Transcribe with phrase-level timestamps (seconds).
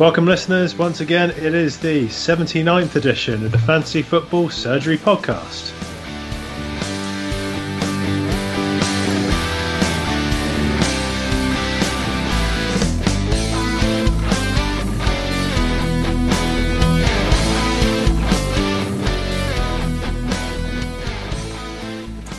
[0.00, 0.74] Welcome, listeners.
[0.74, 5.74] Once again, it is the 79th edition of the Fantasy Football Surgery Podcast.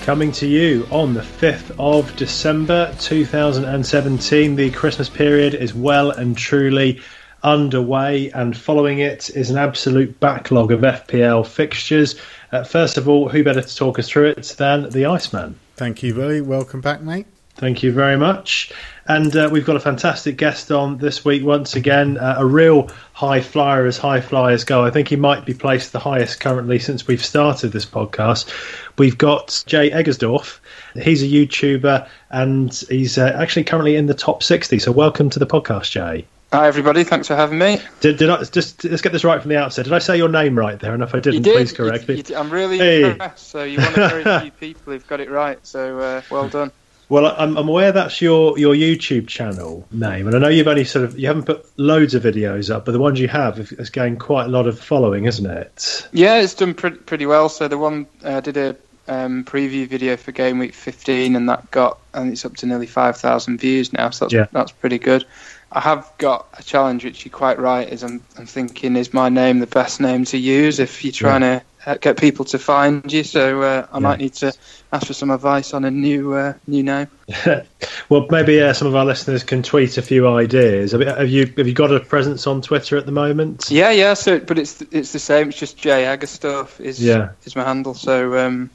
[0.04, 4.55] Coming to you on the 5th of December 2017.
[4.55, 7.00] The Christmas period is well and truly
[7.44, 12.16] underway, and following it is an absolute backlog of FPL fixtures.
[12.52, 15.55] Uh, first of all, who better to talk us through it than the Iceman?
[15.76, 16.41] Thank you, Billy.
[16.41, 17.26] Welcome back, mate.
[17.55, 18.72] Thank you very much.
[19.08, 22.90] And uh, we've got a fantastic guest on this week once again, uh, a real
[23.13, 24.84] high flyer as high flyers go.
[24.84, 28.51] I think he might be placed the highest currently since we've started this podcast.
[28.98, 30.60] We've got Jay Eggersdorf.
[30.96, 34.79] He's a YouTuber and he's uh, actually currently in the top 60.
[34.79, 36.26] So welcome to the podcast, Jay.
[36.54, 37.80] Hi everybody, thanks for having me.
[38.02, 39.85] Did, did I just let's get this right from the outset?
[39.85, 40.94] Did I say your name right there?
[40.94, 41.55] And if I didn't, did.
[41.55, 42.24] please correct you, me.
[42.27, 43.12] You, I'm really hey.
[43.12, 43.48] impressed.
[43.48, 45.66] So you're one of very few people who've got it right.
[45.66, 46.74] So uh, well done.
[47.07, 50.84] Well, I'm, I'm aware that's your, your YouTube channel name, and I know you've only
[50.84, 53.90] sort of you haven't put loads of videos up, but the ones you have has
[53.90, 56.10] gained quite a lot of following, isn't it?
[56.12, 57.48] Yeah, it's done pretty pretty well.
[57.48, 58.76] So the one I uh, did a
[59.07, 62.88] um, preview video for game week 15, and that got and it's up to nearly
[62.88, 64.09] 5,000 views now.
[64.09, 64.47] So that's yeah.
[64.52, 65.25] that's pretty good.
[65.74, 67.88] I have got a challenge, which you're quite right.
[67.88, 71.44] Is I'm, I'm thinking, is my name the best name to use if you're trying
[71.44, 71.59] yeah.
[71.59, 73.24] to uh, get people to find you?
[73.24, 74.00] So uh, I yeah.
[74.00, 74.53] might need to
[74.91, 77.08] ask for some advice on a new uh, new name.
[78.09, 80.91] well, maybe uh, some of our listeners can tweet a few ideas.
[80.91, 83.68] Have you have you got a presence on Twitter at the moment?
[83.69, 84.13] Yeah, yeah.
[84.16, 85.50] So, but it's it's the same.
[85.50, 87.31] It's just Jay Aggerstuff is yeah.
[87.46, 87.94] is my handle.
[87.94, 88.38] So.
[88.38, 88.69] Um,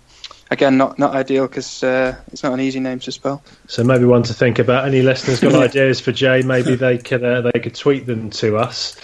[0.51, 3.43] again, not not ideal because uh, it's not an easy name to spell.
[3.67, 4.87] So maybe one to think about.
[4.87, 6.43] Any listeners got ideas for Jay?
[6.43, 8.97] Maybe they could uh, they could tweet them to us.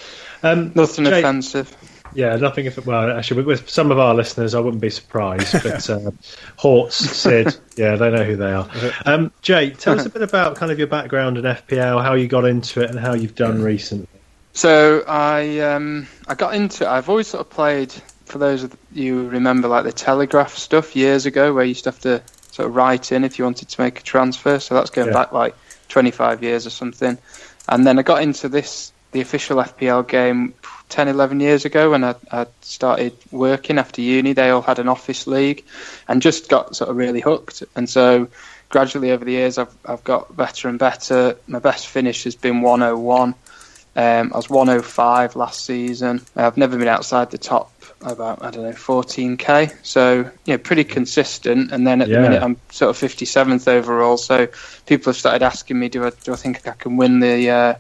[0.42, 1.74] Um, Nothing Jay, offensive.
[2.14, 2.66] Yeah, nothing.
[2.66, 5.52] If, well, actually, with some of our listeners, I wouldn't be surprised.
[5.62, 6.10] But uh,
[6.56, 8.68] Hortz, Sid, yeah, they know who they are.
[9.06, 12.28] Um, Jay, tell us a bit about kind of your background in FPL, how you
[12.28, 14.08] got into it, and how you've done recently.
[14.52, 16.88] So I um, I got into it.
[16.88, 17.94] I've always sort of played
[18.32, 21.90] for those of you remember like the Telegraph stuff years ago, where you used to
[21.90, 24.58] have to sort of write in if you wanted to make a transfer.
[24.58, 25.12] So that's going yeah.
[25.12, 25.54] back like
[25.90, 27.18] 25 years or something.
[27.68, 30.54] And then I got into this, the official FPL game
[30.88, 34.32] 10, 11 years ago when I, I started working after uni.
[34.32, 35.66] They all had an office league
[36.08, 37.62] and just got sort of really hooked.
[37.76, 38.28] And so
[38.70, 41.36] gradually over the years, I've, I've got better and better.
[41.46, 43.34] My best finish has been 101.
[43.94, 46.22] Um, I was 105 last season.
[46.34, 47.71] I've never been outside the top
[48.04, 49.74] about I don't know 14k.
[49.82, 51.72] So yeah, pretty consistent.
[51.72, 52.16] And then at yeah.
[52.16, 54.16] the minute I'm sort of 57th overall.
[54.16, 54.48] So
[54.86, 57.74] people have started asking me, do I do I think I can win the uh,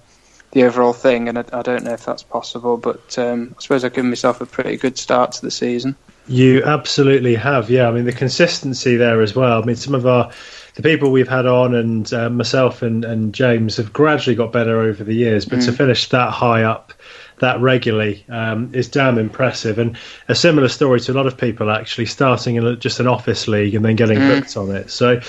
[0.52, 1.28] the overall thing?
[1.28, 4.40] And I, I, don't know if that's possible, but um, I suppose I've given myself
[4.40, 5.96] a pretty good start to the season.
[6.28, 7.88] You absolutely have, yeah.
[7.88, 9.62] I mean the consistency there as well.
[9.62, 10.30] I mean some of our
[10.74, 14.80] the people we've had on and uh, myself and, and James have gradually got better
[14.80, 15.64] over the years, but mm.
[15.66, 16.94] to finish that high up
[17.42, 19.78] that regularly um, is damn impressive.
[19.78, 19.98] And
[20.28, 23.74] a similar story to a lot of people actually starting in just an office league
[23.74, 24.34] and then getting mm.
[24.34, 24.90] hooked on it.
[24.90, 25.20] So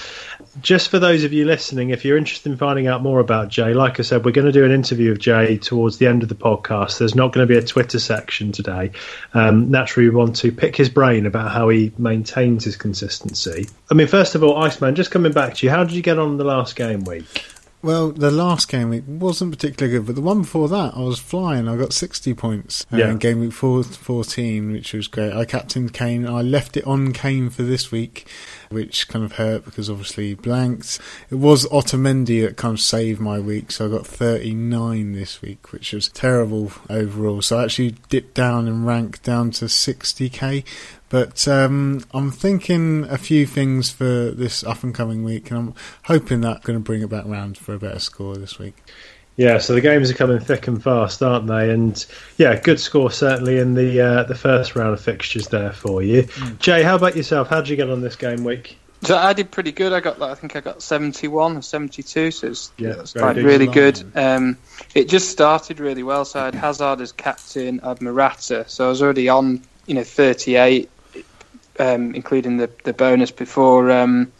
[0.61, 3.73] just for those of you listening, if you're interested in finding out more about Jay,
[3.73, 6.29] like I said, we're going to do an interview of Jay towards the end of
[6.29, 6.99] the podcast.
[6.99, 8.91] There's not going to be a Twitter section today.
[9.33, 13.67] Um, naturally, we want to pick his brain about how he maintains his consistency.
[13.89, 16.19] I mean, first of all, Iceman, just coming back to you, how did you get
[16.19, 17.43] on the last game week?
[17.83, 21.19] Well, the last game week wasn't particularly good, but the one before that, I was
[21.19, 21.67] flying.
[21.67, 23.11] I got 60 points uh, yeah.
[23.11, 25.33] in game week four, 14, which was great.
[25.33, 26.25] I captained Kane.
[26.25, 28.25] I left it on Kane for this week,
[28.69, 30.97] which kind of hurt because obviously blanked.
[31.29, 35.73] It was Otamendi that kind of saved my week, so I got 39 this week,
[35.73, 37.41] which was terrible overall.
[37.41, 40.63] So I actually dipped down and ranked down to 60k,
[41.13, 45.73] but um, I'm thinking a few things for this up and coming week, and I'm
[46.05, 48.73] hoping that I'm going to bring it back round for a better score this week.
[49.35, 51.69] Yeah, so the games are coming thick and fast, aren't they?
[51.69, 52.03] And
[52.37, 56.23] yeah, good score certainly in the uh, the first round of fixtures there for you.
[56.23, 56.57] Mm.
[56.57, 57.47] Jay, how about yourself?
[57.47, 58.79] How did you get on this game week?
[59.03, 59.93] So I did pretty good.
[59.93, 63.67] I got, I think I got 71 or 72, so it's, yeah, it's like really
[63.67, 64.01] good.
[64.15, 64.57] Um,
[64.95, 66.25] it just started really well.
[66.25, 69.93] So I had Hazard as captain, I had Morata, so I was already on, you
[69.93, 70.89] know, 38
[71.79, 74.31] um, including the the bonus before um,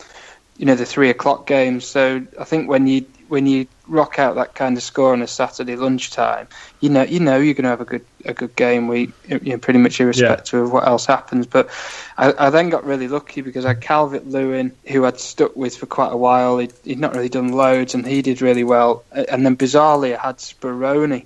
[0.58, 1.82] you know the three o'clock game.
[1.82, 5.28] So I think when you when you rock out that kind of score on a
[5.28, 6.48] Saturday lunchtime,
[6.80, 9.40] you know you know you're going to have a good a good game week, you
[9.40, 10.64] know, pretty much irrespective yeah.
[10.66, 11.46] of what else happens.
[11.46, 11.70] But
[12.18, 15.76] I, I, then got really lucky because I had Calvert Lewin, who I'd stuck with
[15.76, 16.58] for quite a while.
[16.58, 19.04] He'd, he'd, not really done loads, and he did really well.
[19.12, 21.26] And then bizarrely, I had Speroni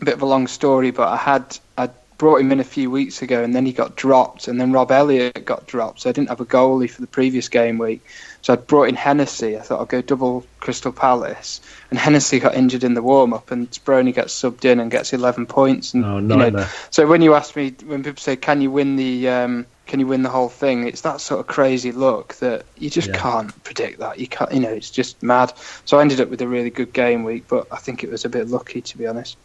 [0.00, 2.90] a bit of a long story, but I had I brought him in a few
[2.90, 6.12] weeks ago, and then he got dropped, and then Rob Elliott got dropped, so I
[6.12, 8.04] didn't have a goalie for the previous game week.
[8.42, 9.58] So I brought in Hennessy.
[9.58, 11.60] I thought I'd go double Crystal Palace,
[11.90, 15.12] and Hennessy got injured in the warm up, and Speroni gets subbed in and gets
[15.12, 15.94] 11 points.
[15.94, 18.96] And, oh, you know, so when you ask me, when people say, "Can you win
[18.96, 20.88] the?" Um, can you win the whole thing?
[20.88, 23.18] It's that sort of crazy look that you just yeah.
[23.18, 24.18] can't predict that.
[24.18, 25.52] You can't, you know, it's just mad.
[25.84, 28.24] So I ended up with a really good game week, but I think it was
[28.24, 29.36] a bit lucky to be honest.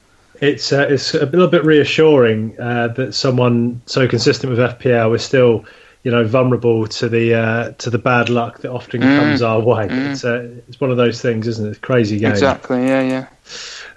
[0.41, 5.23] It's uh, it's a little bit reassuring uh, that someone so consistent with FPL is
[5.23, 5.65] still,
[6.03, 9.19] you know, vulnerable to the uh, to the bad luck that often mm.
[9.19, 9.87] comes our way.
[9.87, 10.11] Mm.
[10.11, 11.69] It's uh, it's one of those things, isn't it?
[11.69, 12.31] It's crazy game.
[12.31, 12.85] Exactly.
[12.87, 13.01] Yeah.
[13.01, 13.27] Yeah.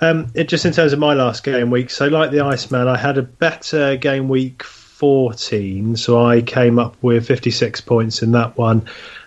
[0.00, 1.88] Um, it just in terms of my last game week.
[1.88, 6.96] So like the Iceman, I had a better game week 14, so I came up
[7.02, 8.87] with 56 points in that one,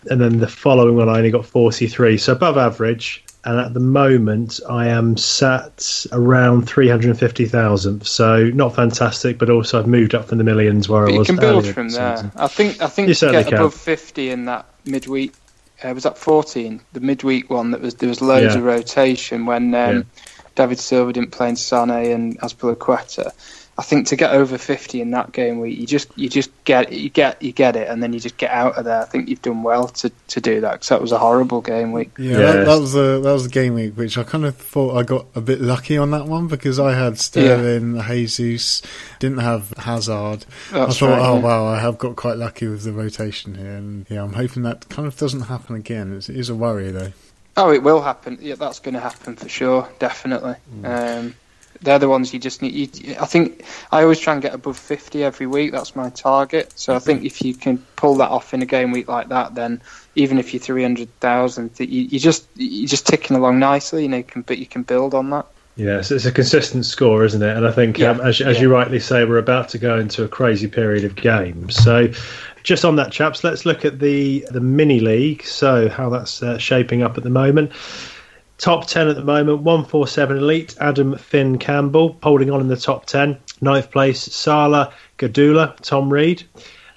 [0.09, 3.23] and then the following one I only got 43, so above average.
[3.47, 8.05] And at the moment, I am sat around 350,000.
[8.05, 11.29] So not fantastic, but also I've moved up from the millions where but I was.
[11.29, 12.17] You can build from there.
[12.17, 12.31] Season.
[12.35, 13.53] I think I think you, you get can.
[13.53, 15.33] above 50 in that midweek.
[15.81, 16.81] Uh, was that 14?
[16.91, 18.59] The midweek one that was there was loads yeah.
[18.59, 20.01] of rotation when um, yeah.
[20.55, 23.31] David Silva didn't play in Sane and Azpilicueta.
[23.79, 26.91] I think to get over fifty in that game week, you just you just get
[26.91, 29.01] you get you get it, and then you just get out of there.
[29.01, 31.91] I think you've done well to, to do that because that was a horrible game
[31.91, 32.09] week.
[32.17, 34.97] Yeah, That, that, was a that was a game week which I kind of thought
[34.97, 38.07] I got a bit lucky on that one because I had Sterling, yeah.
[38.07, 38.81] Jesus,
[39.19, 40.45] didn't have Hazard.
[40.71, 41.43] That's I thought, right, oh yeah.
[41.43, 44.89] wow, I have got quite lucky with the rotation here, and yeah, I'm hoping that
[44.89, 46.17] kind of doesn't happen again.
[46.17, 47.13] It's, it is a worry though.
[47.55, 48.37] Oh, it will happen.
[48.41, 50.55] Yeah, that's going to happen for sure, definitely.
[50.81, 51.19] Mm.
[51.19, 51.35] Um,
[51.81, 52.97] they're the ones you just need.
[52.97, 55.71] You, I think I always try and get above 50 every week.
[55.71, 56.73] That's my target.
[56.75, 59.55] So I think if you can pull that off in a game week like that,
[59.55, 59.81] then
[60.15, 64.03] even if you're 300,000, you, you just you're just ticking along nicely.
[64.03, 65.47] You know, you can, but you can build on that.
[65.77, 67.55] Yes, it's a consistent score, isn't it?
[67.55, 68.63] And I think, yeah, um, as, as yeah.
[68.63, 71.75] you rightly say, we're about to go into a crazy period of games.
[71.75, 72.11] So,
[72.63, 75.43] just on that, chaps, let's look at the the mini league.
[75.43, 77.71] So, how that's uh, shaping up at the moment.
[78.57, 83.05] Top 10 at the moment 147 Elite, Adam Finn Campbell holding on in the top
[83.05, 83.37] 10.
[83.61, 86.43] Ninth place, Sala Gadula, Tom Reed.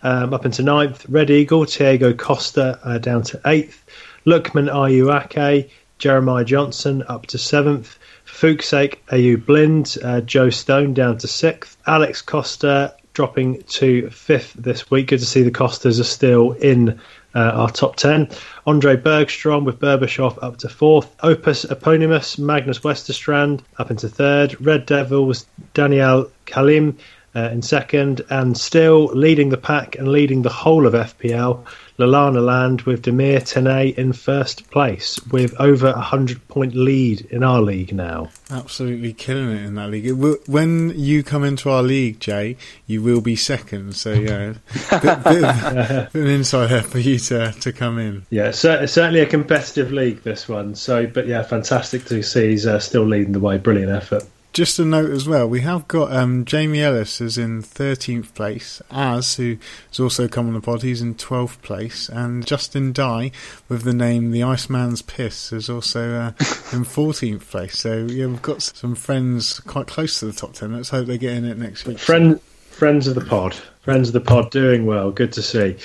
[0.02, 3.84] Um, up into ninth, Red Eagle, Diego Costa uh, down to eighth.
[4.24, 5.68] Lukman Ayuake,
[5.98, 7.98] Jeremiah Johnson up to seventh.
[8.24, 11.76] Fuchsake Ayu Blind, uh, Joe Stone down to sixth.
[11.86, 15.08] Alex Costa dropping to fifth this week.
[15.08, 17.00] Good to see the Costas are still in
[17.34, 18.28] uh, our top 10.
[18.66, 21.14] Andre Bergstrom with Berbatov up to fourth.
[21.22, 24.60] Opus Eponymus, Magnus Westerstrand up into third.
[24.64, 26.96] Red Devils, Daniel Kalim
[27.34, 28.22] uh, in second.
[28.30, 31.64] And still leading the pack and leading the whole of FPL,
[32.00, 37.42] Lalana Land with Demir Tenay in first place with over a 100 point lead in
[37.42, 38.30] our league now.
[38.50, 40.10] Absolutely killing it in that league.
[40.46, 42.56] when you come into our league, Jay,
[42.86, 43.94] you will be second.
[43.94, 44.54] So, yeah,
[44.90, 48.24] bit, bit, an insider for you to, to come in.
[48.30, 50.74] Yeah, certainly a competitive league, this one.
[50.74, 53.58] So, but yeah, fantastic to see he's uh, still leading the way.
[53.58, 54.24] Brilliant effort.
[54.52, 58.82] Just a note as well, we have got um, Jamie Ellis is in 13th place,
[58.90, 63.30] as who has also come on the pod, he's in 12th place, and Justin Dye,
[63.68, 66.26] with the name The Iceman's Piss, is also uh,
[66.72, 67.78] in 14th place.
[67.78, 70.74] So, yeah, we've got some friends quite close to the top 10.
[70.74, 72.00] Let's hope they get in it next week.
[72.00, 72.40] Friend,
[72.70, 73.54] friends of the pod.
[73.82, 75.10] Friends of the pod doing well.
[75.10, 75.76] Good to see.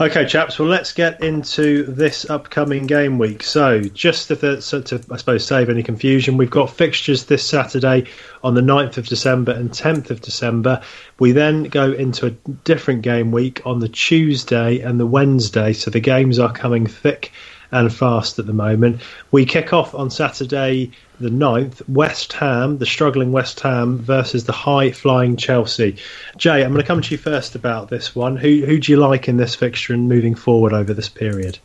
[0.00, 0.58] Okay, chaps.
[0.58, 3.42] Well, let's get into this upcoming game week.
[3.42, 8.06] So, just to, to, I suppose, save any confusion, we've got fixtures this Saturday
[8.42, 10.80] on the 9th of December and 10th of December.
[11.18, 15.74] We then go into a different game week on the Tuesday and the Wednesday.
[15.74, 17.30] So, the games are coming thick
[17.72, 19.00] and fast at the moment.
[19.30, 24.52] We kick off on Saturday the 9th, West Ham, the struggling West Ham versus the
[24.52, 25.96] high flying Chelsea.
[26.36, 28.36] Jay, I'm going to come to you first about this one.
[28.36, 31.58] Who who do you like in this fixture and moving forward over this period?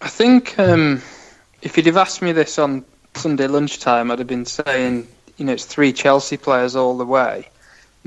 [0.00, 1.00] I think um,
[1.62, 2.84] if you'd have asked me this on
[3.14, 7.48] Sunday lunchtime, I'd have been saying, you know, it's three Chelsea players all the way.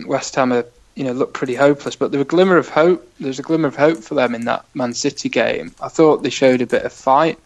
[0.05, 3.07] West Ham are, you know, look pretty hopeless, but there was a glimmer of hope.
[3.19, 5.75] There's a glimmer of hope for them in that Man City game.
[5.81, 7.37] I thought they showed a bit of fight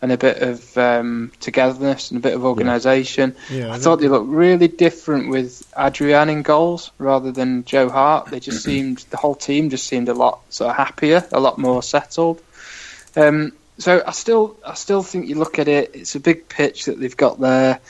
[0.00, 3.34] and a bit of um, togetherness and a bit of organisation.
[3.50, 3.58] Yeah.
[3.58, 7.88] Yeah, I, I thought they looked really different with Adrian in goals rather than Joe
[7.88, 8.26] Hart.
[8.26, 11.58] They just seemed the whole team just seemed a lot sort of happier, a lot
[11.58, 12.40] more settled.
[13.16, 16.86] Um, so I still I still think you look at it, it's a big pitch
[16.86, 17.80] that they've got there.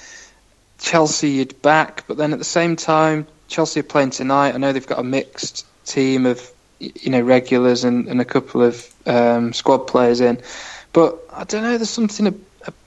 [0.79, 4.55] Chelsea you'd back, but then at the same time, Chelsea are playing tonight.
[4.55, 8.63] I know they've got a mixed team of you know regulars and, and a couple
[8.63, 10.41] of um, squad players in.
[10.93, 11.77] But I don't know.
[11.77, 12.45] There's something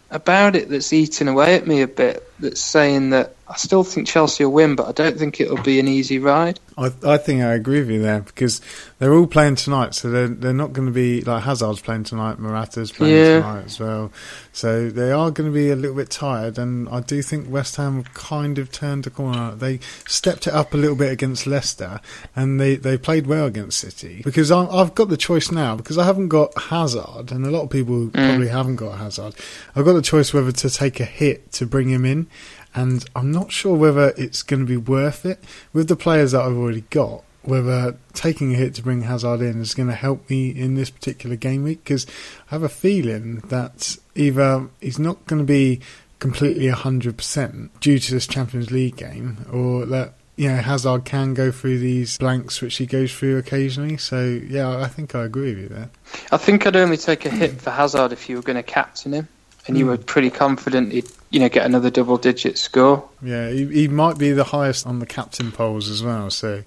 [0.10, 2.30] about it that's eating away at me a bit.
[2.41, 5.79] That's saying that I still think Chelsea will win, but I don't think it'll be
[5.79, 6.60] an easy ride.
[6.77, 8.62] I, I think I agree with you there because
[8.98, 12.39] they're all playing tonight, so they're they're not going to be like Hazard's playing tonight,
[12.39, 13.41] Morata's playing yeah.
[13.41, 14.12] tonight as well.
[14.53, 17.75] So they are going to be a little bit tired, and I do think West
[17.75, 19.53] Ham kind of turned a corner.
[19.53, 22.00] They stepped it up a little bit against Leicester,
[22.36, 24.21] and they, they played well against City.
[24.24, 27.63] Because I, have got the choice now because I haven't got Hazard, and a lot
[27.63, 28.13] of people mm.
[28.13, 29.36] probably haven't got Hazard.
[29.75, 32.27] I've got the choice whether to take a hit to bring him in
[32.73, 36.41] and I'm not sure whether it's going to be worth it with the players that
[36.41, 37.23] I've already got.
[37.43, 40.91] Whether taking a hit to bring Hazard in is going to help me in this
[40.91, 42.05] particular game week because
[42.51, 45.81] I have a feeling that either he's not going to be
[46.19, 51.51] completely 100% due to this Champions League game or that you know, Hazard can go
[51.51, 53.97] through these blanks which he goes through occasionally.
[53.97, 55.89] So, yeah, I think I agree with you there.
[56.31, 59.13] I think I'd only take a hit for Hazard if you were going to captain
[59.13, 59.27] him
[59.67, 59.91] and you hmm.
[59.91, 63.07] were pretty confident he'd you know get another double digit score.
[63.21, 66.29] Yeah, he, he might be the highest on the captain polls as well.
[66.29, 66.63] So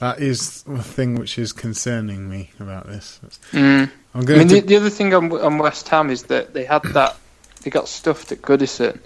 [0.00, 3.20] that is the thing which is concerning me about this.
[3.52, 3.90] Mm.
[4.14, 4.54] i mean, to...
[4.54, 7.16] the, the, other thing on, on West Ham is that they had that
[7.62, 8.98] they got stuffed at Goodison,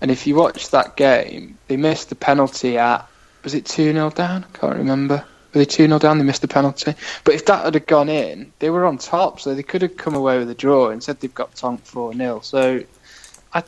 [0.00, 3.08] and if you watch that game, they missed the penalty at
[3.42, 4.44] was it two 0 down?
[4.44, 5.24] I can't remember.
[5.54, 6.18] Were they 2 0 down?
[6.18, 6.94] They missed the penalty.
[7.22, 10.16] But if that had gone in, they were on top, so they could have come
[10.16, 10.90] away with a draw.
[10.90, 12.40] Instead, they've got Tonk 4 0.
[12.40, 12.82] So
[13.54, 13.62] I,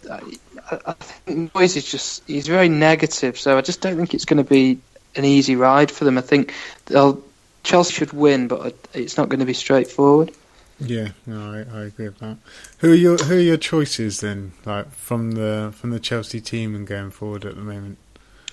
[0.70, 4.42] I, think Moyes is just, he's very negative, so I just don't think it's going
[4.42, 4.78] to be
[5.16, 6.18] an easy ride for them.
[6.18, 6.54] I think
[6.86, 7.22] they'll,
[7.62, 10.32] Chelsea should win, but it's not going to be straightforward.
[10.80, 12.36] Yeah, no, I, I, agree with that.
[12.78, 16.76] Who are your who are your choices then, like from the from the Chelsea team
[16.76, 17.98] and going forward at the moment?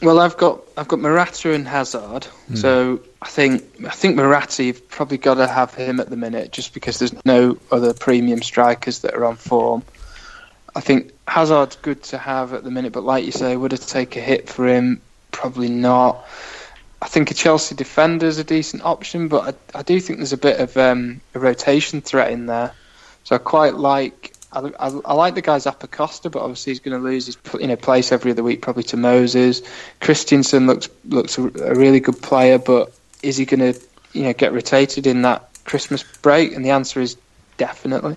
[0.01, 2.57] Well, I've got I've got Morata and Hazard, mm.
[2.57, 6.51] so I think I think Morata you've probably got to have him at the minute
[6.51, 9.83] just because there's no other premium strikers that are on form.
[10.75, 13.81] I think Hazard's good to have at the minute, but like you say, would it
[13.81, 15.01] take a hit for him?
[15.31, 16.25] Probably not.
[17.01, 20.33] I think a Chelsea defender is a decent option, but I, I do think there's
[20.33, 22.73] a bit of um, a rotation threat in there.
[23.23, 26.97] So I quite like I, I, I, like the guy Zappacosta, but obviously he's going
[26.97, 29.61] to lose his you know place every other week probably to Moses.
[29.99, 33.79] Christensen looks looks a, a really good player, but is he going to
[34.13, 36.53] you know get rotated in that Christmas break?
[36.53, 37.17] And the answer is
[37.57, 38.15] definitely.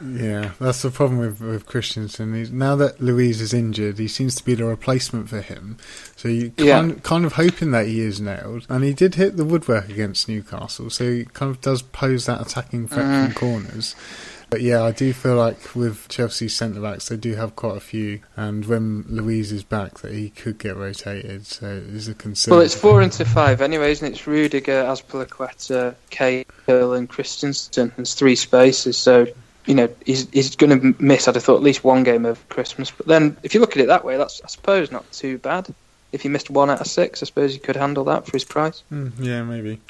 [0.00, 2.34] Yeah, that's the problem with, with Christensen.
[2.34, 5.78] He's, now that Luiz is injured, he seems to be the replacement for him.
[6.16, 7.00] So you kind, yeah.
[7.02, 8.66] kind of hoping that he is nailed.
[8.68, 12.40] And he did hit the woodwork against Newcastle, so he kind of does pose that
[12.40, 13.24] attacking threat mm.
[13.24, 13.94] from corners.
[14.50, 17.80] But yeah, I do feel like with Chelsea's centre backs, they do have quite a
[17.80, 21.46] few, and when Luiz is back, that he could get rotated.
[21.46, 22.52] So it is a concern.
[22.52, 24.12] Well, it's four into five anyway, isn't it?
[24.12, 27.92] It's Rudiger, Azpilicueta, Cahill, and Christensen.
[27.96, 29.26] There's three spaces, so
[29.66, 31.28] you know he's he's going to miss.
[31.28, 32.90] I'd have thought at least one game of Christmas.
[32.90, 35.72] But then, if you look at it that way, that's I suppose not too bad
[36.14, 38.44] if he missed one out of six, I suppose he could handle that for his
[38.44, 38.84] price.
[38.92, 39.80] Mm, yeah, maybe.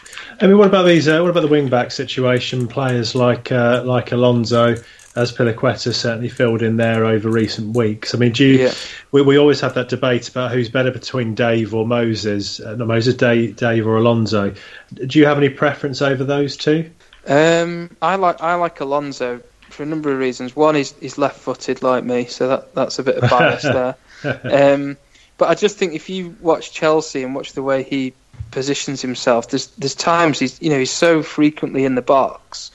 [0.41, 1.07] I mean, what about these?
[1.07, 2.67] Uh, what about the wing back situation?
[2.67, 4.75] Players like uh, like Alonso,
[5.17, 8.15] as Azpilicueta certainly filled in there over recent weeks.
[8.15, 8.73] I mean, do you, yeah.
[9.13, 12.87] we, we always have that debate about who's better between Dave or Moses, uh, no,
[12.87, 14.55] Moses, Dave, Dave or Alonso.
[14.95, 16.91] Do you have any preference over those two?
[17.27, 19.43] Um, I like I like Alonso
[19.75, 20.57] for a number of reasons.
[20.57, 23.97] One is he's left-footed like me, so that that's a bit of bias there.
[24.25, 24.97] Um,
[25.37, 28.15] but I just think if you watch Chelsea and watch the way he
[28.51, 32.71] positions himself, there's there's times he's you know he's so frequently in the box.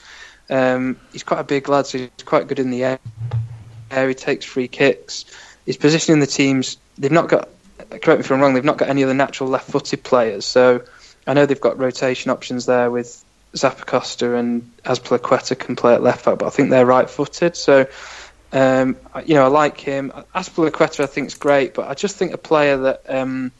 [0.48, 2.98] Um, he's quite a big lad, so he's quite good in the air.
[3.90, 5.24] He takes free kicks.
[5.64, 6.76] He's positioning the teams.
[6.98, 7.48] They've not got.
[7.78, 8.54] Correct me if I'm wrong.
[8.54, 10.44] They've not got any other natural left-footed players.
[10.44, 10.82] So
[11.26, 16.24] I know they've got rotation options there with Zappacosta and Azpilicueta can play at left
[16.24, 17.56] back, but I think they're right-footed.
[17.56, 17.86] So
[18.52, 20.12] um, you know, I like him.
[20.34, 23.52] Azpilicueta, I think is great, but I just think a player that um,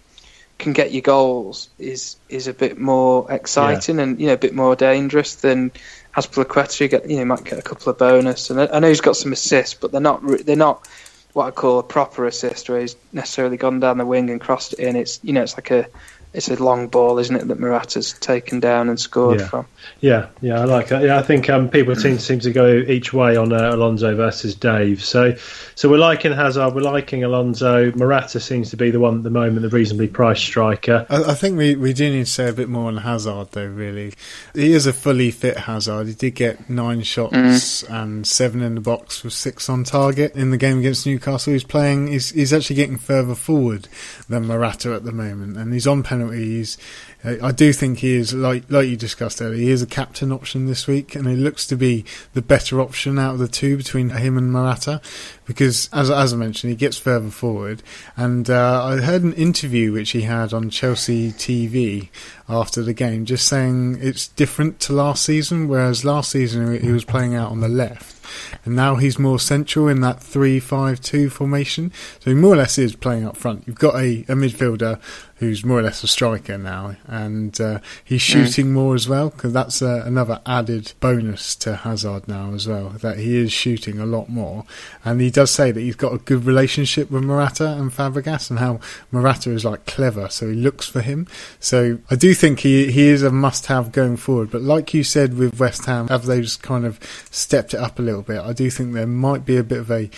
[0.59, 4.03] can get you goals is is a bit more exciting yeah.
[4.03, 5.71] and you know a bit more dangerous than
[6.17, 6.81] Azpilicueta.
[6.81, 9.01] You get you know might get a couple of bonus, and I, I know he's
[9.01, 10.87] got some assists, but they're not they're not
[11.33, 14.73] what I call a proper assist where he's necessarily gone down the wing and crossed
[14.73, 14.97] it in.
[14.97, 15.87] It's you know it's like a
[16.33, 19.49] it's a long ball, isn't it, that Morata's taken down and scored yeah.
[19.49, 19.67] from?
[20.01, 21.03] Yeah, yeah, I like that.
[21.03, 24.55] Yeah, I think um, people seem seem to go each way on uh, Alonso versus
[24.55, 25.03] Dave.
[25.03, 25.35] So,
[25.75, 27.91] so we're liking Hazard, we're liking Alonso.
[27.93, 31.05] Morata seems to be the one at the moment, the reasonably priced striker.
[31.11, 33.67] I, I, think we, we do need to say a bit more on Hazard, though.
[33.67, 34.13] Really,
[34.55, 36.07] he is a fully fit Hazard.
[36.07, 37.91] He did get nine shots mm.
[37.91, 41.55] and seven in the box with six on target in the game against Newcastle.
[41.55, 42.07] He's playing.
[42.07, 43.89] He's he's actually getting further forward
[44.29, 46.79] than Morata at the moment, and he's on penalty penalties.
[47.23, 49.59] I do think he is like like you discussed earlier.
[49.59, 53.19] He is a captain option this week, and it looks to be the better option
[53.19, 55.03] out of the two between him and Morata,
[55.45, 57.83] because as as I mentioned, he gets further forward.
[58.17, 62.09] And uh, I heard an interview which he had on Chelsea TV
[62.49, 65.69] after the game, just saying it's different to last season.
[65.69, 68.20] Whereas last season he was playing out on the left
[68.65, 71.93] and now he's more central in that three-five-two formation.
[72.21, 73.65] So he more or less is playing up front.
[73.67, 75.01] You've got a, a midfielder
[75.37, 78.27] who's more or less a striker now, and uh, he's mm.
[78.27, 78.73] shooting mm.
[78.73, 83.19] more as well because that's uh, another added bonus to Hazard now as well that
[83.19, 84.65] he is shooting a lot more,
[85.03, 88.59] and he does say that he's got a good relationship with Morata and Fabregas, and
[88.59, 91.27] how Morata is like clever, so he looks for him.
[91.59, 94.51] So I do think he he is a must-have going forward.
[94.51, 97.99] But like you said with West Ham, have they just kind of stepped it up
[97.99, 98.41] a little bit?
[98.41, 100.11] I do think there might be a bit of a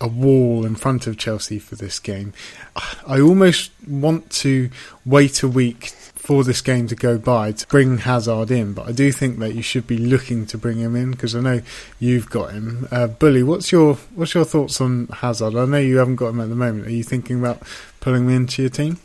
[0.00, 2.32] a wall in front of Chelsea for this game.
[3.06, 4.68] I almost want to
[5.06, 5.92] wait a week
[6.22, 9.54] for this game to go by to bring Hazard in, but I do think that
[9.54, 11.62] you should be looking to bring him in because I know
[12.00, 12.88] you've got him.
[12.90, 15.54] Uh, Bully, what's your what's your thoughts on Hazard?
[15.54, 16.86] I know you haven't got him at the moment.
[16.86, 17.62] Are you thinking about
[18.00, 18.98] pulling him into your team?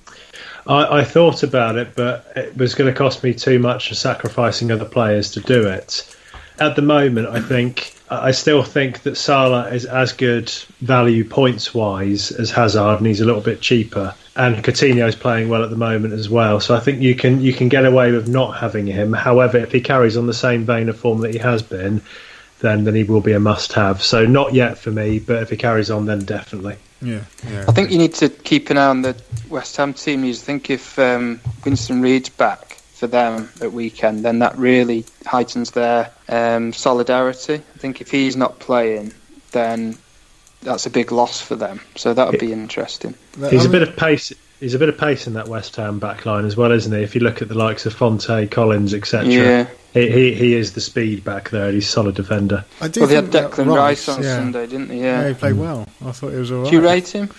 [0.66, 4.72] I, I thought about it, but it was going to cost me too much sacrificing
[4.72, 6.16] other players to do it.
[6.59, 10.49] At the moment, I think I still think that Salah is as good
[10.79, 14.15] value points wise as Hazard, and he's a little bit cheaper.
[14.35, 17.41] And Coutinho is playing well at the moment as well, so I think you can
[17.41, 19.13] you can get away with not having him.
[19.13, 22.01] However, if he carries on the same vein of form that he has been,
[22.59, 24.01] then then he will be a must-have.
[24.01, 26.77] So not yet for me, but if he carries on, then definitely.
[27.01, 27.65] Yeah, yeah.
[27.67, 29.15] I think you need to keep an eye on the
[29.49, 30.23] West Ham team.
[30.23, 32.66] You think if um, Winston Reid's back,
[32.98, 37.56] for them at weekend, then that really heightens their um, solidarity.
[37.56, 39.13] I think if he's not playing,
[39.51, 39.98] then
[40.63, 41.80] that's a big loss for them.
[41.96, 43.13] So that would be interesting.
[43.50, 44.34] He's a bit of pace.
[44.60, 47.04] He's a bit of pace in that West Ham back line as well, isn't he?
[47.04, 49.31] If you look at the likes of Fonte, Collins, etc.
[49.31, 49.68] Yeah.
[49.94, 51.72] He, he, he is the speed back there.
[51.72, 52.66] He's a solid defender.
[52.81, 54.36] I do well, they had Declan Rice, Rice on yeah.
[54.36, 55.00] Sunday, didn't they?
[55.00, 55.22] Yeah.
[55.22, 55.88] yeah, he played well.
[56.03, 56.70] I thought he was all right.
[56.70, 57.29] Do you rate him?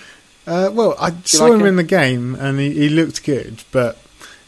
[0.46, 3.62] Uh, well, I saw like him, him, in the game and he, he looked good,
[3.70, 3.98] but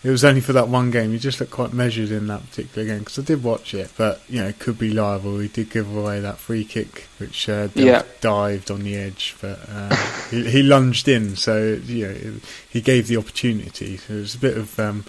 [0.02, 1.12] it was only for that one game.
[1.12, 4.22] He just looked quite measured in that particular game because I did watch it, but
[4.28, 5.38] you know, it could be liable.
[5.38, 8.02] He did give away that free kick, which uh, yeah.
[8.20, 9.94] dived on the edge, but uh,
[10.30, 12.32] he, he, lunged in, so you know,
[12.68, 13.98] he gave the opportunity.
[13.98, 15.04] So it was a bit of um,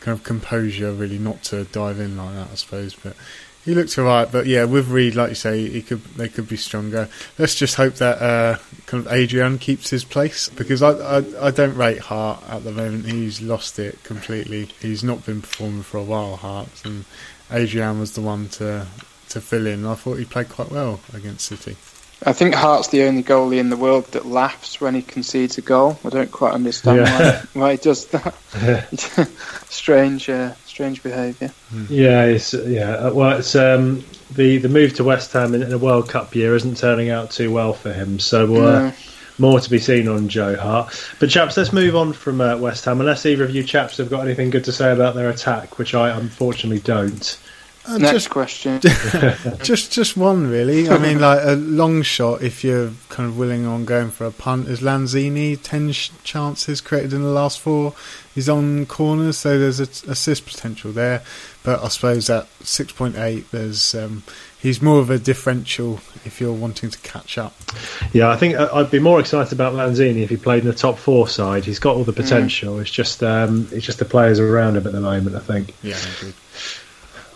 [0.00, 2.94] kind of composure, really, not to dive in like that, I suppose.
[2.94, 3.16] But
[3.64, 6.56] he looks alright, but yeah, with Reid, like you say, he could they could be
[6.56, 7.08] stronger.
[7.38, 11.50] Let's just hope that uh, kind of Adrian keeps his place because I, I, I
[11.50, 13.06] don't rate Hart at the moment.
[13.06, 14.68] He's lost it completely.
[14.80, 17.06] He's not been performing for a while, Hart, and
[17.50, 18.86] Adrian was the one to
[19.30, 19.86] to fill in.
[19.86, 21.76] I thought he played quite well against City.
[22.26, 25.62] I think Hart's the only goalie in the world that laughs when he concedes a
[25.62, 25.98] goal.
[26.04, 27.44] I don't quite understand yeah.
[27.52, 28.34] why, why he does that.
[29.68, 30.30] Strange.
[30.30, 31.52] Uh, strange behaviour.
[31.88, 32.90] Yeah, it's yeah.
[32.96, 36.34] Uh, well, it's um, the the move to West Ham in, in, a World Cup
[36.34, 38.18] year isn't turning out too well for him.
[38.18, 38.92] So uh,
[39.38, 40.92] more to be seen on Joe Hart.
[41.20, 43.00] But chaps, let's move on from uh, West Ham.
[43.00, 45.94] Unless either of you chaps have got anything good to say about their attack, which
[45.94, 47.38] I unfortunately don't.
[47.86, 48.80] Uh, Next just, question.
[49.62, 50.88] just just one really.
[50.88, 52.42] I mean, like a long shot.
[52.42, 56.80] If you're kind of willing on going for a punt, is Lanzini ten sh- chances
[56.80, 57.92] created in the last four.
[58.34, 61.22] He's on corners, so there's a t- assist potential there.
[61.62, 64.24] But I suppose at six point eight, there's um,
[64.60, 67.54] he's more of a differential if you're wanting to catch up.
[68.12, 70.74] Yeah, I think uh, I'd be more excited about Lanzini if he played in the
[70.74, 71.64] top four side.
[71.64, 72.16] He's got all the mm.
[72.16, 72.76] potential.
[72.76, 72.80] Mm.
[72.82, 75.36] It's just um, it's just the players around him at the moment.
[75.36, 75.72] I think.
[75.82, 76.34] Yeah, I agree.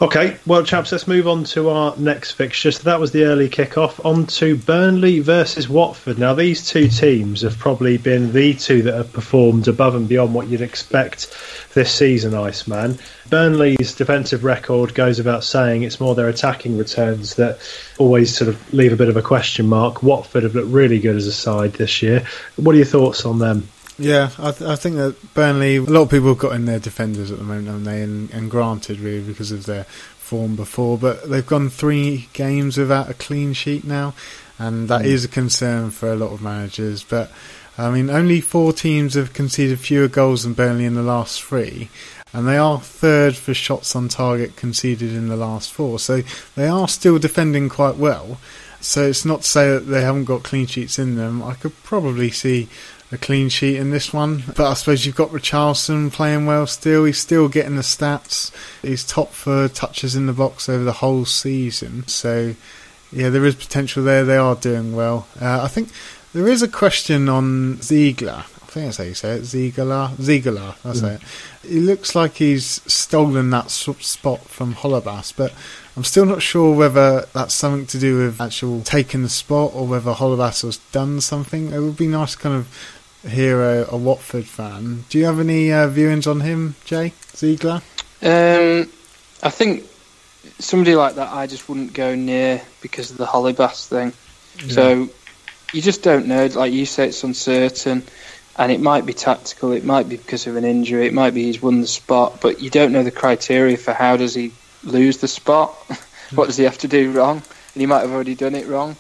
[0.01, 2.71] Okay, well, chaps, let's move on to our next fixture.
[2.71, 4.05] So that was the early kick-off.
[4.07, 6.21] On to Burnley versus Watford.
[6.21, 10.35] Now, these two teams have probably been the two that have performed above and beyond
[10.35, 11.37] what you'd expect
[11.75, 12.97] this season, Iceman.
[13.29, 15.83] Burnley's defensive record goes without saying.
[15.83, 17.59] It's more their attacking returns that
[17.99, 20.05] always sort of leave a bit of a question mark.
[20.05, 22.25] Watford have looked really good as a side this year.
[22.55, 23.67] What are your thoughts on them?
[23.99, 26.79] Yeah, I, th- I, think that Burnley, a lot of people have got in their
[26.79, 28.03] defenders at the moment, haven't they?
[28.03, 33.11] And, and, granted, really, because of their form before, but they've gone three games without
[33.11, 34.15] a clean sheet now,
[34.59, 35.07] and that mm.
[35.07, 37.03] is a concern for a lot of managers.
[37.03, 37.33] But
[37.77, 41.89] I mean, only four teams have conceded fewer goals than Burnley in the last three,
[42.33, 46.23] and they are third for shots on target conceded in the last four, so
[46.55, 48.39] they are still defending quite well.
[48.81, 51.43] So it's not to say that they haven't got clean sheets in them.
[51.43, 52.69] I could probably see
[53.11, 54.45] a clean sheet in this one.
[54.47, 57.05] But I suppose you've got Richarlison playing well still.
[57.05, 58.53] He's still getting the stats.
[58.83, 62.07] He's top for touches in the box over the whole season.
[62.07, 62.55] So,
[63.11, 64.25] yeah, there is potential there.
[64.25, 65.27] They are doing well.
[65.41, 65.91] Uh, I think
[66.35, 68.45] there is a question on Ziegler.
[68.69, 69.45] I think that's how you say it.
[69.45, 70.11] Ziegler.
[70.21, 71.15] Ziegler, that's mm.
[71.15, 71.23] it.
[71.67, 75.55] He looks like he's stolen that spot from Holebas, but
[75.97, 79.87] I'm still not sure whether that's something to do with actual taking the spot or
[79.87, 81.73] whether Holebas has done something.
[81.73, 82.69] It would be nice to kind of
[83.29, 85.05] hear a, Watford fan.
[85.09, 87.83] Do you have any uh, viewings on him, Jay Ziegler?
[88.23, 88.91] Um,
[89.43, 89.85] I think
[90.59, 94.13] somebody like that I just wouldn't go near because of the Holebas thing.
[94.67, 94.75] Yeah.
[94.75, 95.09] So
[95.73, 96.47] you just don't know.
[96.47, 98.03] Like you say, it's uncertain,
[98.57, 99.73] and it might be tactical.
[99.73, 101.07] It might be because of an injury.
[101.07, 104.17] It might be he's won the spot, but you don't know the criteria for how
[104.17, 105.75] does he lose the spot.
[106.35, 107.37] what does he have to do wrong?
[107.75, 108.97] And he might have already done it wrong.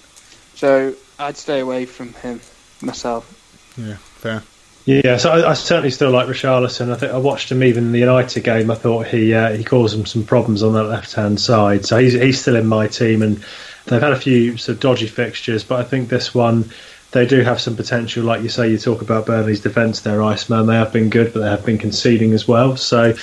[0.54, 2.40] So I'd stay away from him
[2.80, 3.34] myself.
[3.76, 4.42] Yeah, fair.
[4.84, 6.90] Yeah, so I, I, certainly still like Richarlison.
[6.90, 8.70] I think I watched him even in the United game.
[8.70, 11.84] I thought he uh, he caused them some problems on that left hand side.
[11.84, 13.44] So he's he's still in my team, and
[13.84, 16.70] they've had a few sort of dodgy fixtures, but I think this one
[17.10, 18.24] they do have some potential.
[18.24, 20.66] Like you say, you talk about Burnley's defence, their Iceman.
[20.66, 22.76] They have been good, but they have been conceding as well.
[22.76, 23.14] So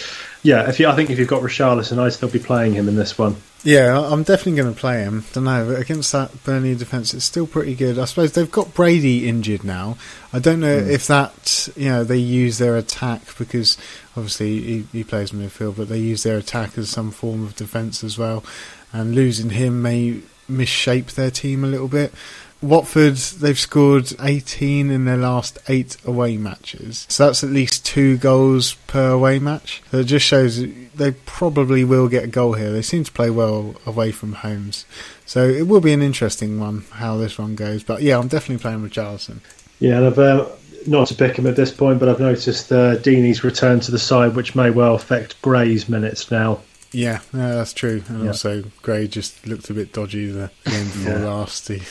[0.44, 2.96] yeah, if you, I think if you've got Richarlison, I'd still be playing him in
[2.96, 3.36] this one.
[3.66, 5.26] Yeah, I'm definitely going to play him.
[5.32, 7.98] I don't know but against that Burnley defence, it's still pretty good.
[7.98, 9.98] I suppose they've got Brady injured now.
[10.32, 10.88] I don't know mm.
[10.88, 13.76] if that you know they use their attack because
[14.16, 18.04] obviously he, he plays midfield, but they use their attack as some form of defence
[18.04, 18.44] as well.
[18.94, 22.14] And losing him may misshape their team a little bit.
[22.62, 27.06] Watford, they've scored 18 in their last eight away matches.
[27.10, 29.84] So that's at least two goals per away match.
[29.92, 30.58] So it just shows
[30.96, 32.72] they probably will get a goal here.
[32.72, 34.86] They seem to play well away from homes.
[35.26, 37.84] So it will be an interesting one how this one goes.
[37.84, 39.40] But yeah, I'm definitely playing with Richarlison.
[39.80, 40.48] Yeah, and I've, uh,
[40.88, 44.00] not to pick him at this point, but I've noticed uh, Deeney's return to the
[44.00, 46.62] side, which may well affect Gray's minutes now.
[46.92, 48.04] Yeah, no, that's true.
[48.08, 48.28] And yeah.
[48.28, 51.26] also, Gray just looked a bit dodgy the game before yeah.
[51.26, 51.68] last.
[51.68, 51.82] He,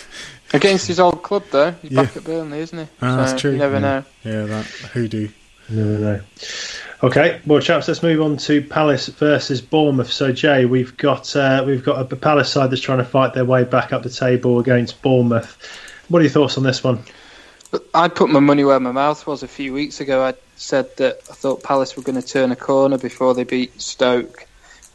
[0.55, 1.73] Against his old club, though.
[1.73, 2.03] He's yeah.
[2.03, 2.87] back at Burnley, isn't he?
[3.03, 3.53] Oh, so that's true.
[3.53, 3.81] You never yeah.
[3.81, 4.05] know.
[4.25, 5.29] Yeah, that hoodoo.
[5.69, 6.21] Never know.
[7.03, 10.11] Okay, well, chaps, let's move on to Palace versus Bournemouth.
[10.11, 13.45] So, Jay, we've got uh, we've got a Palace side that's trying to fight their
[13.45, 15.59] way back up the table against Bournemouth.
[16.09, 17.03] What are your thoughts on this one?
[17.93, 20.25] I put my money where my mouth was a few weeks ago.
[20.25, 23.81] I said that I thought Palace were going to turn a corner before they beat
[23.81, 24.47] Stoke.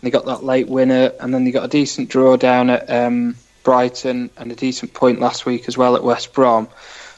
[0.02, 3.36] They got that late winner, and then they got a decent draw down at um,
[3.70, 6.68] Brighton and a decent point last week as well at West Brom.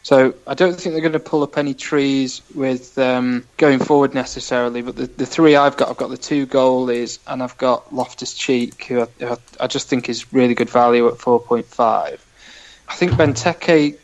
[0.03, 4.13] So I don't think they're going to pull up any trees with um, going forward
[4.13, 4.81] necessarily.
[4.81, 8.33] But the, the three I've got, I've got the two goalies and I've got Loftus
[8.33, 12.19] Cheek, who I, I, just think is really good value at 4.5.
[12.89, 13.97] I think Benteke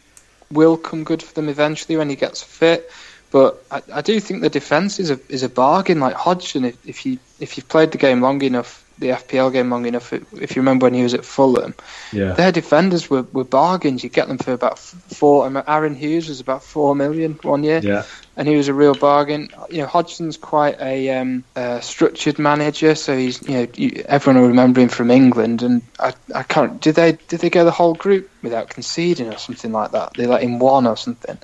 [0.49, 2.89] will come good for them eventually when he gets fit.
[3.29, 5.99] But I, I do think the defence is a is a bargain.
[5.99, 9.69] Like Hodgson, if, if you if you've played the game long enough, the FPL game
[9.69, 11.75] long enough, if you remember when he was at Fulham,
[12.11, 12.33] yeah.
[12.33, 14.03] their defenders were, were bargains.
[14.03, 15.45] You get them for about four.
[15.45, 18.03] I mean, Aaron Hughes was about four million one year, yeah.
[18.35, 19.49] and he was a real bargain.
[19.69, 24.41] You know, Hodgson's quite a, um, a structured manager, so he's you know you, everyone
[24.41, 25.61] will remember him from England.
[25.61, 29.37] And I, I can't did they did they go the whole group without conceding or
[29.37, 30.13] something like that?
[30.15, 31.37] They let him one or something.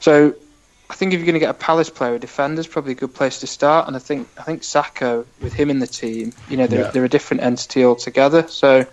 [0.00, 0.34] So
[0.90, 3.14] I think if you're going to get a Palace player, a defender's probably a good
[3.14, 3.86] place to start.
[3.86, 6.90] And I think I think Sakho, with him in the team, you know, they're, yeah.
[6.90, 8.46] they're a different entity altogether.
[8.48, 8.86] So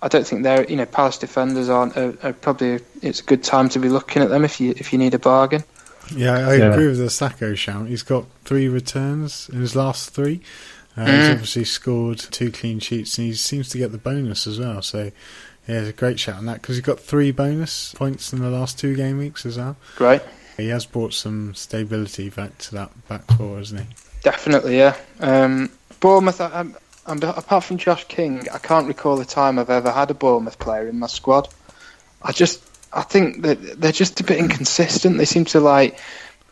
[0.00, 2.80] I don't think they're, you know, Palace defenders aren't are, are probably.
[3.02, 5.18] it's a good time to be looking at them if you if you need a
[5.18, 5.64] bargain.
[6.14, 6.72] Yeah, I yeah.
[6.72, 7.86] agree with the Sakho shout.
[7.86, 10.40] He's got three returns in his last three.
[10.96, 11.20] Uh, mm.
[11.20, 14.82] He's obviously scored two clean sheets, and he seems to get the bonus as well.
[14.82, 15.10] So,
[15.66, 18.50] yeah, it's a great shout on that because he's got three bonus points in the
[18.50, 19.76] last two game weeks as well.
[19.96, 20.22] Great.
[20.56, 23.86] He has brought some stability back to that back four, hasn't he?
[24.22, 24.96] Definitely, yeah.
[25.20, 30.14] Um, Bournemouth, apart from Josh King, I can't recall the time I've ever had a
[30.14, 31.48] Bournemouth player in my squad.
[32.22, 32.62] I just,
[32.92, 35.18] I think that they're just a bit inconsistent.
[35.18, 35.98] They seem to like,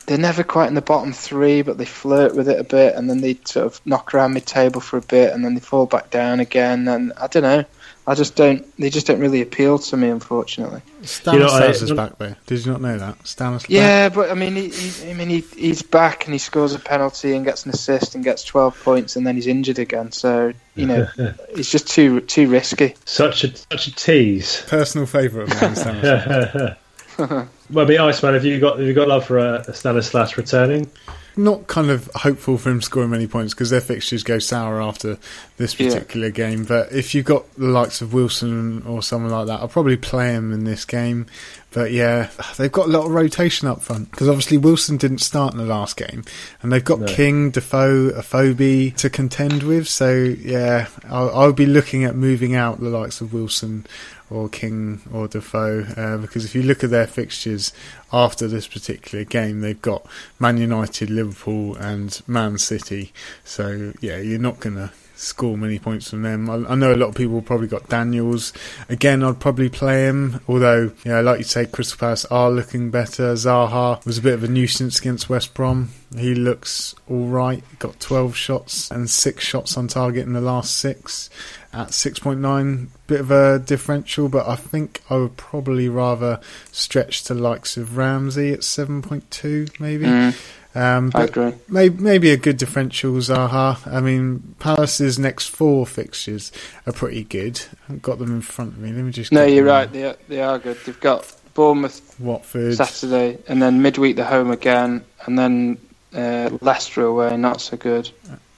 [0.07, 3.09] they're never quite in the bottom three, but they flirt with it a bit, and
[3.09, 6.11] then they sort of knock around mid-table for a bit, and then they fall back
[6.11, 6.89] down again.
[6.89, 7.65] And I don't know.
[8.05, 8.67] I just don't.
[8.79, 10.83] They just don't really appeal to me, unfortunately.
[11.03, 12.37] Stanislas you know, is back there.
[12.47, 13.71] Did you not know that Stanislas?
[13.71, 16.81] Yeah, but I mean, he, he, I mean, he, he's back and he scores a
[16.81, 20.11] penalty and gets an assist and gets twelve points and then he's injured again.
[20.11, 21.07] So you know,
[21.51, 22.97] it's just too too risky.
[23.05, 24.63] Such a such a tease.
[24.67, 26.77] Personal favourite of mine, Stanislas.
[27.71, 28.35] well, be Iceman.
[28.35, 30.91] Have you got have you got love for uh, a, a Stanislas returning?
[31.37, 35.19] Not kind of hopeful for him scoring many points because their fixtures go sour after
[35.57, 36.33] this particular yeah.
[36.33, 36.65] game.
[36.65, 40.33] But if you've got the likes of Wilson or someone like that, I'll probably play
[40.33, 41.27] him in this game.
[41.73, 45.55] But yeah, they've got a lot of rotation up front because obviously Wilson didn't start
[45.55, 46.23] in the last game,
[46.61, 47.07] and they've got no.
[47.07, 49.89] King, Defoe, Afobe to contend with.
[49.89, 53.87] So yeah, I'll, I'll, be looking at moving out the likes of Wilson
[54.33, 57.73] or King or Defoe uh, because if you look at their fixtures
[58.13, 60.07] after this particular game, they've got
[60.39, 63.13] Man United, Liverpool, and Man City.
[63.45, 64.93] So yeah, you're not gonna
[65.23, 66.51] score many points from them.
[66.51, 68.53] I, I, know a lot of people probably got Daniels.
[68.89, 73.35] Again, I'd probably play him, although, yeah, like you say, Crystal Palace are looking better.
[73.35, 75.91] Zaha was a bit of a nuisance against West Brom.
[76.17, 77.63] He looks all right.
[77.79, 81.31] Got 12 shots and six shots on target in the last six
[81.73, 82.89] at 6.9.
[83.07, 87.97] Bit of a differential, but I think I would probably rather stretch to likes of
[87.97, 90.05] Ramsey at 7.2, maybe.
[90.05, 90.37] Mm.
[90.75, 91.55] Um, I agree.
[91.69, 93.87] Maybe, maybe a good differential, Zaha.
[93.87, 96.51] I mean, Palace's next four fixtures
[96.87, 97.61] are pretty good.
[97.89, 98.93] I've got them in front of me.
[98.93, 99.33] Let me just.
[99.33, 99.91] No, you're right.
[99.93, 100.79] They are, they are good.
[100.87, 105.79] They've got Bournemouth, Watford, Saturday, and then midweek the home again, and then
[106.15, 107.37] uh, Leicester away.
[107.37, 108.11] Not so good.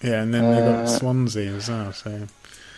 [0.03, 1.93] Yeah, and then they've got uh, Swansea as well.
[1.93, 2.27] So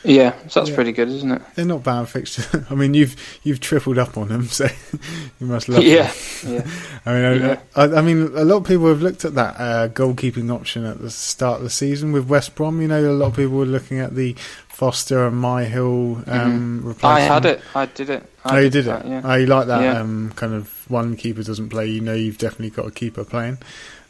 [0.06, 0.74] yeah, so that's yeah.
[0.76, 1.42] pretty good, isn't it?
[1.54, 2.48] They're not bad fixtures.
[2.70, 4.66] I mean, you've you've tripled up on them, so
[5.40, 6.54] you must love yeah, them.
[6.54, 6.70] Yeah,
[7.06, 7.60] I mean, yeah.
[7.74, 11.00] I, I, mean, a lot of people have looked at that uh, goalkeeping option at
[11.00, 12.80] the start of the season with West Brom.
[12.80, 14.36] You know, a lot of people were looking at the
[14.68, 17.06] Foster and Myhill um, mm-hmm.
[17.06, 17.62] I had it.
[17.74, 18.30] I did it.
[18.44, 19.06] I oh, you did, did it.
[19.06, 19.22] yeah.
[19.24, 20.00] Oh, you like that yeah.
[20.00, 21.86] um, kind of one keeper doesn't play.
[21.86, 23.58] You know, you've definitely got a keeper playing.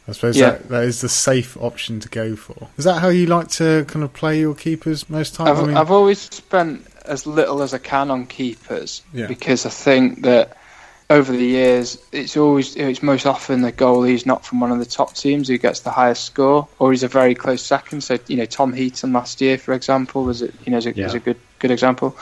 [0.07, 0.51] I suppose yeah.
[0.51, 2.69] that, that is the safe option to go for.
[2.77, 5.49] Is that how you like to kind of play your keepers most times?
[5.49, 9.27] I've, I mean, I've always spent as little as I can on keepers yeah.
[9.27, 10.57] because I think that
[11.09, 14.85] over the years it's always it's most often the goalie's not from one of the
[14.85, 18.01] top teams who gets the highest score or he's a very close second.
[18.01, 20.93] So you know Tom Heaton last year, for example, was a, you know is a,
[20.93, 21.11] yeah.
[21.11, 22.17] a good good example.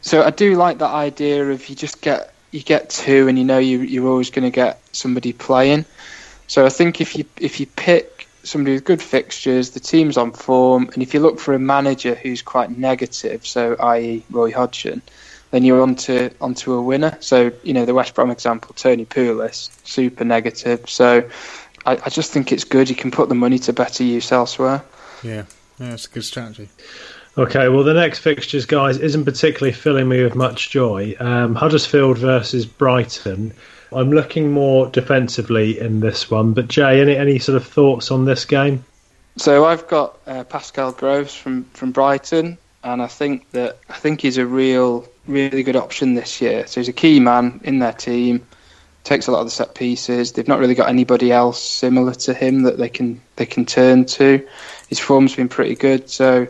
[0.00, 3.44] So I do like that idea of you just get you get two and you
[3.44, 5.84] know you you're always going to get somebody playing.
[6.48, 10.32] So I think if you if you pick somebody with good fixtures, the team's on
[10.32, 14.24] form, and if you look for a manager who's quite negative, so i.e.
[14.30, 15.02] Roy Hodgson,
[15.50, 17.16] then you're onto onto a winner.
[17.20, 20.88] So you know the West Brom example, Tony Pulis, super negative.
[20.88, 21.28] So
[21.84, 22.88] I, I just think it's good.
[22.88, 24.82] You can put the money to better use elsewhere.
[25.22, 25.44] Yeah,
[25.78, 26.70] yeah, it's a good strategy.
[27.36, 31.14] Okay, well, the next fixtures, guys, isn't particularly filling me with much joy.
[31.20, 33.52] Um, Huddersfield versus Brighton.
[33.92, 36.52] I'm looking more defensively in this one.
[36.52, 38.84] But Jay, any any sort of thoughts on this game?
[39.36, 44.20] So I've got uh, Pascal Gross from from Brighton, and I think that I think
[44.20, 46.66] he's a real really good option this year.
[46.66, 48.46] So he's a key man in their team.
[49.04, 50.32] Takes a lot of the set pieces.
[50.32, 54.04] They've not really got anybody else similar to him that they can they can turn
[54.06, 54.46] to.
[54.88, 56.46] His form's been pretty good, so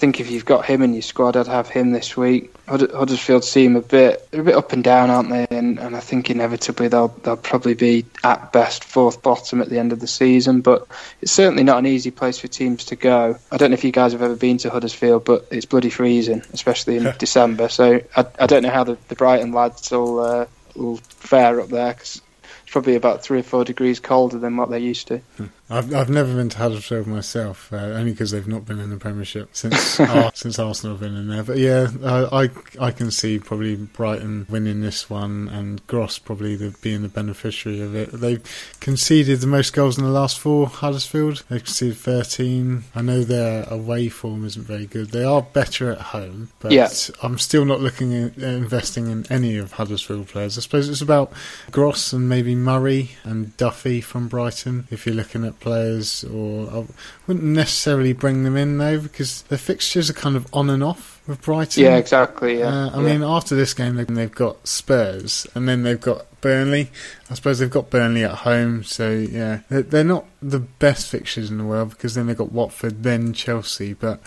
[0.00, 2.54] think if you've got him in your squad, I'd have him this week.
[2.66, 5.46] Huddersfield seem a bit a bit up and down, aren't they?
[5.50, 9.78] And, and I think inevitably they'll they'll probably be at best fourth bottom at the
[9.78, 10.62] end of the season.
[10.62, 10.86] But
[11.20, 13.36] it's certainly not an easy place for teams to go.
[13.52, 16.42] I don't know if you guys have ever been to Huddersfield, but it's bloody freezing,
[16.54, 17.68] especially in December.
[17.68, 21.68] So I, I don't know how the, the Brighton lads will uh, will fare up
[21.68, 22.22] there because
[22.70, 25.18] probably about three or four degrees colder than what they're used to.
[25.36, 25.46] Hmm.
[25.72, 28.96] I've I've never been to Huddersfield myself, uh, only because they've not been in the
[28.96, 29.80] Premiership since
[30.34, 31.44] since Arsenal have been in there.
[31.44, 36.56] But yeah, I, I, I can see probably Brighton winning this one, and Gross probably
[36.56, 38.10] the, being the beneficiary of it.
[38.10, 38.42] They've
[38.80, 40.66] conceded the most goals in the last four.
[40.66, 42.82] Huddersfield they've conceded thirteen.
[42.92, 45.10] I know their away form isn't very good.
[45.10, 46.88] They are better at home, but yeah.
[47.22, 50.58] I'm still not looking at investing in any of Huddersfield players.
[50.58, 51.32] I suppose it's about
[51.70, 54.86] Gross and maybe Murray and Duffy from Brighton.
[54.90, 56.86] If you're looking at players, or I
[57.26, 61.20] wouldn't necessarily bring them in though because the fixtures are kind of on and off
[61.26, 61.82] with Brighton.
[61.82, 62.58] Yeah, exactly.
[62.58, 63.12] Yeah, uh, I yeah.
[63.12, 66.90] mean after this game they've got Spurs and then they've got Burnley.
[67.30, 71.58] I suppose they've got Burnley at home, so yeah, they're not the best fixtures in
[71.58, 73.94] the world because then they've got Watford, then Chelsea.
[73.94, 74.20] But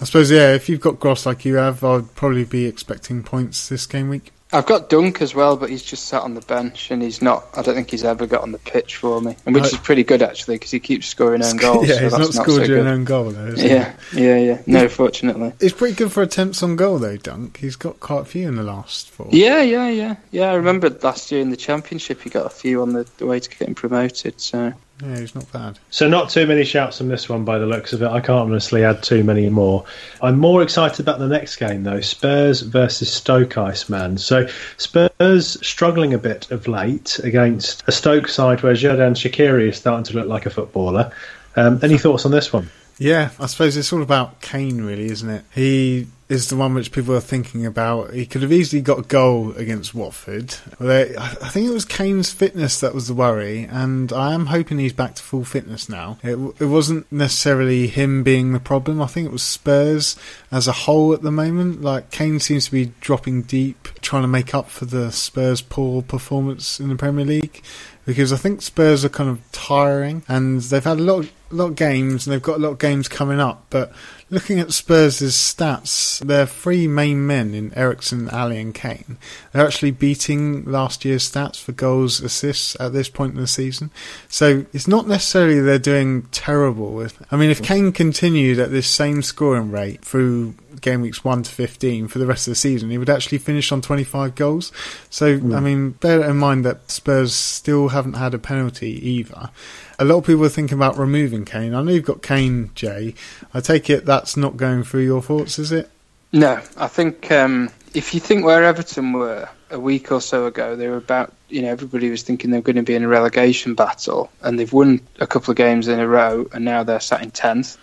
[0.00, 3.68] I suppose yeah, if you've got Gross like you have, I'd probably be expecting points
[3.68, 4.32] this game week.
[4.52, 7.46] I've got Dunk as well, but he's just sat on the bench and he's not.
[7.56, 10.02] I don't think he's ever got on the pitch for me, and which is pretty
[10.02, 11.88] good actually because he keeps scoring own goals.
[11.88, 13.54] yeah, so he's not scored so an own goal though.
[13.56, 14.26] Yeah, he?
[14.26, 14.62] yeah, yeah.
[14.66, 17.16] No, fortunately, he's pretty good for attempts on goal though.
[17.16, 19.28] Dunk, he's got quite a few in the last four.
[19.30, 20.50] Yeah, yeah, yeah, yeah.
[20.50, 23.38] I remember last year in the championship, he got a few on the, the way
[23.38, 24.40] to getting promoted.
[24.40, 25.78] So Yeah, he's not bad.
[25.90, 28.08] So not too many shouts on this one by the looks of it.
[28.08, 29.84] I can't honestly add too many more.
[30.22, 32.00] I'm more excited about the next game though.
[32.00, 34.18] Spurs versus Stoke Iceman.
[34.18, 39.78] So Spurs struggling a bit of late against a Stoke side where Xherdan Shaqiri is
[39.78, 41.12] starting to look like a footballer.
[41.56, 42.68] Um, any thoughts on this one?
[43.00, 45.42] Yeah, I suppose it's all about Kane, really, isn't it?
[45.54, 48.12] He is the one which people are thinking about.
[48.12, 50.54] He could have easily got a goal against Watford.
[50.78, 51.06] I
[51.48, 55.14] think it was Kane's fitness that was the worry, and I am hoping he's back
[55.14, 56.18] to full fitness now.
[56.22, 59.00] It, it wasn't necessarily him being the problem.
[59.00, 60.14] I think it was Spurs
[60.52, 61.80] as a whole at the moment.
[61.80, 66.02] Like Kane seems to be dropping deep, trying to make up for the Spurs' poor
[66.02, 67.62] performance in the Premier League
[68.04, 71.66] because I think Spurs are kind of tiring and they've had a lot of, lot
[71.66, 73.66] of games and they've got a lot of games coming up.
[73.70, 73.92] But
[74.30, 79.18] looking at Spurs' stats, their three main men in Eriksen, Alli, and Kane,
[79.52, 83.90] they're actually beating last year's stats for goals, assists at this point in the season.
[84.28, 87.06] So it's not necessarily they're doing terrible.
[87.30, 91.50] I mean, if Kane continued at this same scoring rate through game weeks 1 to
[91.50, 94.72] 15 for the rest of the season, he would actually finish on 25 goals.
[95.10, 95.56] So, mm.
[95.56, 99.50] I mean, bear in mind that Spurs still haven't had a penalty either.
[99.98, 101.74] A lot of people are thinking about removing Kane.
[101.74, 103.14] I know you've got Kane, Jay.
[103.52, 105.90] I take it that's not going through your thoughts, is it?
[106.30, 110.76] No, I think um, if you think where Everton were a week or so ago,
[110.76, 113.08] they were about, you know, everybody was thinking they were going to be in a
[113.08, 117.00] relegation battle, and they've won a couple of games in a row, and now they're
[117.00, 117.78] sat in 10th.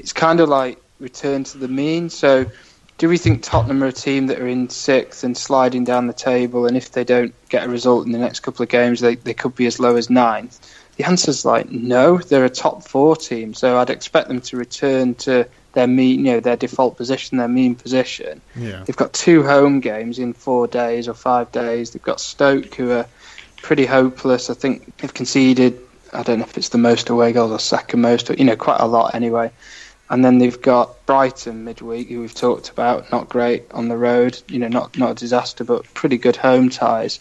[0.00, 2.10] It's kind of like return to the mean.
[2.10, 2.46] So,
[2.98, 6.12] do we think Tottenham are a team that are in sixth and sliding down the
[6.12, 9.14] table, and if they don't get a result in the next couple of games, they,
[9.14, 10.58] they could be as low as ninth?
[10.96, 12.18] The answer is like no.
[12.18, 15.46] They're a top four team, so I'd expect them to return to
[15.78, 18.40] their mean, you know, their default position, their mean position.
[18.56, 18.82] Yeah.
[18.84, 21.92] They've got two home games in four days or five days.
[21.92, 23.06] They've got Stoke, who are
[23.62, 24.50] pretty hopeless.
[24.50, 25.78] I think they've conceded.
[26.12, 28.80] I don't know if it's the most away goals or second most, you know, quite
[28.80, 29.52] a lot anyway.
[30.10, 34.42] And then they've got Brighton midweek, who we've talked about, not great on the road,
[34.48, 37.20] you know, not not a disaster, but pretty good home ties.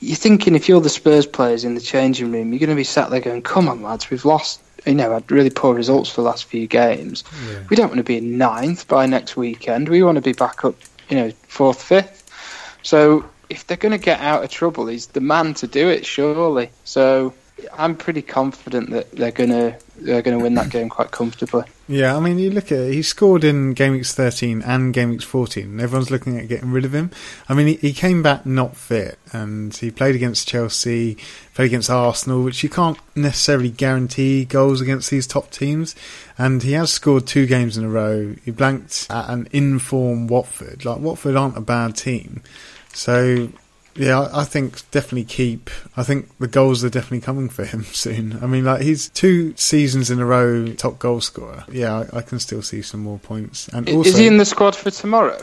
[0.00, 2.84] You're thinking if you're the Spurs players in the changing room, you're going to be
[2.84, 6.22] sat there going, "Come on, lads, we've lost, you know, had really poor results for
[6.22, 7.24] the last few games.
[7.48, 7.64] Yeah.
[7.68, 9.88] We don't want to be in ninth by next weekend.
[9.88, 10.76] We want to be back up,
[11.08, 12.22] you know, fourth, fifth.
[12.82, 16.06] So if they're going to get out of trouble, he's the man to do it,
[16.06, 16.70] surely.
[16.84, 17.34] So
[17.76, 21.64] I'm pretty confident that they're going to they're going to win that game quite comfortably.
[21.88, 25.10] Yeah, I mean, you look at it, he scored in game weeks 13 and game
[25.10, 27.12] weeks 14, and everyone's looking at getting rid of him.
[27.48, 31.16] I mean, he, he came back not fit, and he played against Chelsea,
[31.54, 35.94] played against Arsenal, which you can't necessarily guarantee goals against these top teams.
[36.36, 38.34] And he has scored two games in a row.
[38.44, 40.84] He blanked at an informed Watford.
[40.84, 42.42] Like, Watford aren't a bad team.
[42.94, 43.50] So
[43.96, 45.70] yeah, I think definitely keep.
[45.96, 48.38] I think the goals are definitely coming for him soon.
[48.42, 51.64] I mean, like he's two seasons in a row top goal scorer.
[51.70, 53.68] Yeah, I, I can still see some more points.
[53.68, 55.40] And also, is he in the squad for tomorrow?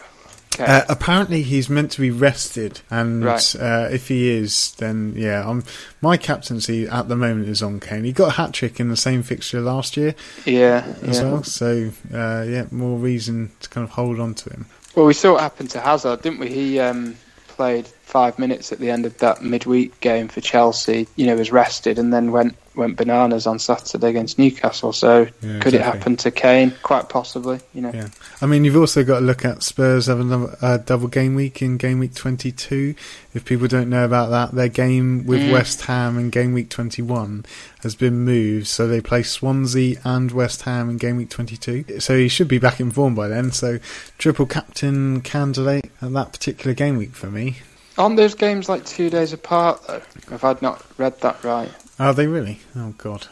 [0.56, 0.66] Okay.
[0.66, 3.56] Uh, apparently, he's meant to be rested, and right.
[3.56, 5.63] uh, if he is, then yeah, I'm,
[6.00, 8.04] my captaincy at the moment is on Kane.
[8.04, 10.13] He got a hat trick in the same fixture last year,
[10.46, 11.24] yeah, as yeah.
[11.24, 11.44] well.
[11.44, 14.68] So uh, yeah, more reason to kind of hold on to him.
[14.94, 16.50] Well, we saw what happened to Hazard, didn't we?
[16.50, 17.16] He um,
[17.48, 21.52] played five minutes at the end of that midweek game for Chelsea, you know, was
[21.52, 24.93] rested and then went went bananas on Saturday against Newcastle.
[24.93, 25.78] So yeah, could exactly.
[25.78, 26.73] it happen to Kane?
[26.84, 27.91] Quite possibly, you know.
[27.91, 31.63] Yeah, I mean, you've also got to look at Spurs having a double game week
[31.63, 32.93] in game week twenty two.
[33.34, 35.52] If people don't know about that, their game with mm.
[35.52, 37.45] West Ham in game week twenty one
[37.82, 41.84] has been moved, so they play Swansea and West Ham in game week twenty two.
[41.99, 43.52] So he should be back in form by then.
[43.52, 43.80] So
[44.19, 47.58] triple captain candidate at that particular game week for me.
[47.98, 50.02] Aren't those games like two days apart though?
[50.32, 51.72] If I'd not read that right.
[52.00, 52.60] Are they really?
[52.76, 53.28] Oh God.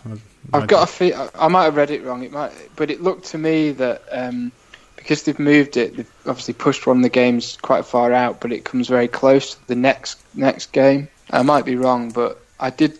[0.53, 1.29] I, have got a feel.
[1.35, 2.23] I might have read it wrong.
[2.23, 4.51] It might, but it looked to me that um,
[4.95, 8.51] because they've moved it, they've obviously pushed one of the games quite far out, but
[8.51, 11.07] it comes very close to the next next game.
[11.31, 12.99] I might be wrong, but I did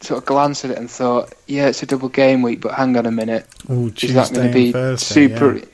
[0.00, 2.96] sort of glance at it and thought, yeah, it's a double game week, but hang
[2.96, 5.56] on a minute, Ooh, is that going to be Thursday, super?
[5.56, 5.64] Yeah.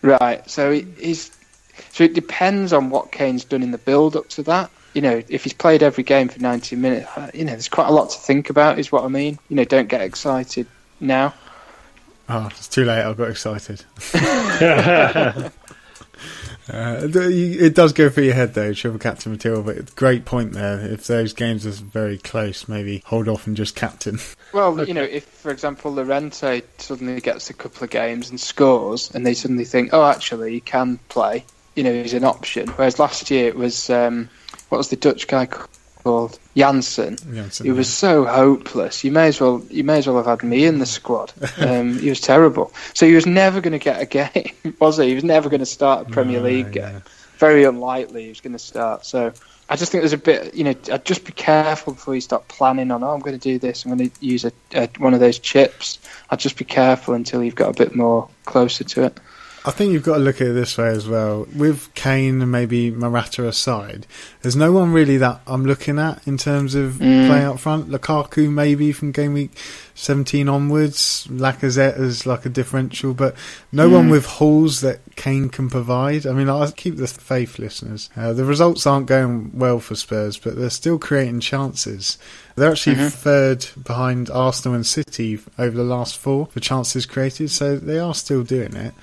[0.00, 0.48] Right.
[0.48, 1.30] So he's
[1.98, 4.70] so it depends on what Kane's done in the build up to that.
[4.94, 7.88] You know, if he's played every game for 90 minutes, uh, you know, there's quite
[7.88, 9.36] a lot to think about, is what I mean.
[9.48, 10.68] You know, don't get excited
[11.00, 11.34] now.
[12.28, 13.02] Oh, it's too late.
[13.02, 13.84] I got excited.
[14.14, 15.50] uh,
[16.70, 19.64] it does go through your head though, triple captain material.
[19.64, 20.78] But great point there.
[20.78, 24.20] If those games are very close, maybe hold off and just captain.
[24.54, 29.10] Well, you know, if for example Llorente suddenly gets a couple of games and scores,
[29.12, 31.44] and they suddenly think, oh, actually, he can play,
[31.78, 32.66] you know, he's an option.
[32.70, 34.28] Whereas last year it was um,
[34.68, 36.36] what was the Dutch guy called?
[36.56, 37.16] Janssen.
[37.32, 39.04] Janssen, he was so hopeless.
[39.04, 41.32] You may as well you may as well have had me in the squad.
[41.58, 42.72] Um, he was terrible.
[42.94, 45.08] So he was never going to get a game, was he?
[45.08, 46.92] He was never going to start a Premier No, League yeah.
[46.92, 47.02] game.
[47.36, 49.06] Very unlikely he was going to start.
[49.06, 49.32] So
[49.68, 52.48] I just think there's a bit, you know, I'd just be careful before you start
[52.48, 53.04] planning on.
[53.04, 53.84] Oh, I'm going to do this.
[53.84, 56.00] I'm going to use a, a one of those chips.
[56.30, 59.20] I'd just be careful until you've got a bit more closer to it.
[59.68, 61.46] I think you've got to look at it this way as well.
[61.54, 64.06] With Kane and maybe Morata aside,
[64.40, 67.26] there's no one really that I'm looking at in terms of Mm.
[67.28, 67.90] playing up front.
[67.90, 69.50] Lukaku maybe from game week
[69.94, 71.26] 17 onwards.
[71.30, 73.34] Lacazette is like a differential, but
[73.70, 74.10] no one Mm.
[74.12, 76.26] with holes that Kane can provide.
[76.26, 78.08] I mean, I keep the faith, listeners.
[78.16, 82.16] Uh, the results aren't going well for Spurs, but they're still creating chances.
[82.56, 83.12] They're actually Mhm.
[83.12, 88.14] third behind Arsenal and City over the last four for chances created, so they are
[88.14, 88.94] still doing it.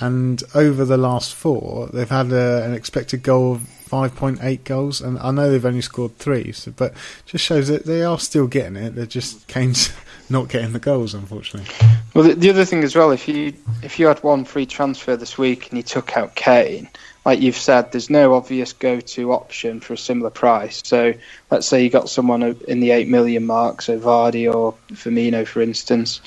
[0.00, 5.18] And over the last four, they've had a, an expected goal of 5.8 goals, and
[5.18, 6.92] I know they've only scored three, so, but
[7.24, 8.94] just shows that they are still getting it.
[8.94, 9.90] They're just Kane's
[10.28, 11.74] not getting the goals, unfortunately.
[12.14, 15.16] Well, the, the other thing as well, if you if you had one free transfer
[15.16, 16.88] this week and you took out Kane,
[17.24, 20.80] like you've said, there's no obvious go-to option for a similar price.
[20.84, 21.12] So
[21.50, 25.60] let's say you got someone in the eight million mark, so Vardy or Firmino, for
[25.60, 26.20] instance.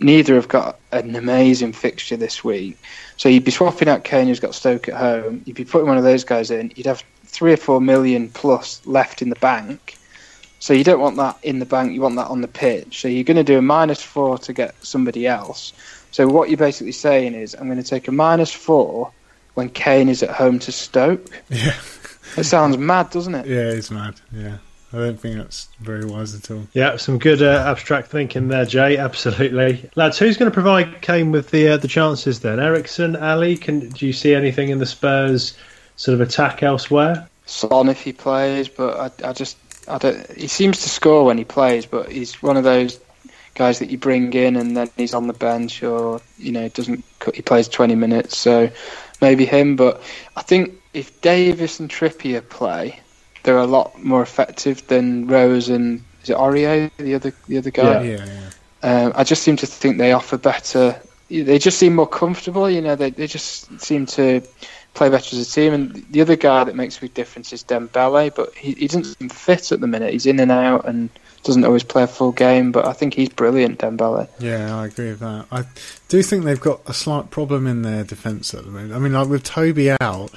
[0.00, 2.76] Neither have got an amazing fixture this week.
[3.16, 5.42] So you'd be swapping out Kane, who's got Stoke at home.
[5.44, 6.72] You'd be putting one of those guys in.
[6.76, 9.96] You'd have three or four million plus left in the bank.
[10.60, 11.92] So you don't want that in the bank.
[11.92, 13.00] You want that on the pitch.
[13.00, 15.72] So you're going to do a minus four to get somebody else.
[16.10, 19.10] So what you're basically saying is, I'm going to take a minus four
[19.54, 21.26] when Kane is at home to Stoke.
[21.50, 21.74] Yeah,
[22.36, 23.46] It sounds mad, doesn't it?
[23.46, 24.14] yeah, it's mad.
[24.32, 24.58] Yeah,
[24.94, 26.68] I don't think that's very wise at all.
[26.72, 28.96] Yeah, some good uh, abstract thinking there, Jay.
[28.96, 30.20] Absolutely, lads.
[30.20, 32.60] Who's going to provide Kane with the uh, the chances then?
[32.60, 33.56] Eriksen, Alli.
[33.56, 35.58] Can do you see anything in the Spurs
[35.96, 37.28] sort of attack elsewhere?
[37.46, 39.56] Son if he plays, but I, I just
[39.88, 40.30] I don't.
[40.30, 43.00] He seems to score when he plays, but he's one of those
[43.56, 47.04] guys that you bring in and then he's on the bench, or you know doesn't.
[47.34, 48.70] He plays 20 minutes, so
[49.20, 49.74] maybe him.
[49.74, 50.02] But
[50.36, 53.00] I think if Davies and Trippier play,
[53.44, 57.70] they're a lot more effective than Rose and is it Aurier, the other the other
[57.70, 58.02] guy.
[58.02, 58.50] Yeah, yeah.
[58.82, 61.00] Um, I just seem to think they offer better.
[61.30, 62.68] They just seem more comfortable.
[62.68, 64.42] You know, they they just seem to
[64.94, 65.74] play better as a team.
[65.74, 69.04] And the other guy that makes a big difference is Dembele, but he, he doesn't
[69.04, 70.12] seem fit at the minute.
[70.12, 71.10] He's in and out and
[71.42, 72.72] doesn't always play a full game.
[72.72, 74.28] But I think he's brilliant, Dembele.
[74.38, 75.46] Yeah, I agree with that.
[75.52, 75.64] I
[76.08, 78.94] do think they've got a slight problem in their defence at the moment.
[78.94, 80.30] I mean, like with Toby out,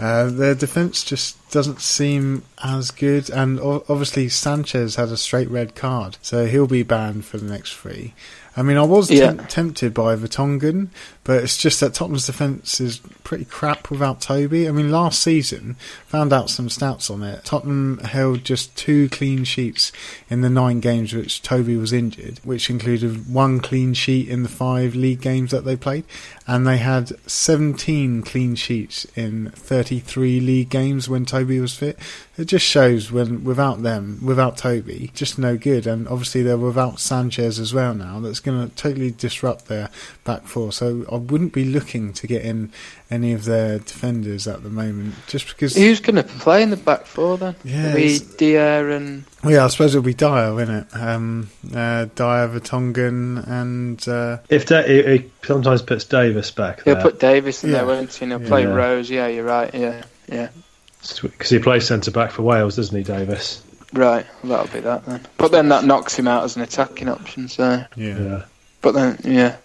[0.00, 3.28] uh, their defence just doesn't seem as good.
[3.30, 7.50] And o- obviously, Sanchez had a straight red card, so he'll be banned for the
[7.50, 8.14] next three.
[8.56, 9.26] I mean, I was Yeah.
[9.32, 10.88] temp- tempted by Vertonghen,
[11.30, 14.68] but it's just that Tottenham's defence is pretty crap without Toby.
[14.68, 17.44] I mean, last season, found out some stats on it.
[17.44, 19.92] Tottenham held just two clean sheets
[20.28, 24.48] in the nine games which Toby was injured, which included one clean sheet in the
[24.48, 26.02] five league games that they played,
[26.48, 31.96] and they had 17 clean sheets in 33 league games when Toby was fit.
[32.36, 35.86] It just shows when without them, without Toby, just no good.
[35.86, 38.18] And obviously they're without Sanchez as well now.
[38.18, 39.90] That's going to totally disrupt their
[40.24, 40.72] back four.
[40.72, 42.72] So wouldn't be looking to get in
[43.10, 45.76] any of their defenders at the moment, just because.
[45.76, 47.54] Who's going to play in the back four then?
[47.64, 50.86] Yeah, be it's- Dier and Well, yeah, I suppose it'll be Dier, won't it?
[50.94, 56.96] Um, uh, Dier, Vertonghen, and uh, If da- he, he sometimes puts Davies back he'll
[56.96, 57.76] put Davies in Yeah.
[57.78, 58.24] there, won't he?
[58.24, 58.74] And he'll play Yeah.
[58.74, 59.10] Rose.
[59.10, 59.72] Yeah, you're right.
[59.74, 60.48] Yeah, yeah.
[61.22, 63.62] because he plays centre back for Wales, doesn't he, Davies?
[63.92, 65.26] Right, well, that'll be that then.
[65.36, 67.48] But then that knocks him out as an attacking option.
[67.48, 68.18] So, yeah.
[68.18, 68.42] Yeah.
[68.82, 69.56] but then yeah,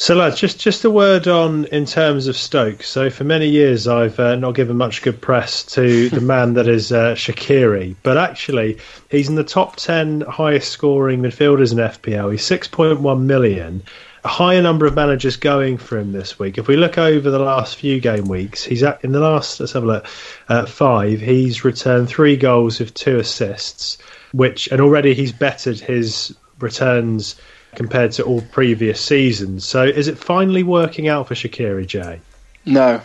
[0.00, 2.82] So, lads, just just a word on in terms of Stoke.
[2.82, 6.66] So, for many years, I've uh, not given much good press to the man that
[6.66, 8.78] is uh, Shaqiri, but actually,
[9.10, 12.32] he's in the top ten highest scoring midfielders in FPL.
[12.32, 13.82] He's six point one million.
[14.24, 16.56] A higher number of managers going for him this week.
[16.56, 19.72] If we look over the last few game weeks, he's at, in the last let's
[19.72, 20.06] have a look
[20.48, 21.20] uh, five.
[21.20, 23.98] He's returned three goals with two assists,
[24.32, 27.36] which and already he's bettered his returns
[27.74, 29.64] compared to all previous seasons.
[29.64, 32.20] So is it finally working out for Shaqiri, Jay?
[32.64, 33.00] no.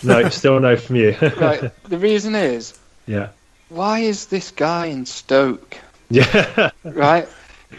[0.00, 1.16] No, still no from you.
[1.20, 1.72] Right.
[1.88, 3.30] the reason is, yeah.
[3.68, 5.76] why is this guy in Stoke?
[6.08, 6.70] Yeah.
[6.84, 7.28] Right.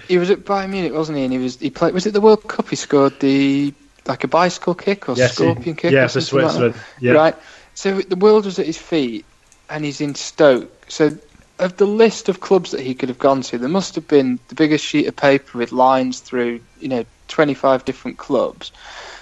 [0.08, 1.24] He was at Bayern Munich, wasn't he?
[1.24, 1.94] And he was he played.
[1.94, 2.70] Was it the World Cup?
[2.70, 3.74] He scored the
[4.06, 5.92] like a bicycle kick or yes, he- scorpion kick.
[5.94, 6.52] yeah, or for something like.
[6.52, 6.76] Switzerland.
[7.00, 7.12] yeah.
[7.14, 7.36] Right.
[7.74, 9.26] So the world was at his feet,
[9.70, 10.72] and he's in Stoke.
[10.90, 11.18] So
[11.60, 14.40] of the list of clubs that he could have gone to, there must have been
[14.48, 18.72] the biggest sheet of paper with lines through, you know, 25 different clubs.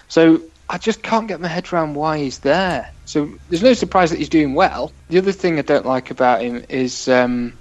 [0.07, 2.91] So I just can't get my head around why he's there.
[3.05, 4.91] So there's no surprise that he's doing well.
[5.09, 7.53] The other thing I don't like about him is um,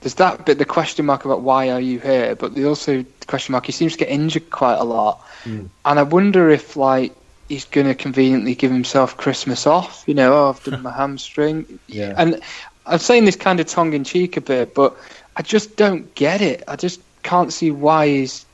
[0.00, 3.26] there's that bit, the question mark about why are you here, but the also the
[3.26, 5.68] question mark he seems to get injured quite a lot, mm.
[5.84, 7.14] and I wonder if like
[7.48, 10.04] he's going to conveniently give himself Christmas off.
[10.06, 11.78] You know, oh, I've done my hamstring.
[11.86, 12.14] Yeah.
[12.16, 12.40] And
[12.86, 14.96] I'm saying this kind of tongue in cheek a bit, but
[15.36, 16.64] I just don't get it.
[16.66, 18.46] I just can't see why he's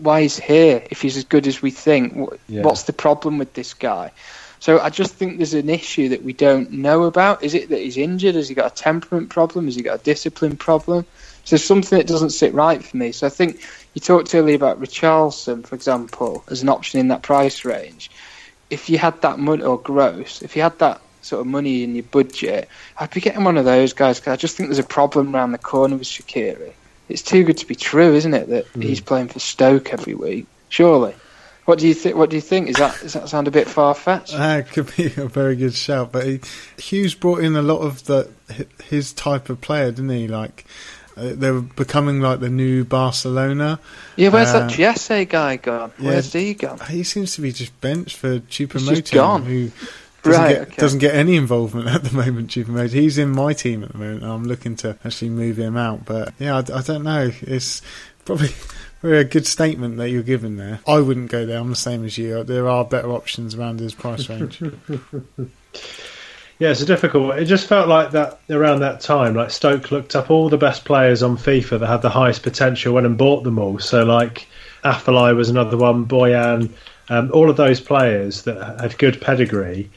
[0.00, 2.30] why he's here if he's as good as we think.
[2.48, 2.62] Yeah.
[2.62, 4.12] What's the problem with this guy?
[4.58, 7.42] So I just think there's an issue that we don't know about.
[7.42, 8.34] Is it that he's injured?
[8.34, 9.64] Has he got a temperament problem?
[9.64, 11.06] Has he got a discipline problem?
[11.44, 13.12] So there's something that doesn't sit right for me.
[13.12, 13.62] So I think
[13.94, 18.10] you talked earlier about Richarlison, for example, as an option in that price range.
[18.68, 21.94] If you had that money, or Gross, if you had that sort of money in
[21.94, 22.68] your budget,
[22.98, 25.52] I'd be getting one of those guys because I just think there's a problem around
[25.52, 26.72] the corner with Shaqiri.
[27.08, 28.82] It's too good to be true, isn't it, that mm.
[28.82, 30.46] he's playing for Stoke every week?
[30.68, 31.14] Surely.
[31.64, 32.16] What do you think?
[32.16, 32.68] What do you think?
[32.68, 34.34] Is that does that sound a bit far fetched?
[34.34, 36.40] Uh, could be a very good shout, but he,
[36.78, 38.30] Hughes brought in a lot of the
[38.84, 40.26] his type of player, didn't he?
[40.26, 40.64] Like
[41.16, 43.78] uh, they were becoming like the new Barcelona.
[44.16, 45.92] Yeah, where's uh, that Jesse guy gone?
[45.98, 46.80] Where's yeah, he gone?
[46.88, 49.70] He seems to be just benched for Choupo-Moting, who
[50.22, 50.76] doesn't, right, get, okay.
[50.76, 52.50] doesn't get any involvement at the moment.
[52.50, 54.22] Choupo-Moting, he's in my team at the moment.
[54.22, 57.30] I'm looking to actually move him out, but yeah, I, I don't know.
[57.42, 57.82] It's
[58.24, 58.50] probably
[59.02, 60.80] very a good statement that you're giving there.
[60.86, 61.58] I wouldn't go there.
[61.58, 62.44] I'm the same as you.
[62.44, 64.60] There are better options around his price range.
[66.58, 67.38] yeah, it's a difficult.
[67.38, 69.34] It just felt like that around that time.
[69.34, 72.92] Like Stoke looked up all the best players on FIFA that had the highest potential,
[72.92, 73.78] went and bought them all.
[73.78, 74.46] So like
[74.84, 76.70] Afellay was another one, Bojan,
[77.08, 79.90] um, all of those players that had good pedigree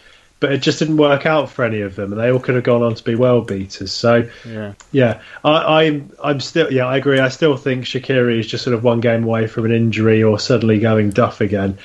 [0.44, 2.66] but it just didn't work out for any of them, and they all could have
[2.66, 3.94] gone on to be well beaters.
[3.94, 7.18] So, yeah, yeah, I, I'm, I'm still, yeah, I agree.
[7.18, 10.38] I still think Shaqiri is just sort of one game away from an injury or
[10.38, 11.78] suddenly going duff again.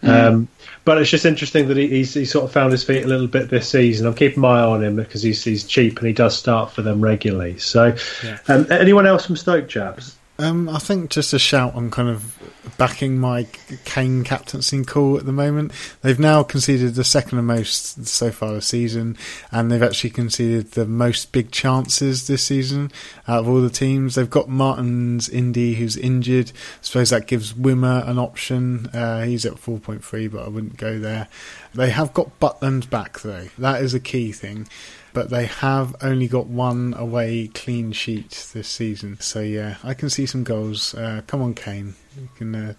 [0.00, 0.08] Mm.
[0.08, 0.48] Um,
[0.84, 3.26] but it's just interesting that he, he's, he sort of found his feet a little
[3.26, 4.06] bit this season.
[4.06, 6.82] I'm keeping my eye on him because he's, he's cheap and he does start for
[6.82, 7.58] them regularly.
[7.58, 8.38] So, yeah.
[8.46, 10.16] um, anyone else from Stoke, chaps?
[10.36, 12.36] Um, I think just a shout on kind of
[12.76, 13.46] backing my
[13.84, 15.70] Kane captaincy call at the moment.
[16.02, 19.16] They've now conceded the second most so far this season,
[19.52, 22.90] and they've actually conceded the most big chances this season
[23.28, 24.16] out of all the teams.
[24.16, 26.50] They've got Martins Indi, who's injured.
[26.50, 28.88] I suppose that gives Wimmer an option.
[28.88, 31.28] Uh, he's at 4.3, but I wouldn't go there.
[31.74, 33.48] They have got Butland back, though.
[33.56, 34.66] That is a key thing
[35.14, 39.18] but they have only got one away clean sheet this season.
[39.20, 40.94] So yeah, I can see some goals.
[40.94, 42.74] Uh, come on, Kane, you can uh,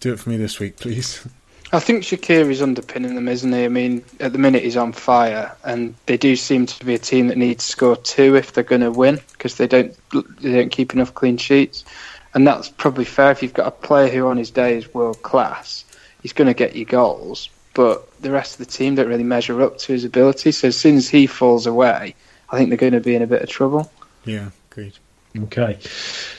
[0.00, 1.24] do it for me this week, please.
[1.72, 3.64] I think Shaqiri's underpinning them, isn't he?
[3.64, 6.98] I mean, at the minute he's on fire, and they do seem to be a
[6.98, 9.94] team that needs to score two if they're going to win because they don't
[10.40, 11.84] they don't keep enough clean sheets,
[12.32, 15.22] and that's probably fair if you've got a player who on his day is world
[15.22, 15.84] class.
[16.22, 19.62] He's going to get you goals, but the rest of the team don't really measure
[19.62, 20.50] up to his ability.
[20.50, 22.16] So as soon as he falls away,
[22.50, 23.90] I think they're going to be in a bit of trouble.
[24.24, 24.94] Yeah, agreed.
[25.36, 25.78] Okay,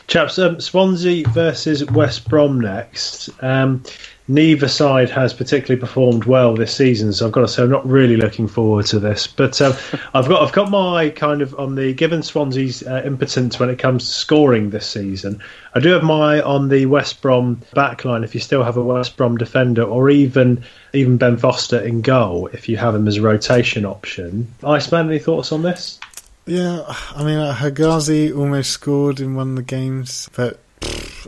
[0.07, 0.39] chaps.
[0.39, 3.29] Um, Swansea versus West Brom next.
[3.41, 3.83] Um,
[4.27, 7.87] neither side has particularly performed well this season, so I've got to say I'm not
[7.87, 9.27] really looking forward to this.
[9.27, 9.73] But um,
[10.13, 13.79] I've got I've got my kind of on the given Swansea's uh, impotence when it
[13.79, 15.41] comes to scoring this season.
[15.73, 18.23] I do have my on the West Brom backline.
[18.23, 20.63] If you still have a West Brom defender, or even
[20.93, 24.53] even Ben Foster in goal, if you have him as a rotation option.
[24.63, 25.99] Iceman, any thoughts on this?
[26.47, 26.83] Yeah,
[27.15, 30.59] I mean, uh, Hegazi almost scored in one of the games, but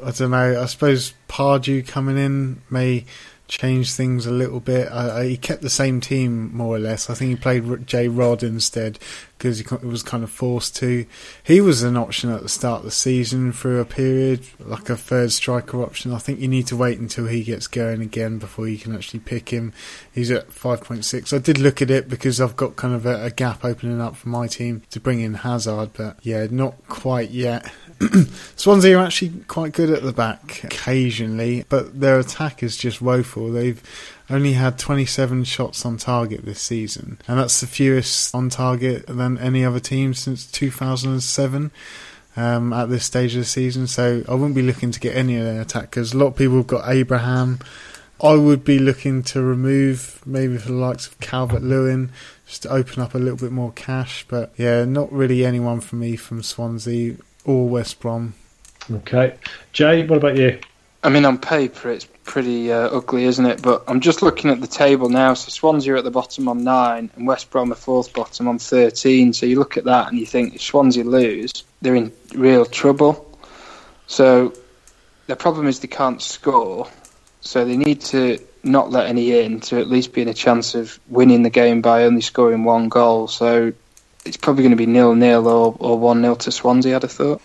[0.04, 0.62] I don't know.
[0.62, 3.06] I suppose Pardew coming in may
[3.48, 4.90] change things a little bit.
[4.92, 7.10] Uh, he kept the same team more or less.
[7.10, 9.00] I think he played J Rod instead
[9.38, 11.06] because he was kind of forced to.
[11.44, 14.98] He was an option at the start of the season for a period, like a
[14.98, 16.14] third striker option.
[16.14, 19.20] I think you need to wait until he gets going again before you can actually
[19.22, 19.74] pick him.
[20.12, 21.34] He's at 5.6.
[21.34, 24.16] I did look at it because I've got kind of a, a gap opening up
[24.16, 27.72] for my team to bring in Hazard, but yeah, not quite yet.
[28.56, 33.52] Swansea are actually quite good at the back occasionally, but their attack is just woeful.
[33.52, 33.82] They've
[34.30, 39.38] only had 27 shots on target this season, and that's the fewest on target than
[39.38, 41.72] any other team since 2007.
[42.36, 45.38] Um, at this stage of the season, so I wouldn't be looking to get any
[45.38, 46.14] of their attackers.
[46.14, 47.58] A lot of people have got Abraham.
[48.22, 52.12] I would be looking to remove maybe for the likes of Calvert Lewin
[52.46, 54.24] just to open up a little bit more cash.
[54.28, 57.16] But yeah, not really anyone for me from Swansea
[57.48, 58.36] or West Brom.
[58.92, 59.36] Okay,
[59.74, 60.60] Jay, what about you?
[61.04, 63.62] I mean, on paper, it's pretty uh, ugly, isn't it?
[63.62, 65.34] But I'm just looking at the table now.
[65.34, 68.60] So Swansea are at the bottom on nine, and West Brom are fourth bottom on
[68.60, 69.34] thirteen.
[69.34, 73.24] So you look at that and you think if Swansea lose, they're in real trouble.
[74.08, 74.54] So
[75.28, 76.90] the problem is they can't score,
[77.42, 80.76] so they need to not let any in to at least be in a chance
[80.76, 83.28] of winning the game by only scoring one goal.
[83.28, 83.74] So
[84.28, 86.96] it's probably going to be nil nil or or one 0 to Swansea.
[86.96, 87.42] I'd have thought.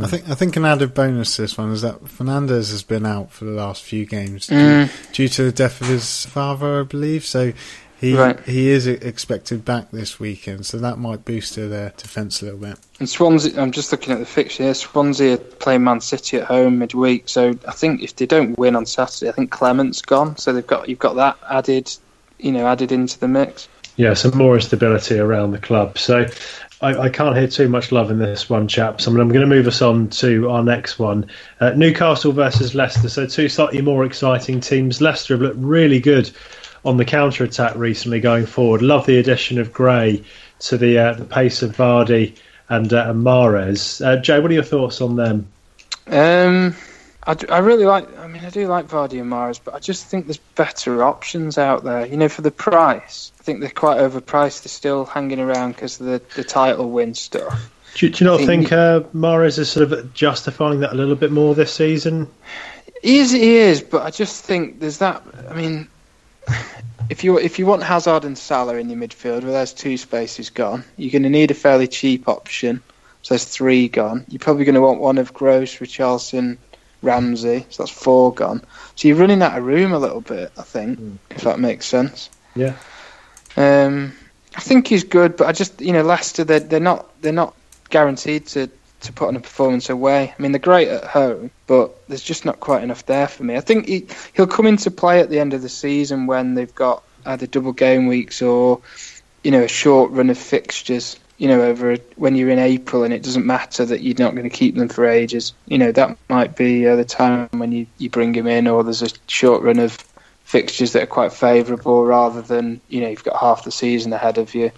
[0.00, 3.06] I think I think an added bonus to this one is that Fernandez has been
[3.06, 4.90] out for the last few games mm.
[5.12, 7.24] due, due, to the death of his father, I believe.
[7.24, 7.52] So
[8.00, 8.38] he right.
[8.40, 12.78] he is expected back this weekend, so that might boost their defence a little bit.
[12.98, 14.74] And Swansea, I'm just looking at the fixture here.
[14.74, 18.74] Swansea are playing Man City at home midweek, so I think if they don't win
[18.74, 20.36] on Saturday, I think Clement's gone.
[20.36, 21.90] So they've got you've got that added,
[22.38, 23.68] you know, added into the mix.
[23.96, 25.98] Yeah, some more instability around the club.
[25.98, 26.26] So
[26.80, 29.06] I, I, can't hear too much love in this one, chaps.
[29.06, 31.30] I mean, I'm going to move us on to our next one
[31.60, 33.08] uh, Newcastle versus Leicester.
[33.08, 35.00] So, two slightly more exciting teams.
[35.00, 36.30] Leicester have looked really good
[36.84, 38.82] on the counter attack recently going forward.
[38.82, 40.22] Love the addition of Gray
[40.60, 42.36] to the uh, the pace of Vardy
[42.68, 44.04] and, uh, and Mahrez.
[44.04, 45.46] Uh, Jay, what are your thoughts on them?
[46.06, 46.74] Um,
[47.26, 48.18] I, I really like.
[48.18, 51.56] I mean, I do like Vardy and Mahrez, but I just think there's better options
[51.56, 52.06] out there.
[52.06, 54.62] You know, for the price, I think they're quite overpriced.
[54.62, 57.70] They're still hanging around because of the the title win stuff.
[57.94, 61.14] Do, do you not think, think uh, Mahrez is sort of justifying that a little
[61.14, 62.28] bit more this season?
[63.02, 65.22] He is, he is, but I just think there's that.
[65.48, 65.88] I mean,
[67.10, 70.50] if you if you want Hazard and Salah in your midfield, well, there's two spaces
[70.50, 70.84] gone.
[70.96, 72.82] You're going to need a fairly cheap option.
[73.22, 74.26] So there's three gone.
[74.28, 76.58] You're probably going to want one of Gross, Richarlison,
[77.04, 77.66] Ramsey.
[77.70, 78.62] So that's four gone.
[78.96, 81.18] So you're running out of room a little bit, I think, mm.
[81.30, 82.30] if that makes sense.
[82.56, 82.74] Yeah.
[83.56, 84.14] Um,
[84.56, 87.54] I think he's good, but I just you know Leicester they're, they're not they're not
[87.90, 88.70] guaranteed to
[89.02, 90.34] to put on a performance away.
[90.36, 93.56] I mean they're great at home, but there's just not quite enough there for me.
[93.56, 96.74] I think he he'll come into play at the end of the season when they've
[96.74, 98.80] got either double game weeks or
[99.42, 103.12] you know a short run of fixtures you know, over when you're in April and
[103.12, 105.52] it doesn't matter that you're not going to keep them for ages.
[105.66, 108.84] You know, that might be uh, the time when you, you bring him in, or
[108.84, 109.96] there's a short run of
[110.44, 114.38] fixtures that are quite favourable rather than, you know, you've got half the season ahead
[114.38, 114.70] of you.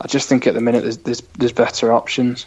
[0.00, 2.44] I just think at the minute there's, there's, there's better options.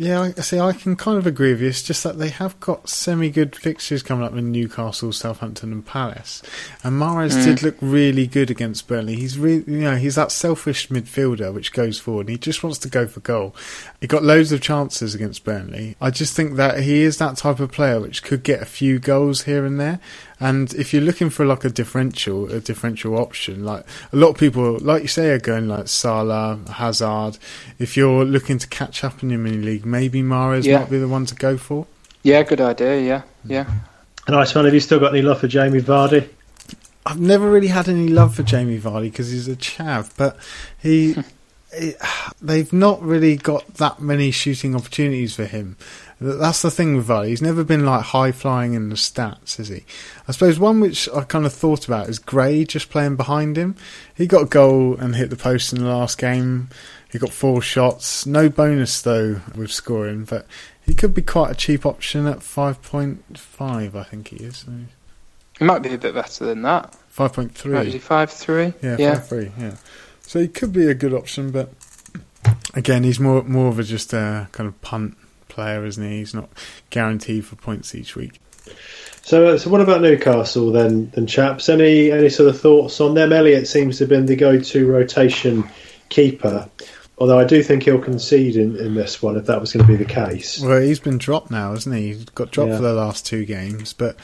[0.00, 0.60] Yeah, I see.
[0.60, 1.68] I can kind of agree with you.
[1.68, 6.40] It's just that they have got semi-good fixtures coming up in Newcastle, Southampton, and Palace.
[6.84, 7.44] And Mahrez mm.
[7.44, 9.16] did look really good against Burnley.
[9.16, 12.28] He's really, you know, he's that selfish midfielder which goes forward.
[12.28, 13.56] And He just wants to go for goal.
[14.00, 15.96] He got loads of chances against Burnley.
[16.00, 19.00] I just think that he is that type of player which could get a few
[19.00, 19.98] goals here and there.
[20.40, 24.38] And if you're looking for like a differential, a differential option, like a lot of
[24.38, 27.38] people, like you say, are going like Salah, Hazard.
[27.78, 30.78] If you're looking to catch up in your mini league, maybe Mahrez yeah.
[30.78, 31.86] might be the one to go for.
[32.22, 33.00] Yeah, good idea.
[33.00, 33.50] Yeah, mm.
[33.50, 33.70] yeah.
[34.28, 34.64] Nice one.
[34.64, 36.28] Have you still got any love for Jamie Vardy?
[37.06, 40.36] I've never really had any love for Jamie Vardy because he's a chav, but
[40.78, 41.16] he,
[41.78, 41.94] he,
[42.42, 45.76] they've not really got that many shooting opportunities for him.
[46.20, 47.28] That's the thing with Vardy.
[47.28, 49.84] He's never been like high flying in the stats, is he?
[50.26, 53.76] I suppose one which I kind of thought about is Gray just playing behind him.
[54.14, 56.70] He got a goal and hit the post in the last game.
[57.10, 58.26] He got four shots.
[58.26, 60.46] No bonus though with scoring, but
[60.84, 63.94] he could be quite a cheap option at five point five.
[63.94, 64.66] I think he is.
[65.58, 66.94] He might be a bit better than that.
[67.08, 67.78] Five point three.
[67.78, 68.74] Is he five three?
[68.82, 69.52] Yeah, yeah, five three.
[69.58, 69.76] Yeah.
[70.22, 71.72] So he could be a good option, but
[72.74, 75.16] again, he's more more of a just a kind of punt
[75.58, 76.18] player, isn't he?
[76.18, 76.50] He's not
[76.90, 78.40] guaranteed for points each week.
[79.22, 81.68] So, uh, so what about Newcastle then, then chaps?
[81.68, 83.32] Any any sort of thoughts on them?
[83.32, 85.68] Elliot seems to have been the go-to rotation
[86.10, 86.70] keeper.
[87.18, 89.92] Although I do think he'll concede in, in this one if that was going to
[89.92, 90.60] be the case.
[90.60, 92.14] Well, he's been dropped now, hasn't he?
[92.14, 92.76] He got dropped yeah.
[92.76, 94.16] for the last two games, but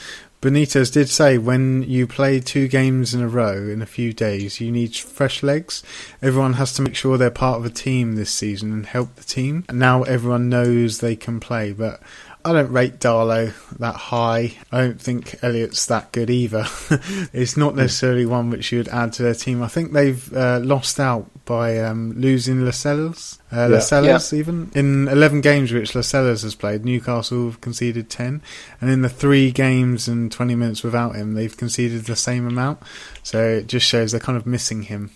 [0.44, 4.60] Benitez did say when you play two games in a row in a few days,
[4.60, 5.82] you need fresh legs.
[6.20, 9.24] Everyone has to make sure they're part of a team this season and help the
[9.24, 9.64] team.
[9.72, 12.02] Now everyone knows they can play, but
[12.46, 14.52] I don't rate Darlow that high.
[14.70, 16.66] I don't think Elliot's that good either.
[17.32, 19.62] it's not necessarily one which you would add to their team.
[19.62, 23.38] I think they've uh, lost out by um, losing Lascelles.
[23.50, 23.66] Uh, yeah.
[23.66, 24.38] Lascelles, yeah.
[24.38, 28.42] even in 11 games which Lascelles has played, Newcastle have conceded 10,
[28.80, 32.78] and in the three games and 20 minutes without him, they've conceded the same amount.
[33.22, 35.10] So it just shows they're kind of missing him.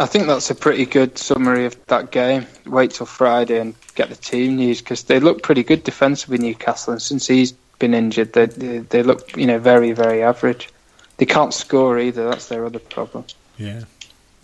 [0.00, 2.46] I think that's a pretty good summary of that game.
[2.64, 6.94] Wait till Friday and get the team news because they look pretty good defensively, Newcastle,
[6.94, 10.70] and since he's been injured, they, they, they look you know very very average.
[11.18, 12.30] They can't score either.
[12.30, 13.26] That's their other problem.
[13.58, 13.82] Yeah,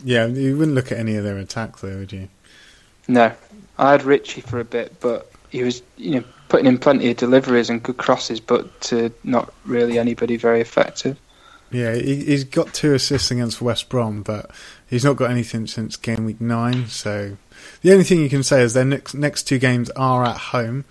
[0.04, 0.26] yeah.
[0.26, 2.28] You wouldn't look at any of their attack though, would you?
[3.08, 3.32] No,
[3.78, 7.16] I had Ritchie for a bit, but he was you know putting in plenty of
[7.16, 11.16] deliveries and good crosses, but to not really anybody very effective.
[11.70, 14.50] Yeah, he, has got two assists against West Brom, but
[14.86, 16.86] he's not got anything since game week nine.
[16.86, 17.36] So
[17.82, 20.84] the only thing you can say is their next next two games are at home,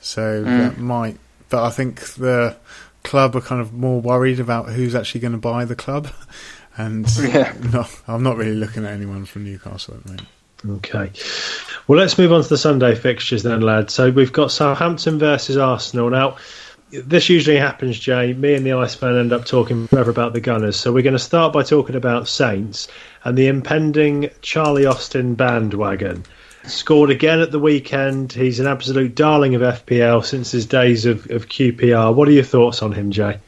[0.00, 0.44] so mm.
[0.44, 1.18] that might.
[1.48, 2.56] But I think the
[3.04, 6.08] club are kind of more worried about who's actually going to buy the club,
[6.76, 7.54] and yeah.
[7.72, 10.28] no, I'm not really looking at anyone from Newcastle at the moment.
[10.68, 11.12] Okay.
[11.86, 13.94] Well, let's move on to the Sunday fixtures then, lads.
[13.94, 16.10] So we've got Southampton versus Arsenal.
[16.10, 16.38] Now,
[16.90, 18.32] this usually happens, Jay.
[18.32, 20.76] Me and the Iceman end up talking forever about the Gunners.
[20.76, 22.88] So we're going to start by talking about Saints
[23.24, 26.24] and the impending Charlie Austin bandwagon.
[26.64, 28.32] Scored again at the weekend.
[28.32, 32.14] He's an absolute darling of FPL since his days of, of QPR.
[32.14, 33.38] What are your thoughts on him, Jay?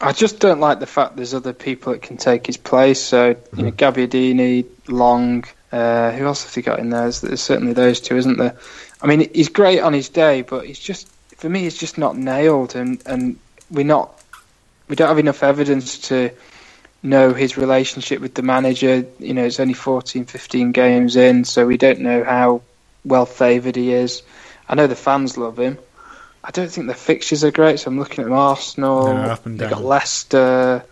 [0.00, 3.00] I just don't like the fact there's other people that can take his place.
[3.00, 3.76] So, you know, hmm.
[3.76, 7.02] Gabbiadini, Long, uh, who else have he got in there?
[7.02, 8.56] There's, there's, certainly those two, isn't there?
[9.00, 12.16] I mean, he's great on his day, but he's just, for me, it's just not
[12.16, 13.38] nailed, and, and
[13.70, 14.20] we're not,
[14.88, 16.30] we don't have enough evidence to
[17.02, 19.04] know his relationship with the manager.
[19.18, 22.62] You know, it's only 14, 15 games in, so we don't know how
[23.04, 24.22] well favoured he is.
[24.68, 25.78] I know the fans love him.
[26.42, 28.30] I don't think the fixtures are great, so I'm looking at.
[28.30, 30.84] Arsenal, no, they've got Leicester.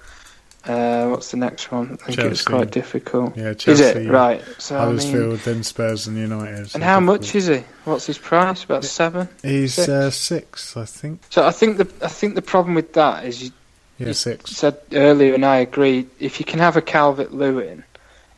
[0.66, 1.92] Uh, what's the next one?
[1.92, 2.30] I think Chelsea.
[2.30, 3.36] it's quite difficult.
[3.36, 4.42] Yeah, Chelsea, is it right?
[4.58, 6.74] So Huddersfield, I mean, then Spurs and United.
[6.74, 7.20] And how difficult.
[7.20, 7.64] much is he?
[7.84, 8.64] What's his price?
[8.64, 9.28] About seven.
[9.42, 9.88] He's six?
[9.88, 11.20] Uh, six, I think.
[11.28, 13.50] So I think the I think the problem with that is you,
[13.98, 14.52] yeah, you six.
[14.52, 16.06] said earlier, and I agree.
[16.18, 17.84] If you can have a Calvert Lewin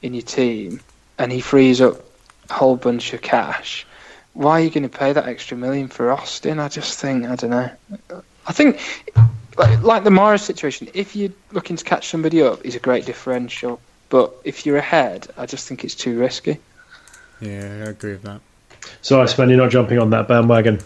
[0.02, 0.80] in your team,
[1.18, 2.02] and he frees up
[2.50, 3.86] a whole bunch of cash,
[4.32, 6.58] why are you going to pay that extra million for Austin?
[6.58, 7.70] I just think I don't know.
[8.48, 8.80] I think
[9.56, 10.88] like, like the Morris situation.
[10.94, 13.80] If you're looking to catch somebody up, he's a great differential.
[14.08, 16.58] But if you're ahead, I just think it's too risky.
[17.40, 18.40] Yeah, I agree with that.
[19.02, 20.80] So, I spend you're not jumping on that bandwagon.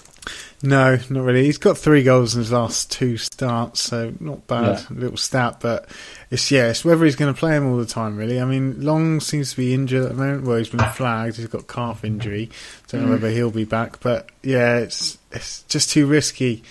[0.62, 1.44] No, not really.
[1.44, 4.84] He's got three goals in his last two starts, so not bad.
[4.90, 4.96] Yeah.
[4.98, 5.88] Little stat, but
[6.30, 8.16] it's yeah, it's whether he's going to play him all the time.
[8.16, 10.44] Really, I mean, Long seems to be injured at the moment.
[10.44, 11.36] Well, he's been flagged.
[11.36, 12.50] He's got calf injury.
[12.88, 13.10] Don't know mm.
[13.12, 16.62] whether he'll be back, but yeah, it's it's just too risky.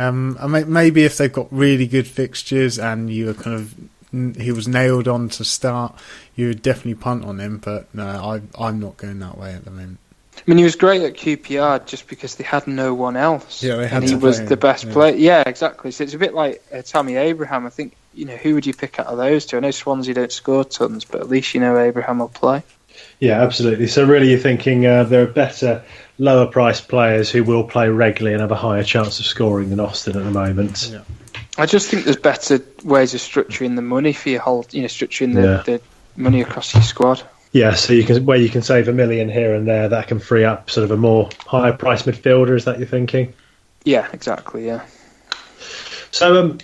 [0.00, 0.38] Um,
[0.68, 3.74] maybe if they've got really good fixtures and you were kind of
[4.36, 5.94] he was nailed on to start,
[6.34, 7.58] you would definitely punt on him.
[7.58, 9.98] But no, I I'm not going that way at the moment.
[10.36, 13.62] I mean, he was great at QPR just because they had no one else.
[13.62, 14.92] Yeah, they had and he was the best yeah.
[14.92, 15.14] player.
[15.14, 15.90] Yeah, exactly.
[15.90, 17.66] So it's a bit like uh, Tammy Abraham.
[17.66, 19.58] I think you know who would you pick out of those two?
[19.58, 22.62] I know Swansea don't score tons, but at least you know Abraham will play.
[23.18, 23.86] Yeah, absolutely.
[23.86, 25.84] So really, you're thinking uh, there are better
[26.20, 29.80] lower priced players who will play regularly and have a higher chance of scoring than
[29.80, 30.90] Austin at the moment.
[30.92, 31.02] Yeah.
[31.56, 34.88] I just think there's better ways of structuring the money for your whole, you know,
[34.88, 35.62] structuring the, yeah.
[35.64, 35.80] the
[36.16, 37.22] money across your squad.
[37.52, 40.20] Yeah, so you can where you can save a million here and there, that can
[40.20, 42.54] free up sort of a more higher price midfielder.
[42.54, 43.32] Is that you're thinking?
[43.84, 44.66] Yeah, exactly.
[44.66, 44.84] Yeah.
[46.12, 46.58] So, um,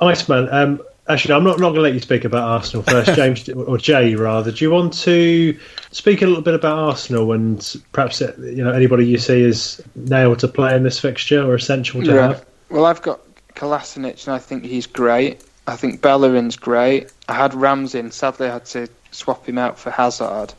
[0.00, 3.48] Iceman, um, actually, I'm not not going to let you speak about Arsenal first, James
[3.48, 4.52] or Jay rather.
[4.52, 5.58] Do you want to
[5.90, 9.82] speak a little bit about Arsenal and perhaps uh, you know anybody you see is
[9.94, 12.28] nailed to play in this fixture or essential to yeah.
[12.28, 12.46] have?
[12.70, 13.20] Well, I've got
[13.54, 15.42] Kolasinac, and I think he's great.
[15.66, 17.12] I think Bellerin's great.
[17.28, 20.54] I had Ramsey, and sadly I had to swap him out for Hazard.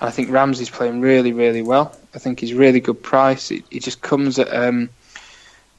[0.00, 1.96] And I think Ramsey's playing really, really well.
[2.14, 3.48] I think he's really good price.
[3.48, 4.90] He, he just comes at um,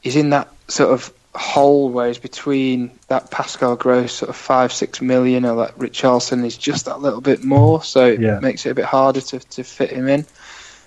[0.02, 5.02] he's in that sort of hole where between that Pascal Gross sort of five, six
[5.02, 8.40] million or that Richarlison is just that little bit more, so it yeah.
[8.40, 10.26] makes it a bit harder to, to fit him in.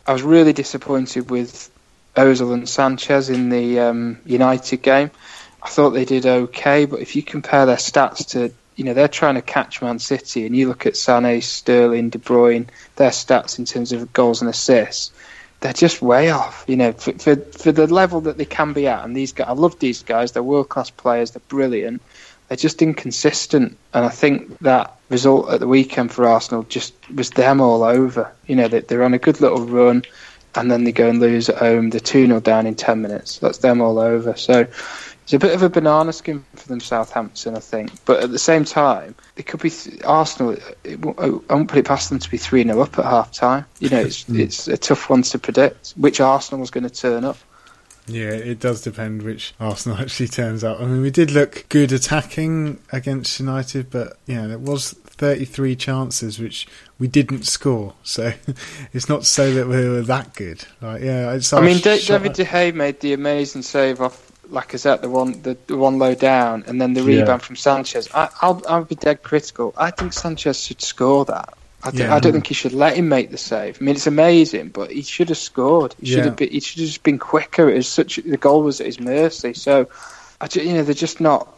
[0.07, 1.71] I was really disappointed with
[2.17, 5.11] Ozil and Sanchez in the um, United game.
[5.63, 9.09] I thought they did okay, but if you compare their stats to you know, they're
[9.09, 12.67] trying to catch Man City, and you look at Sané, Sterling, De Bruyne,
[12.97, 15.13] their stats in terms of goals and assists,
[15.65, 16.63] they're just way off.
[16.69, 19.49] You know, for, for, for the level that they can be at, and these guys,
[19.49, 20.33] I love these guys.
[20.33, 21.31] They're world class players.
[21.31, 22.03] They're brilliant.
[22.49, 27.31] They're just inconsistent, and I think that result at the weekend for Arsenal just was
[27.31, 28.31] them all over.
[28.47, 30.03] You know, they, they're on a good little run,
[30.55, 31.89] and then they go and lose at home.
[31.89, 33.39] They're two 0 down in ten minutes.
[33.39, 34.37] That's them all over.
[34.37, 34.67] So
[35.25, 37.91] it's a bit of a banana skin for them, Southampton, I think.
[38.05, 40.59] But at the same time, it could be th- Arsenal.
[40.85, 43.65] It I won't put it past them to be three 0 up at half time.
[43.81, 44.39] You know, it's mm.
[44.39, 47.39] it's a tough one to predict which Arsenal is going to turn up.
[48.07, 50.79] Yeah, it does depend which Arsenal actually turns up.
[50.79, 56.39] I mean, we did look good attacking against United, but yeah, it was 33 chances
[56.39, 56.69] which
[56.99, 57.95] we didn't score.
[58.03, 58.35] So
[58.93, 60.67] it's not to say that we were that good.
[60.83, 65.43] Like, yeah, I mean, David De Gea made the amazing save off Lacazette, the one
[65.43, 67.47] the, the one low down, and then the rebound yeah.
[67.47, 68.09] from Sanchez.
[68.15, 69.75] I, will I'll be dead critical.
[69.77, 71.55] I think Sanchez should score that.
[71.83, 72.15] I, th- yeah.
[72.15, 73.79] I don't think he should let him make the save.
[73.81, 75.95] I mean, it's amazing, but he should have scored.
[76.01, 76.25] He should yeah.
[76.25, 76.51] have been.
[76.51, 77.69] He should have just been quicker.
[77.69, 79.53] It was such the goal was at his mercy.
[79.53, 79.89] So,
[80.41, 81.55] I, you know, they're just not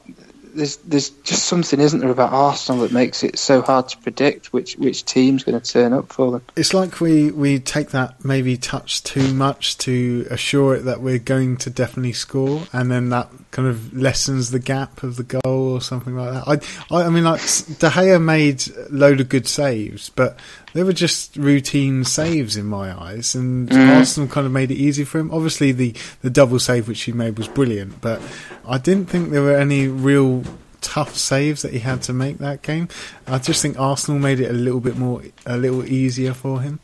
[0.56, 4.52] there's there's just something, isn't there, about Arsenal that makes it so hard to predict
[4.52, 6.42] which which team's going to turn up for them.
[6.56, 11.18] It's like we we take that maybe touch too much to assure it that we're
[11.18, 15.72] going to definitely score, and then that kind of lessens the gap of the goal
[15.72, 16.46] or something like that.
[16.90, 20.38] I, I, I mean, like De Gea made a load of good saves, but
[20.74, 23.96] they were just routine saves in my eyes, and mm.
[23.96, 25.30] Arsenal kind of made it easy for him.
[25.32, 28.20] Obviously, the the double save which he made was brilliant, but
[28.68, 30.44] I didn't think there were any real
[30.82, 32.88] tough saves that he had to make that game.
[33.26, 36.80] I just think Arsenal made it a little bit more, a little easier for him.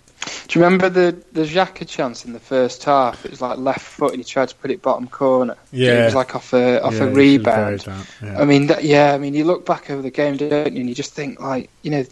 [0.48, 3.24] Do you remember the the Xhaka chance in the first half?
[3.24, 5.56] It was like left foot, and he tried to put it bottom corner.
[5.72, 7.84] Yeah, it was like off a off yeah, a rebound.
[7.86, 8.38] Yeah.
[8.38, 10.80] I mean, that, yeah, I mean, you look back over the game, don't you?
[10.80, 12.04] And you just think like, you know,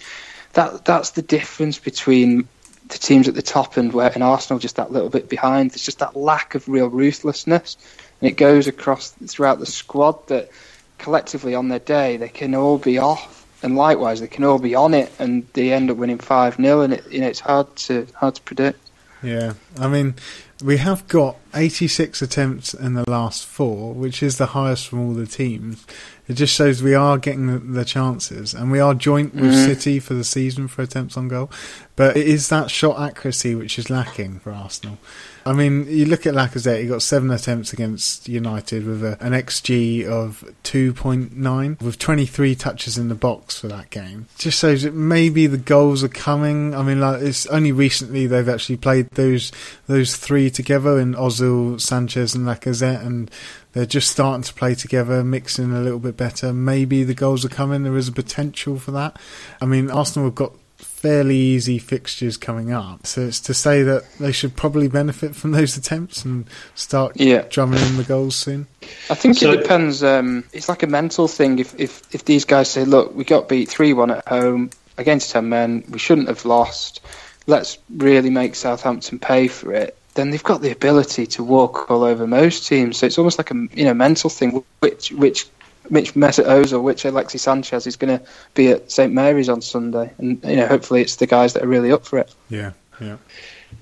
[0.55, 2.49] that that's the difference between
[2.89, 5.71] the teams at the top and where and Arsenal just that little bit behind.
[5.71, 7.77] There's just that lack of real ruthlessness,
[8.21, 10.51] and it goes across throughout the squad that
[10.99, 14.75] collectively on their day they can all be off and likewise they can all be
[14.75, 17.75] on it, and they end up winning five 0 and it, you know it's hard
[17.77, 18.79] to hard to predict.
[19.23, 20.15] Yeah, I mean,
[20.63, 25.13] we have got 86 attempts in the last four, which is the highest from all
[25.13, 25.85] the teams.
[26.27, 29.67] It just shows we are getting the, the chances, and we are joint with mm-hmm.
[29.67, 31.51] City for the season for attempts on goal.
[31.97, 34.99] But it is that shot accuracy which is lacking for Arsenal.
[35.47, 39.33] I mean, you look at Lacazette, he got seven attempts against United with a, an
[39.33, 44.27] XG of 2.9, with 23 touches in the box for that game.
[44.39, 46.75] Just shows that maybe the goals are coming.
[46.75, 49.53] I mean, like, it's only recently they've actually played those
[49.87, 53.31] those three together in Ozil, Sanchez, and Lacazette, and
[53.73, 56.53] they're just starting to play together, mixing a little bit better.
[56.53, 57.83] Maybe the goals are coming.
[57.83, 59.19] There is a potential for that.
[59.61, 60.53] I mean, Arsenal have got
[61.01, 63.07] fairly easy fixtures coming up.
[63.07, 67.47] So it's to say that they should probably benefit from those attempts and start yeah.
[67.49, 68.67] drumming in the goals soon.
[69.09, 70.03] I think so, it depends.
[70.03, 71.59] Um, it's like a mental thing.
[71.59, 75.31] If, if if these guys say, "Look, we got beat three one at home against
[75.31, 77.01] ten men, we shouldn't have lost.
[77.47, 82.03] Let's really make Southampton pay for it." Then they've got the ability to walk all
[82.03, 82.99] over most teams.
[82.99, 85.47] So it's almost like a you know mental thing, which which
[85.91, 88.25] which Mesut Ozil, which Alexi Sanchez is going to
[88.55, 91.69] be at St Mary's on Sunday, and you know hopefully it's the guys that are
[91.69, 92.35] really up for it.
[92.49, 93.17] Yeah, yeah.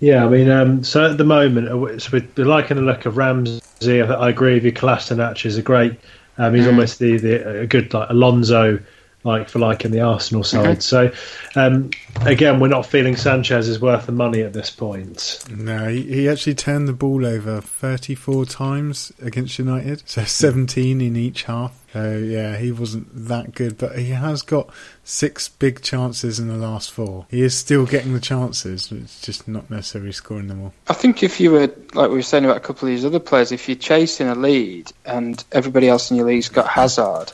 [0.00, 3.16] Yeah, I mean, um, so at the moment, uh, so we're liking the look of
[3.16, 4.02] Ramsey.
[4.02, 4.72] I agree with you.
[4.72, 5.98] Kolasinac is a great.
[6.36, 6.68] Um, he's mm.
[6.68, 8.78] almost the, the a good like Alonso
[9.28, 10.82] like for like in the Arsenal side.
[10.82, 11.12] So
[11.54, 11.90] um,
[12.22, 15.44] again, we're not feeling Sanchez is worth the money at this point.
[15.50, 21.16] No, he, he, actually turned the ball over 34 times against United, so 17 in
[21.16, 21.84] each half.
[21.92, 24.68] So yeah, he wasn't that good, but he has got
[25.04, 27.26] six big chances in the last four.
[27.30, 30.74] He is still getting the chances, it's just not necessarily scoring them all.
[30.88, 33.20] I think if you were like we were saying about a couple of these other
[33.20, 37.32] players, if you're chasing a lead and everybody else in your league's got Hazard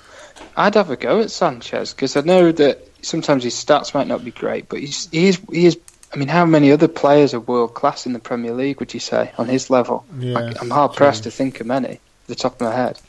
[0.56, 4.24] I'd have a go at Sanchez because I know that sometimes his stats might not
[4.24, 5.78] be great, but he's he is he is.
[6.12, 8.78] I mean, how many other players are world class in the Premier League?
[8.78, 10.04] Would you say on his level?
[10.16, 11.88] Yeah, I, am hard pressed to think of many.
[11.88, 13.00] At The top of my head.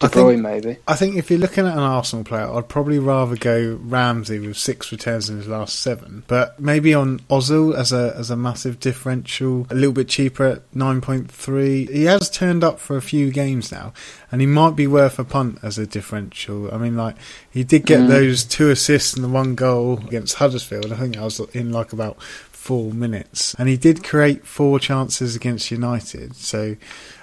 [0.00, 0.76] De Bruyne, maybe.
[0.86, 4.56] I think if you're looking at an Arsenal player, I'd probably rather go Ramsey with
[4.56, 8.80] six returns in his last seven, but maybe on Ozil as a as a massive
[8.80, 11.86] differential, a little bit cheaper at nine point three.
[11.86, 13.92] He has turned up for a few games now,
[14.32, 16.74] and he might be worth a punt as a differential.
[16.74, 17.16] I mean, like
[17.50, 18.08] he did get mm.
[18.08, 20.92] those two assists and the one goal against Huddersfield.
[20.92, 25.36] I think I was in like about four minutes, and he did create four chances
[25.36, 26.34] against United.
[26.34, 26.76] So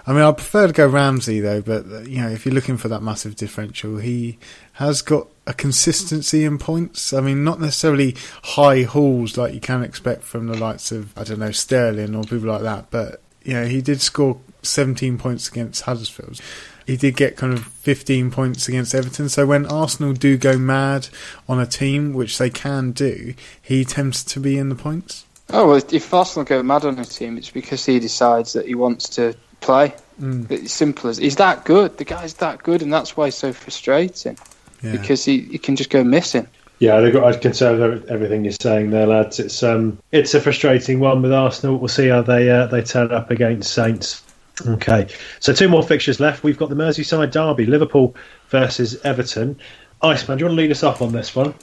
[0.05, 2.77] I mean, I prefer to go Ramsey though, but uh, you know, if you're looking
[2.77, 4.39] for that massive differential, he
[4.73, 7.13] has got a consistency in points.
[7.13, 11.23] I mean, not necessarily high hauls like you can expect from the likes of I
[11.23, 15.47] don't know Sterling or people like that, but you know, he did score 17 points
[15.47, 16.39] against Huddersfield.
[16.85, 19.29] He did get kind of 15 points against Everton.
[19.29, 21.09] So when Arsenal do go mad
[21.47, 25.25] on a team, which they can do, he tends to be in the points.
[25.49, 28.75] Oh well, if Arsenal go mad on a team, it's because he decides that he
[28.75, 29.95] wants to play.
[30.19, 30.51] Mm.
[30.51, 31.97] It's simple as he's that good.
[31.97, 34.37] The guy's that good, and that's why it's so frustrating
[34.81, 34.91] yeah.
[34.91, 36.47] because he, he can just go missing.
[36.79, 39.39] Yeah, I concur with everything you're saying there, lads.
[39.39, 41.77] It's um, it's a frustrating one with Arsenal.
[41.77, 44.23] We'll see how they uh, they turn up against Saints.
[44.65, 45.07] Okay,
[45.39, 46.43] so two more fixtures left.
[46.43, 48.15] We've got the Merseyside derby, Liverpool
[48.49, 49.59] versus Everton.
[50.01, 51.53] Iceman, do you want to lead us off on this one?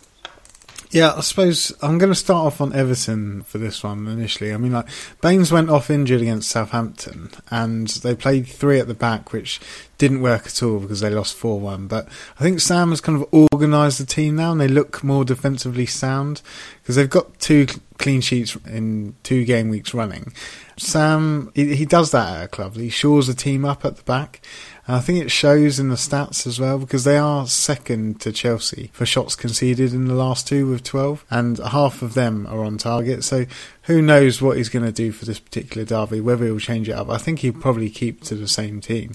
[0.90, 4.54] Yeah, I suppose I'm going to start off on Everton for this one initially.
[4.54, 4.88] I mean, like
[5.20, 9.60] Baines went off injured against Southampton, and they played three at the back, which
[9.98, 11.88] didn't work at all because they lost four one.
[11.88, 12.08] But
[12.38, 15.84] I think Sam has kind of organised the team now, and they look more defensively
[15.84, 16.40] sound
[16.82, 17.66] because they've got two
[17.98, 20.32] clean sheets in two game weeks running.
[20.78, 22.76] Sam, he, he does that at a club.
[22.76, 24.40] He shores the team up at the back,
[24.88, 28.32] and I think it shows in the stats as well because they are second to
[28.32, 32.64] Chelsea for shots conceded in the last two with 12, and half of them are
[32.64, 33.22] on target.
[33.22, 33.44] So
[33.82, 36.92] who knows what he's going to do for this particular derby, whether he'll change it
[36.92, 37.10] up.
[37.10, 39.12] I think he'll probably keep to the same team.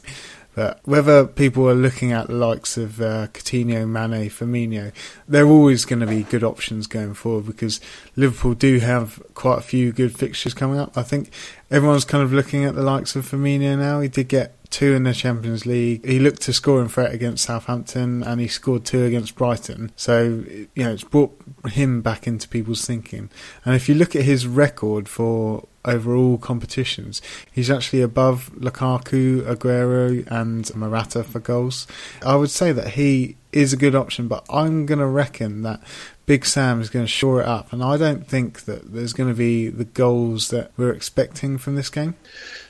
[0.55, 4.91] But whether people are looking at the likes of uh, Coutinho, Mane, Firmino,
[5.27, 7.81] they're always going to be good options going forward because
[8.15, 10.95] Liverpool do have quite a few good fixtures coming up.
[10.95, 11.31] I think
[11.71, 14.01] everyone's kind of looking at the likes of Firmino now.
[14.01, 16.03] He did get two in the Champions League.
[16.03, 19.91] He looked to score in threat against Southampton and he scored two against Brighton.
[19.95, 23.29] So, you know, it's brought him back into people's thinking.
[23.63, 27.21] And if you look at his record for overall competitions,
[27.51, 31.85] he's actually above Lukaku, Aguero, and Morata for goals.
[32.25, 35.81] I would say that he is a good option, but I'm going to reckon that
[36.25, 39.29] Big Sam is going to shore it up, and I don't think that there's going
[39.29, 42.15] to be the goals that we're expecting from this game.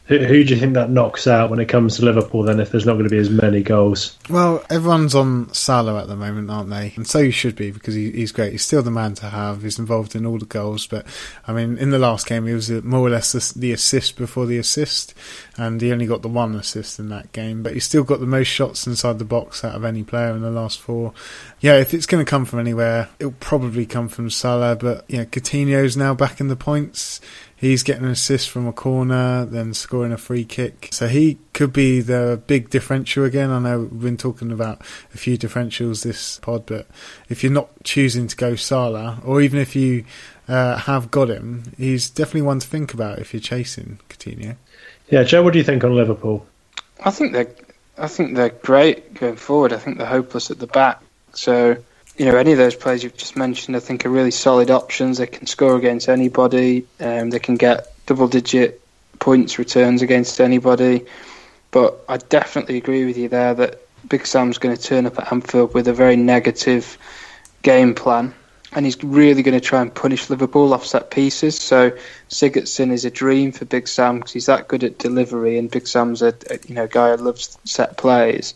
[0.05, 2.71] Who, who, do you think that knocks out when it comes to Liverpool then if
[2.71, 4.17] there's not going to be as many goals?
[4.29, 6.91] Well, everyone's on Salah at the moment, aren't they?
[6.97, 8.51] And so you should be because he, he's great.
[8.51, 9.63] He's still the man to have.
[9.63, 10.87] He's involved in all the goals.
[10.87, 11.05] But,
[11.47, 14.57] I mean, in the last game, he was more or less the assist before the
[14.57, 15.13] assist.
[15.55, 17.63] And he only got the one assist in that game.
[17.63, 20.41] But he's still got the most shots inside the box out of any player in
[20.41, 21.13] the last four.
[21.61, 24.75] Yeah, if it's going to come from anywhere, it'll probably come from Salah.
[24.75, 27.21] But, yeah, Coutinho's now back in the points.
[27.63, 30.89] He's getting an assist from a corner, then scoring a free kick.
[30.91, 33.51] So he could be the big differential again.
[33.51, 34.81] I know we've been talking about
[35.13, 36.87] a few differentials this pod, but
[37.29, 40.03] if you're not choosing to go Salah, or even if you
[40.49, 44.57] uh, have got him, he's definitely one to think about if you're chasing Coutinho.
[45.09, 46.45] Yeah, Joe, what do you think on Liverpool?
[47.05, 47.55] I think they're,
[47.97, 49.71] I think they're great going forward.
[49.71, 51.01] I think they're hopeless at the back.
[51.31, 51.77] So
[52.17, 55.17] you know, any of those players you've just mentioned, I think, are really solid options.
[55.17, 56.85] They can score against anybody.
[56.99, 58.81] Um, they can get double-digit
[59.19, 61.05] points returns against anybody.
[61.71, 65.31] But I definitely agree with you there that Big Sam's going to turn up at
[65.31, 66.97] Anfield with a very negative
[67.63, 68.33] game plan,
[68.73, 71.59] and he's really going to try and punish Liverpool off set pieces.
[71.59, 71.97] So
[72.29, 75.87] Sigurdsson is a dream for Big Sam because he's that good at delivery, and Big
[75.87, 78.53] Sam's a, a you know guy who loves set plays.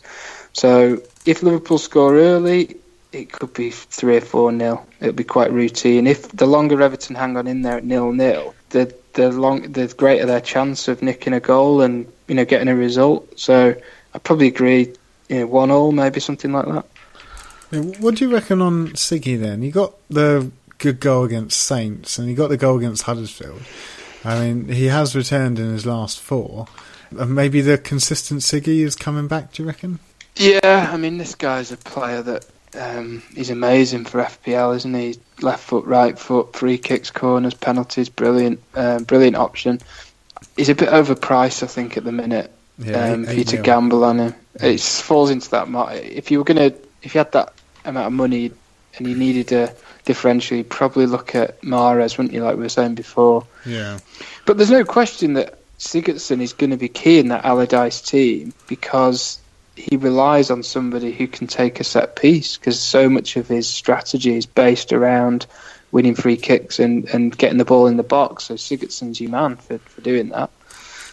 [0.52, 2.76] So if Liverpool score early,
[3.12, 4.86] it could be three or four nil.
[5.00, 6.06] It'll be quite routine.
[6.06, 9.86] If the longer Everton hang on in there at nil nil, the the long the
[9.88, 13.38] greater their chance of nicking a goal and you know getting a result.
[13.38, 13.74] So
[14.14, 14.94] I probably agree,
[15.28, 16.86] you know, one all maybe something like that.
[18.00, 19.62] What do you reckon on Siggy then?
[19.62, 23.60] You got the good goal against Saints and you got the goal against Huddersfield.
[24.24, 26.66] I mean, he has returned in his last four.
[27.10, 29.52] And maybe the consistent Siggy is coming back.
[29.52, 29.98] Do you reckon?
[30.36, 35.18] Yeah, I mean, this guy's a player that um, he's amazing for FPL, isn't he?
[35.40, 39.80] Left foot, right foot, free kicks, corners, penalties, brilliant, um, brilliant option.
[40.56, 42.52] He's a bit overpriced, I think, at the minute.
[42.78, 45.68] Yeah, um, for you to gamble on him, it falls into that.
[45.94, 47.52] If you were gonna, if you had that
[47.84, 48.52] amount of money
[48.96, 52.44] and you needed a differential, you'd probably look at Mahrez, wouldn't you?
[52.44, 53.46] Like we were saying before.
[53.66, 53.98] Yeah.
[54.46, 58.52] But there's no question that Sigurdsson is going to be key in that Allardyce team
[58.68, 59.38] because
[59.78, 63.68] he relies on somebody who can take a set piece because so much of his
[63.68, 65.46] strategy is based around
[65.92, 68.44] winning free kicks and, and getting the ball in the box.
[68.44, 70.50] So Sigurdsson's your man for, for doing that.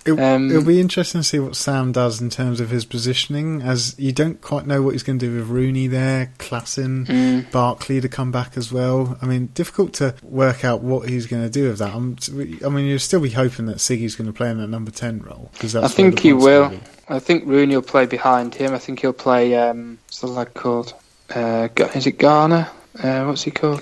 [0.06, 3.64] It, um, it'll be interesting to see what Sam does in terms of his positioning,
[3.64, 7.52] as you don't quite know what he's going to do with Rooney there, Klaassen, mm.
[7.52, 9.18] Barkley to come back as well.
[9.22, 11.96] I mean, difficult to work out what he's going to do with that.
[11.96, 12.18] I'm,
[12.64, 15.22] i mean, you'll still be hoping that Siggy's going to play in that number ten
[15.22, 16.72] role because I think he will.
[17.10, 18.74] I think Rooney will play behind him.
[18.74, 19.56] I think he'll play.
[19.56, 20.94] Um, what's the lad called?
[21.34, 22.70] Uh, is it Gana?
[23.02, 23.82] Uh, what's he called?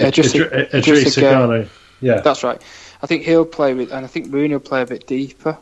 [0.00, 1.68] Uh, just Idrissa
[2.00, 2.62] Yeah, that's right.
[3.02, 5.58] I think he'll play with, and I think Rooney will play a bit deeper.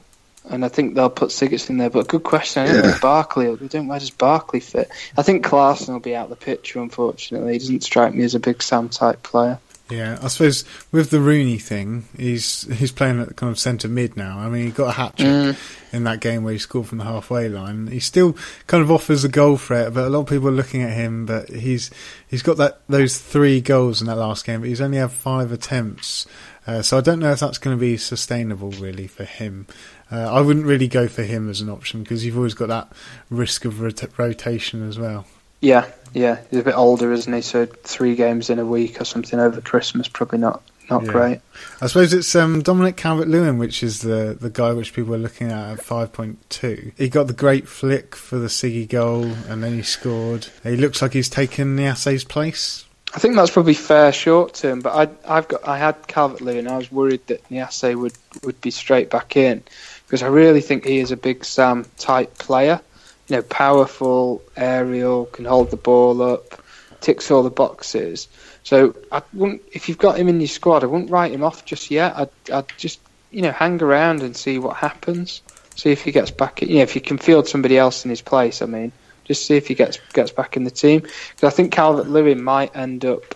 [0.51, 1.89] And I think they'll put Sigurdsson in there.
[1.89, 2.65] But a good question.
[2.65, 2.99] I don't yeah.
[3.01, 3.49] Barkley.
[3.49, 3.87] We don't.
[3.87, 4.91] Where does Barkley fit?
[5.17, 6.81] I think Klaassen will be out of the picture.
[6.81, 9.59] Unfortunately, he doesn't strike me as a big Sam type player.
[9.91, 14.17] Yeah, I suppose with the Rooney thing, he's he's playing at kind of centre mid
[14.17, 14.39] now.
[14.39, 15.93] I mean, he got a hat trick mm.
[15.93, 17.89] in that game where he scored from the halfway line.
[17.89, 18.35] He still
[18.67, 21.27] kind of offers a goal threat, but a lot of people are looking at him.
[21.27, 21.91] But he's
[22.27, 25.53] he's got that those three goals in that last game, but he's only had five
[25.53, 26.27] attempts.
[26.67, 29.67] Uh, so I don't know if that's going to be sustainable really for him.
[30.11, 32.93] Uh, I wouldn't really go for him as an option because you've always got that
[33.31, 35.27] risk of rot- rotation as well.
[35.61, 37.41] Yeah, yeah, he's a bit older, isn't he?
[37.41, 41.13] So three games in a week or something over Christmas, probably not not yeah.
[41.13, 41.41] great.
[41.81, 45.19] I suppose it's um, Dominic Calvert Lewin, which is the, the guy which people are
[45.19, 46.93] looking at at 5.2.
[46.97, 50.49] He got the great flick for the Siggy goal and then he scored.
[50.63, 52.85] He looks like he's taken Niasse's place.
[53.15, 56.67] I think that's probably fair short term, but I, have got I had Calvert Lewin.
[56.67, 59.63] I was worried that Niasse would, would be straight back in
[60.05, 62.81] because I really think he is a big Sam type player
[63.29, 66.63] you know, powerful, aerial, can hold the ball up,
[67.01, 68.29] ticks all the boxes.
[68.63, 71.65] So I wouldn't, if you've got him in your squad, I wouldn't write him off
[71.65, 72.17] just yet.
[72.17, 73.01] I'd, I'd just,
[73.31, 75.43] you know, hang around and see what happens.
[75.75, 76.63] See if he gets back.
[76.63, 78.63] You know, if you can field somebody else in his place.
[78.63, 78.93] I mean,
[79.25, 81.01] just see if he gets gets back in the team.
[81.01, 83.35] Because I think Calvert Lewin might end up.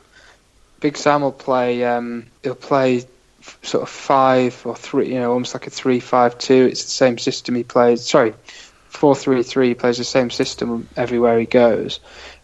[0.81, 1.85] Big Sam will play.
[1.85, 3.05] Um, he'll play
[3.63, 5.09] sort of five or three.
[5.09, 6.69] You know, almost like a three-five-two.
[6.71, 8.09] It's the same system he plays.
[8.09, 8.35] Sorry,
[8.89, 9.69] four-three-three.
[9.69, 12.01] He plays the same system everywhere he goes.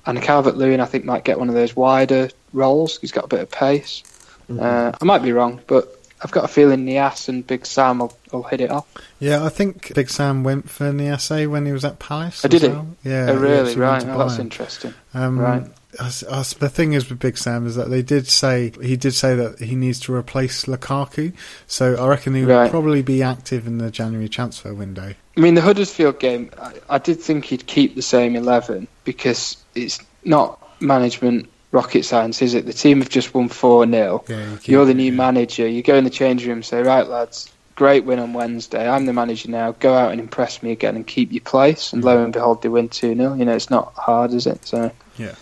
[0.07, 2.99] And Calvert Lewin, I think, might get one of those wider roles.
[3.01, 4.03] He's got a bit of pace.
[4.51, 4.61] Mm-hmm.
[4.61, 5.94] Uh, I might be wrong, but
[6.25, 8.87] I've got a feeling Niasse and Big Sam will, will hit it off.
[9.21, 12.43] Yeah, I think Big Sam went for Niasse when he was at Palace.
[12.45, 12.89] I oh, did well.
[13.05, 13.09] it?
[13.11, 13.27] Yeah.
[13.29, 13.77] Oh, really?
[13.77, 14.03] Right.
[14.07, 14.95] Oh, that's interesting.
[15.13, 15.65] Um, right.
[15.93, 19.61] the thing is with Big Sam is that they did say he did say that
[19.61, 21.35] he needs to replace Lukaku,
[21.67, 22.71] so I reckon he will right.
[22.71, 25.15] probably be active in the January transfer window.
[25.37, 29.59] I mean, the Huddersfield game, I, I did think he'd keep the same eleven because
[29.75, 32.67] it's not management rocket science, is it?
[32.67, 34.25] The team have just won 4 0.
[34.29, 35.17] Yeah, you are the new yeah.
[35.17, 35.67] manager.
[35.67, 38.89] You go in the change room and say, right, lads, great win on Wednesday.
[38.89, 39.73] I'm the manager now.
[39.73, 41.93] Go out and impress me again and keep your place.
[41.93, 42.07] And mm.
[42.07, 43.35] lo and behold, they win 2 0.
[43.35, 44.65] You know, it's not hard, is it?
[44.65, 44.91] So.
[45.19, 45.35] Yeah.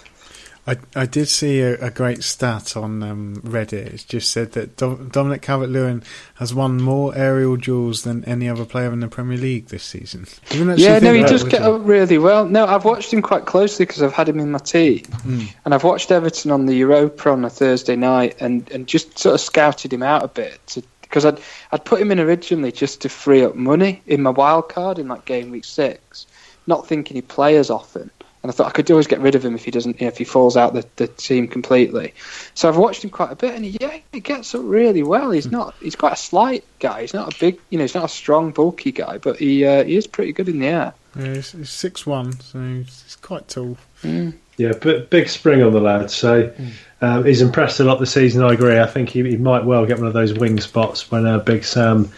[0.65, 3.95] I, I did see a, a great stat on um, Reddit.
[3.95, 6.05] It just said that Dominic Calvert Lewin
[6.37, 10.27] has won more aerial duels than any other player in the Premier League this season.
[10.51, 12.45] Yeah, no, he does get up really well.
[12.47, 15.01] No, I've watched him quite closely because I've had him in my team.
[15.01, 15.53] Mm.
[15.65, 19.35] And I've watched Everton on the Europa on a Thursday night and, and just sort
[19.35, 21.41] of scouted him out a bit because I'd,
[21.73, 25.09] I'd put him in originally just to free up money in my wild card in
[25.09, 26.29] like game week six,
[26.69, 28.13] not thinking he'd play as often
[28.43, 30.13] and I thought I could always get rid of him if he doesn't, you know,
[30.13, 32.15] if he falls out the, the team completely.
[32.55, 35.31] So I've watched him quite a bit, and he, yeah, he gets up really well.
[35.31, 37.03] He's not, he's quite a slight guy.
[37.03, 39.85] He's not a big, you know, he's not a strong, bulky guy, but he uh,
[39.85, 40.95] he is pretty good in the air.
[41.17, 43.77] Yeah, he's, he's six one, so he's, he's quite tall.
[44.03, 44.35] Mm.
[44.57, 46.11] Yeah, but big spring on the lad.
[46.11, 46.73] So mm.
[47.01, 48.43] um, he's impressed a lot this season.
[48.43, 48.79] I agree.
[48.79, 51.65] I think he, he might well get one of those wing spots when uh, Big
[51.65, 52.11] Sam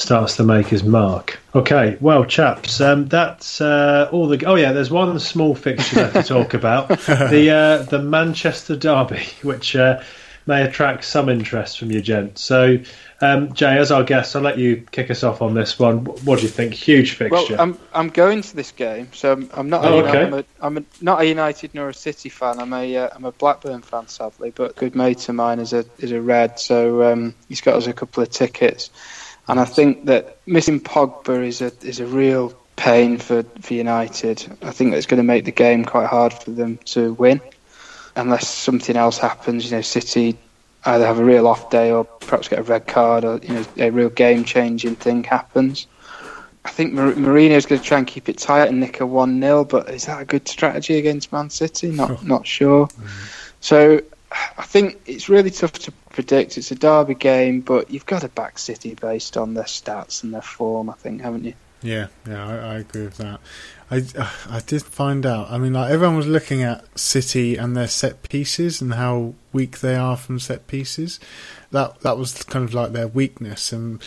[0.00, 1.38] starts to make his mark.
[1.54, 4.44] Okay, well, chaps, um, that's uh, all the.
[4.46, 9.24] Oh yeah, there's one small fixture left to talk about the uh, the Manchester Derby,
[9.42, 10.02] which uh,
[10.46, 12.40] may attract some interest from you, gents.
[12.40, 12.78] So,
[13.20, 16.04] um, Jay, as our guest, I'll let you kick us off on this one.
[16.04, 16.72] What do you think?
[16.72, 17.56] Huge fixture.
[17.56, 19.84] Well, I'm I'm going to this game, so I'm, I'm not.
[19.84, 20.22] Oh, a, okay.
[20.24, 22.58] I'm, a, I'm a, not a United nor a City fan.
[22.58, 24.52] I'm a am uh, a Blackburn fan, sadly.
[24.54, 27.76] But a good mate of mine is a is a Red, so um, he's got
[27.76, 28.90] us a couple of tickets.
[29.50, 34.46] And I think that missing Pogba is a is a real pain for, for United.
[34.62, 37.40] I think it's going to make the game quite hard for them to win,
[38.16, 39.70] unless something else happens.
[39.70, 40.36] You know, City
[40.84, 43.64] either have a real off day or perhaps get a red card, or you know,
[43.78, 45.86] a real game changing thing happens.
[46.64, 49.40] I think Mourinho is going to try and keep it tight and nick a one
[49.40, 51.90] 0 but is that a good strategy against Man City?
[51.90, 52.86] Not not sure.
[52.86, 53.26] Mm-hmm.
[53.60, 54.02] So
[54.32, 56.56] I think it's really tough to predict.
[56.56, 60.32] It's a derby game, but you've got to back City based on their stats and
[60.32, 60.88] their form.
[60.88, 61.54] I think, haven't you?
[61.82, 63.40] Yeah, yeah, I, I agree with that.
[63.90, 64.04] I
[64.48, 65.50] I did find out.
[65.50, 69.80] I mean, like everyone was looking at City and their set pieces and how weak
[69.80, 71.18] they are from set pieces.
[71.70, 74.00] That that was kind of like their weakness, and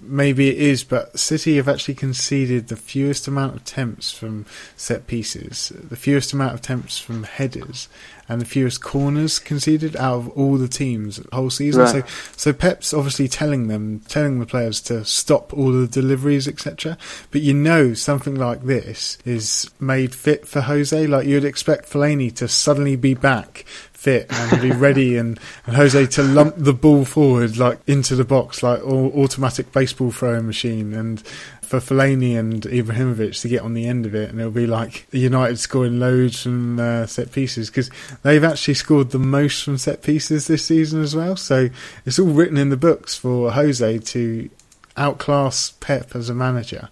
[0.00, 5.06] maybe it is, but City have actually conceded the fewest amount of attempts from set
[5.06, 7.88] pieces, the fewest amount of attempts from headers,
[8.28, 11.82] and the fewest corners conceded out of all the teams the whole season.
[11.82, 12.08] Right.
[12.08, 16.96] So, so Pep's obviously telling them, telling the players to stop all the deliveries, etc.
[17.30, 21.06] But you know, something like this is made fit for Jose.
[21.06, 23.64] Like you'd expect Fellaini to suddenly be back
[24.04, 28.24] fit and be ready and, and Jose to lump the ball forward like into the
[28.24, 31.22] box like all automatic baseball throwing machine and
[31.64, 35.06] for Fellaini and Ibrahimovic to get on the end of it, and it'll be like
[35.10, 37.90] United scoring loads from uh, set pieces because
[38.22, 41.36] they've actually scored the most from set pieces this season as well.
[41.36, 41.70] So
[42.04, 44.50] it's all written in the books for Jose to
[44.96, 46.90] outclass Pep as a manager,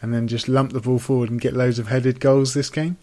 [0.00, 2.98] and then just lump the ball forward and get loads of headed goals this game.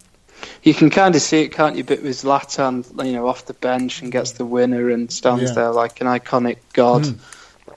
[0.63, 1.83] You can kind of see it, can't you?
[1.83, 5.53] Bit with Zlatan, you know, off the bench and gets the winner and stands yeah.
[5.53, 7.03] there like an iconic god.
[7.03, 7.19] Mm.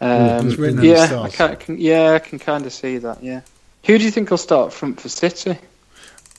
[0.03, 3.23] Um, yeah, I can, can, yeah, I can kind of see that.
[3.23, 3.43] Yeah,
[3.85, 5.59] who do you think will start front for City?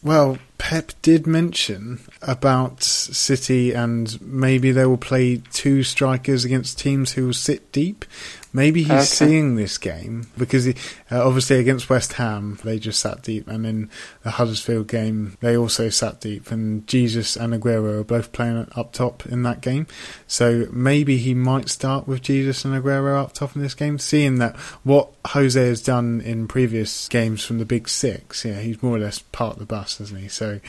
[0.03, 7.11] Well, Pep did mention about City and maybe they will play two strikers against teams
[7.11, 8.05] who will sit deep.
[8.53, 9.03] Maybe he's okay.
[9.03, 10.75] seeing this game because he,
[11.09, 13.89] uh, obviously against West Ham they just sat deep, and in
[14.23, 18.91] the Huddersfield game they also sat deep, and Jesus and Aguero are both playing up
[18.91, 19.87] top in that game.
[20.27, 24.39] So maybe he might start with Jesus and Aguero up top in this game, seeing
[24.39, 28.43] that what Jose has done in previous games from the Big Six.
[28.43, 30.27] Yeah, he's more or less part of the bus, hasn't he?
[30.27, 30.59] So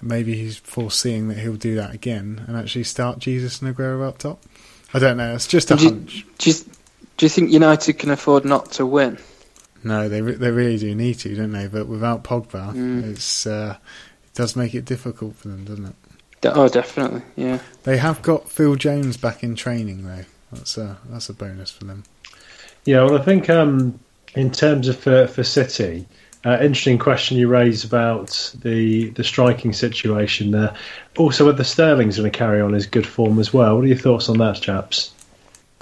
[0.00, 4.18] maybe he's foreseeing that he'll do that again and actually start Jesus and Aguero up
[4.18, 4.42] top.
[4.94, 5.34] I don't know.
[5.34, 6.14] It's just a do hunch.
[6.14, 6.56] You, do, you,
[7.22, 9.16] do you think United can afford not to win?
[9.84, 11.68] No, they they really do need to, don't they?
[11.68, 13.12] But without Pogba, mm.
[13.12, 13.76] it's uh,
[14.24, 15.94] it does make it difficult for them, doesn't it?
[16.46, 17.60] Oh, definitely, yeah.
[17.84, 20.24] They have got Phil Jones back in training though.
[20.50, 22.02] That's a that's a bonus for them.
[22.86, 24.00] Yeah, well, I think um,
[24.34, 26.08] in terms of for, for City,
[26.44, 30.74] uh, interesting question you raise about the the striking situation there.
[31.16, 33.76] Also, whether Sterling's going to carry on his good form as well.
[33.76, 35.11] What are your thoughts on that, chaps?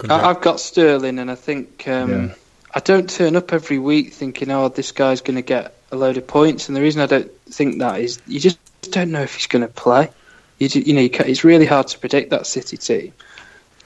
[0.09, 2.35] I've got Sterling, and I think um, yeah.
[2.74, 6.16] I don't turn up every week thinking, "Oh, this guy's going to get a load
[6.16, 8.59] of points." And the reason I don't think that is you just
[8.90, 10.10] don't know if he's going to play.
[10.59, 13.12] You, you know, you it's really hard to predict that City team.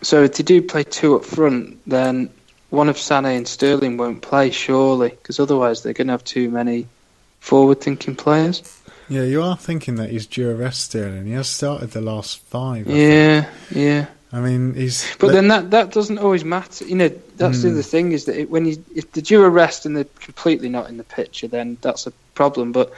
[0.03, 2.31] So if they do play two up front, then
[2.71, 6.51] one of Sané and Sterling won't play, surely, because otherwise they're going to have too
[6.51, 6.87] many
[7.41, 8.63] forward-thinking players.
[9.09, 11.27] Yeah, you are thinking that he's due a rest, Sterling.
[11.27, 12.89] He has started the last five.
[12.89, 13.77] I yeah, think.
[13.77, 14.07] yeah.
[14.35, 15.15] I mean, he's.
[15.19, 16.85] But then that that doesn't always matter.
[16.85, 17.63] You know, that's mm.
[17.63, 17.75] the hmm.
[17.75, 20.69] other thing is that it, when you if they're due a rest and they're completely
[20.69, 22.73] not in the picture, then that's a problem.
[22.73, 22.93] But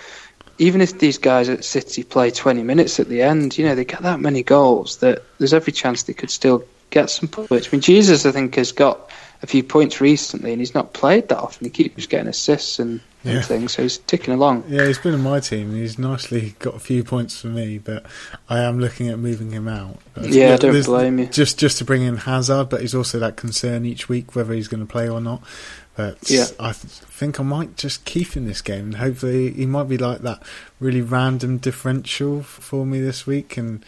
[0.57, 3.85] even if these guys at City play 20 minutes at the end, you know, they
[3.85, 7.69] get that many goals that there's every chance they could still get some points.
[7.69, 9.11] I mean, Jesus, I think, has got
[9.43, 11.67] a few points recently, and he's not played that often.
[11.67, 12.09] He keeps mm.
[12.09, 13.41] getting assists and, yeah.
[13.43, 14.65] things, so he's ticking along.
[14.69, 15.75] Yeah, he's been in my team.
[15.75, 18.07] He's nicely got a few points for me, but
[18.49, 19.99] I am looking at moving him out.
[20.15, 21.27] But yeah, I don't blame you.
[21.27, 24.69] Just just to bring in Hazard, but he's also that concern each week whether he's
[24.69, 25.43] going to play or not.
[25.97, 26.45] But yeah.
[26.61, 29.99] I th- think I might just keep in this game, and hopefully he might be
[29.99, 30.43] like that
[30.79, 33.85] really random differential for me this week, and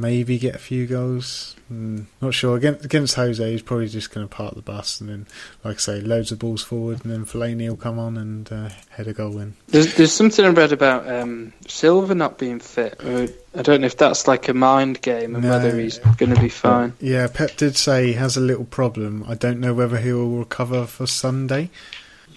[0.00, 1.56] maybe get a few goals.
[1.72, 2.56] Mm, not sure.
[2.56, 5.26] Against, against Jose, he's probably just going to park the bus and then,
[5.64, 8.68] like I say, loads of balls forward, and then Fellaini will come on and uh,
[8.90, 9.54] head a goal in.
[9.68, 13.00] There's, there's something I read about um, Silva not being fit.
[13.02, 16.40] I don't know if that's like a mind game and no, whether he's going to
[16.40, 16.92] be fine.
[17.00, 19.24] Yeah, Pep did say he has a little problem.
[19.28, 21.70] I don't know whether he will recover for Sunday.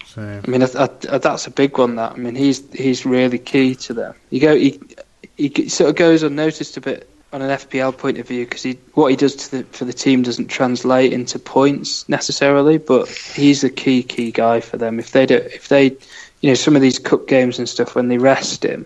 [0.06, 0.42] So.
[0.44, 1.96] I mean, I, I, that's a big one.
[1.96, 4.14] That I mean, he's he's really key to them.
[4.28, 4.78] You go, he,
[5.38, 8.78] he sort of goes unnoticed a bit on an FPL point of view because he
[8.94, 13.70] what he does the, for the team doesn't translate into points necessarily, but he's a
[13.70, 14.98] key key guy for them.
[14.98, 15.96] If they do, if they,
[16.40, 18.84] you know, some of these cup games and stuff when they rest him,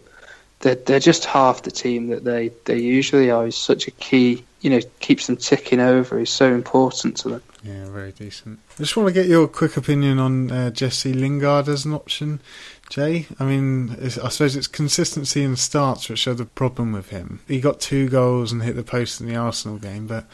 [0.60, 3.44] they're they're just half the team that they they usually are.
[3.44, 6.18] He's such a key, you know, keeps them ticking over.
[6.18, 7.42] is so important to them.
[7.62, 8.58] Yeah, very decent.
[8.78, 12.40] I just want to get your quick opinion on uh, Jesse Lingard as an option.
[12.88, 17.40] Jay, I mean, I suppose it's consistency in starts which are the problem with him.
[17.48, 20.24] He got two goals and hit the post in the Arsenal game, but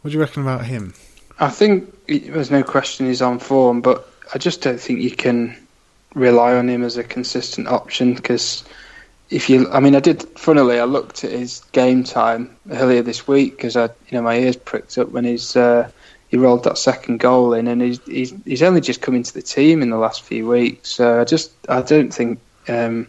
[0.00, 0.94] what do you reckon about him?
[1.38, 5.56] I think there's no question he's on form, but I just don't think you can
[6.14, 8.64] rely on him as a consistent option because
[9.30, 10.22] if you, I mean, I did.
[10.38, 14.38] Funnily, I looked at his game time earlier this week because I, you know, my
[14.38, 15.90] ears pricked up when he's uh,
[16.28, 19.42] he rolled that second goal in, and he's he's, he's only just come into the
[19.42, 20.90] team in the last few weeks.
[20.90, 22.40] So I just I don't think.
[22.68, 23.08] Um,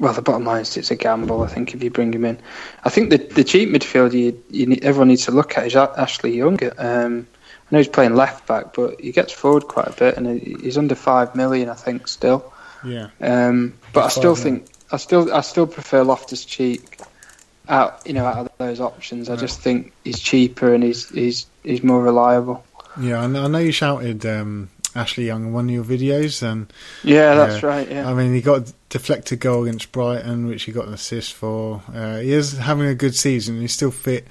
[0.00, 1.42] well, the bottom line is it's a gamble.
[1.42, 2.38] I think if you bring him in,
[2.84, 5.74] I think the the cheap midfielder you, you need, everyone needs to look at is
[5.74, 6.58] Ashley Young.
[6.78, 7.26] Um,
[7.70, 10.78] I know he's playing left back, but he gets forward quite a bit, and he's
[10.78, 12.50] under five million, I think, still.
[12.84, 13.08] Yeah.
[13.20, 17.00] Um, but I still think I still I still prefer Loftus Cheek
[17.68, 19.28] out you know out of those options.
[19.28, 19.38] Right.
[19.38, 22.64] I just think he's cheaper and he's he's he's more reliable.
[23.00, 26.72] Yeah, I know you shouted um, Ashley Young in one of your videos, and
[27.04, 27.88] yeah, that's right.
[27.88, 31.34] Yeah, I mean he got a deflected goal against Brighton, which he got an assist
[31.34, 31.82] for.
[31.92, 33.60] Uh, he is having a good season.
[33.60, 34.26] He's still fit,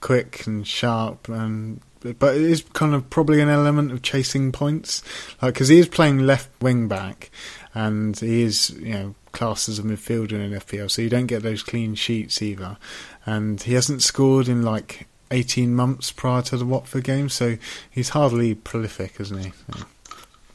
[0.00, 5.02] quick, and sharp, and but it is kind of probably an element of chasing points,
[5.42, 7.30] like because he is playing left wing back,
[7.78, 11.44] and he is you know classed as a midfielder in FPL, so you don't get
[11.44, 12.76] those clean sheets either.
[13.24, 17.56] And he hasn't scored in like 18 months prior to the Watford game, so
[17.88, 19.52] he's hardly prolific, isn't he?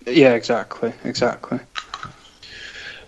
[0.05, 1.61] Yeah, exactly, exactly.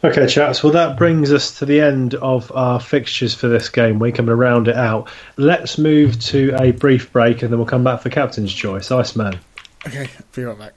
[0.02, 0.64] Okay, chaps.
[0.64, 4.18] Well, that brings us to the end of our fixtures for this game week.
[4.18, 5.10] I'm going to round it out.
[5.36, 8.92] Let's move to a brief break, and then we'll come back for captain's choice.
[8.92, 9.40] Iceman.
[9.86, 10.74] Okay, be right back.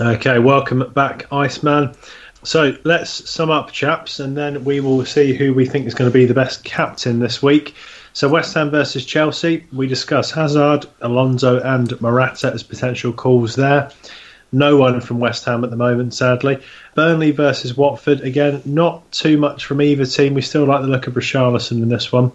[0.00, 1.94] Okay, welcome back, Iceman.
[2.42, 6.10] So let's sum up, chaps, and then we will see who we think is going
[6.10, 7.74] to be the best captain this week.
[8.14, 13.90] So West Ham versus Chelsea, we discuss Hazard, Alonso, and Morata as potential calls there.
[14.52, 16.62] No one from West Ham at the moment, sadly.
[16.94, 20.32] Burnley versus Watford, again, not too much from either team.
[20.32, 22.32] We still like the look of Richarlison in this one.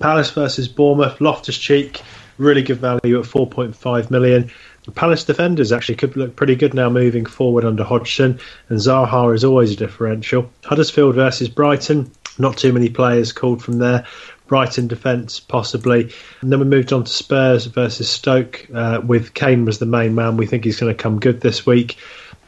[0.00, 2.02] Palace versus Bournemouth, Loftus Cheek,
[2.40, 4.50] really good value at 4.5 million.
[4.84, 9.34] The Palace defenders actually could look pretty good now moving forward under Hodgson, and Zaha
[9.34, 10.50] is always a differential.
[10.64, 14.06] Huddersfield versus Brighton, not too many players called from there.
[14.46, 16.12] Brighton defence, possibly.
[16.40, 20.16] And then we moved on to Spurs versus Stoke, uh, with Kane as the main
[20.16, 20.36] man.
[20.36, 21.98] We think he's going to come good this week.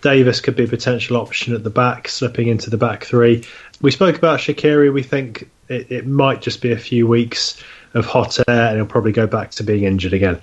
[0.01, 3.45] Davies could be a potential option at the back, slipping into the back three.
[3.81, 4.93] We spoke about Shaqiri.
[4.93, 7.63] We think it, it might just be a few weeks
[7.95, 10.41] of hot air and he'll probably go back to being injured again.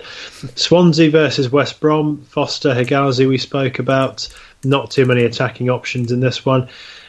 [0.54, 4.28] Swansea versus West Brom, Foster, Hegazi, we spoke about.
[4.62, 6.68] Not too many attacking options in this one.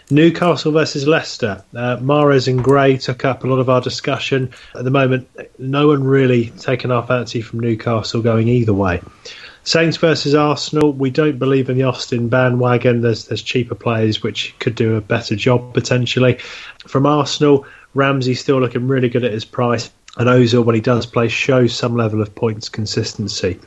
[0.09, 1.63] Newcastle versus Leicester.
[1.73, 4.51] Uh, Mahrez and Gray took up a lot of our discussion.
[4.75, 9.01] At the moment, no one really taken our fancy from Newcastle going either way.
[9.63, 10.91] Saints versus Arsenal.
[10.91, 13.01] We don't believe in the Austin bandwagon.
[13.01, 16.39] There's there's cheaper players which could do a better job potentially.
[16.87, 21.05] From Arsenal, Ramsey still looking really good at his price and Ozil, when he does
[21.05, 23.57] play, shows some level of points consistency.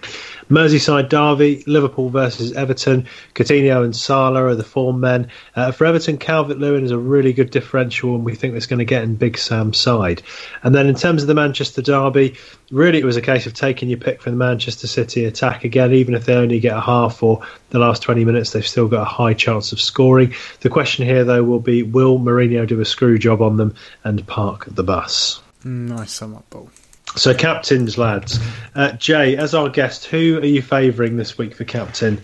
[0.51, 3.07] Merseyside derby, Liverpool versus Everton.
[3.35, 5.31] Coutinho and Salah are the form men.
[5.57, 8.79] Uh, for Everton, Calvert Lewin is a really good differential, and we think that's going
[8.79, 10.23] to get in Big Sam's side.
[10.63, 12.35] And then in terms of the Manchester derby,
[12.71, 15.95] really it was a case of taking your pick from the Manchester City attack again.
[15.95, 17.41] Even if they only get a half or
[17.71, 20.35] the last 20 minutes, they've still got a high chance of scoring.
[20.61, 24.27] The question here, though, will be will Mourinho do a screw job on them and
[24.27, 25.41] park the bus?
[25.65, 26.71] Nice sum up, Paul.
[27.17, 28.39] So, captains, lads.
[28.75, 32.23] Uh, Jay, as our guest, who are you favouring this week for captain?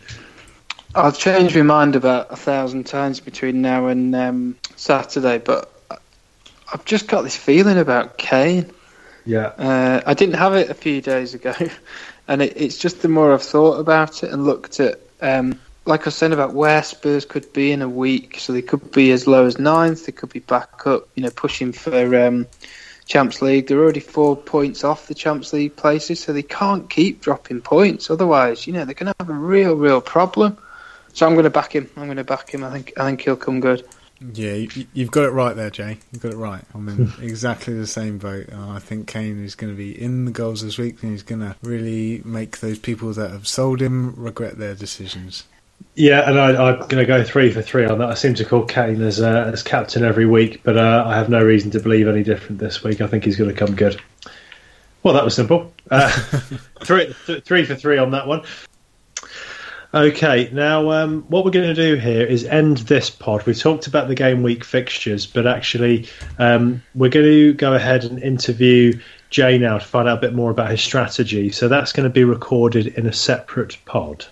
[0.95, 5.73] I'll change my mind about a thousand times between now and um, Saturday, but
[6.73, 8.71] I've just got this feeling about Kane.
[9.25, 9.47] Yeah.
[9.47, 11.55] Uh, I didn't have it a few days ago,
[12.29, 16.03] and it, it's just the more I've thought about it and looked at, um, like
[16.03, 18.41] I was saying about where Spurs could be in a week.
[18.41, 21.31] So they could be as low as ninth, they could be back up, you know,
[21.31, 22.27] pushing for.
[22.27, 22.49] Um,
[23.11, 23.67] Champs League.
[23.67, 28.09] They're already four points off the Champs League places, so they can't keep dropping points.
[28.09, 30.57] Otherwise, you know, they're going to have a real, real problem.
[31.13, 31.91] So I'm going to back him.
[31.97, 32.63] I'm going to back him.
[32.63, 33.85] I think I think he'll come good.
[34.33, 35.99] Yeah, you, have got it right there, Jay.
[36.13, 36.63] You've got it right.
[36.73, 38.53] I'm in exactly the same boat.
[38.53, 41.25] Uh, I think Kane is going to be in the goals this week, and he's
[41.25, 45.45] going to really make those people that have sold him regret their decisions.
[45.95, 48.09] Yeah, and I, am going to go three for three on that.
[48.09, 51.29] I seem to call Kane as uh, as captain every week, but uh, I have
[51.29, 53.01] no reason to believe any different this week.
[53.01, 54.01] I think he's going to come good.
[55.03, 55.73] Well, that was simple.
[55.91, 56.09] Uh,
[56.85, 58.43] three, th- three for three on that one.
[59.93, 63.45] Okay, now um, what we're going to do here is end this pod.
[63.45, 66.09] We talked about the game week fixtures, but actually,
[66.39, 69.01] um, we're going to go ahead and interview
[69.31, 71.51] Jay now to find out a bit more about his strategy.
[71.51, 74.27] So that's going to be recorded in a separate pod.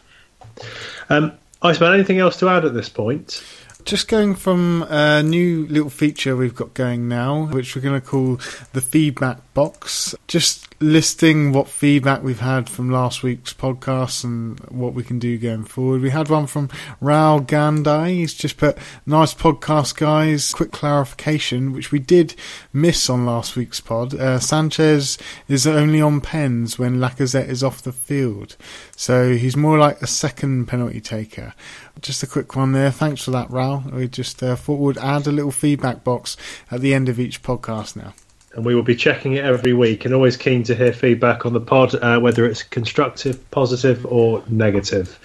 [1.09, 1.33] Um,
[1.63, 3.43] Iceman, anything else to add at this point?
[3.85, 8.07] Just going from a new little feature we've got going now, which we're going to
[8.07, 8.37] call
[8.73, 10.15] the feedback box.
[10.27, 15.37] Just listing what feedback we've had from last week's podcast and what we can do
[15.37, 16.01] going forward.
[16.01, 16.69] We had one from
[17.03, 18.11] Raul Gandai.
[18.11, 20.53] He's just put, nice podcast, guys.
[20.53, 22.35] Quick clarification, which we did
[22.73, 24.15] miss on last week's pod.
[24.15, 25.19] Uh, Sanchez
[25.49, 28.57] is only on pens when Lacazette is off the field.
[28.97, 31.55] So he's more like a second penalty taker.
[32.01, 32.93] Just a quick one there.
[32.93, 33.93] Thanks for that, Raul.
[33.93, 36.37] We just uh, thought we'd add a little feedback box
[36.71, 38.15] at the end of each podcast now
[38.55, 41.53] and we will be checking it every week and always keen to hear feedback on
[41.53, 45.19] the pod, uh, whether it's constructive, positive, or negative.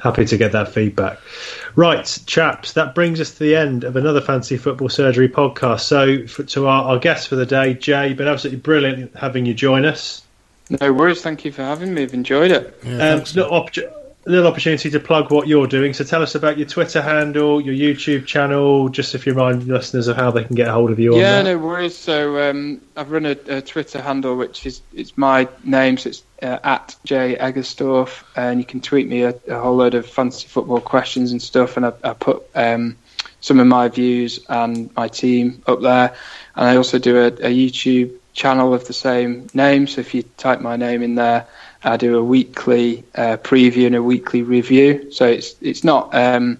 [0.00, 1.18] Happy to get that feedback.
[1.74, 5.80] Right, chaps, that brings us to the end of another Fantasy Football Surgery podcast.
[5.80, 9.54] So, for, to our, our guest for the day, Jay, been absolutely brilliant having you
[9.54, 10.22] join us.
[10.80, 12.02] No worries, thank you for having me.
[12.02, 12.78] I've enjoyed it.
[12.84, 13.97] Yeah, um, a
[14.28, 15.94] little opportunity to plug what you're doing.
[15.94, 20.06] So tell us about your Twitter handle, your YouTube channel, just if you remind listeners
[20.08, 21.16] of how they can get a hold of you.
[21.16, 21.96] Yeah, no worries.
[21.96, 26.22] So um, I've run a, a, Twitter handle which is it's my name, so it's
[26.42, 30.46] uh, at J Egerstorff, and you can tweet me a, a, whole load of fantasy
[30.46, 32.96] football questions and stuff, and I, I put um,
[33.40, 36.14] some of my views and my team up there,
[36.54, 39.86] and I also do a, a YouTube channel of the same name.
[39.86, 41.46] So if you type my name in there
[41.84, 45.12] I do a weekly uh, preview and a weekly review.
[45.12, 46.58] So it's it's not um,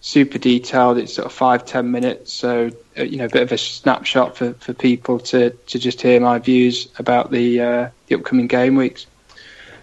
[0.00, 0.98] super detailed.
[0.98, 2.32] It's sort of five ten minutes.
[2.32, 6.02] So uh, you know, a bit of a snapshot for, for people to, to just
[6.02, 9.06] hear my views about the uh, the upcoming game weeks.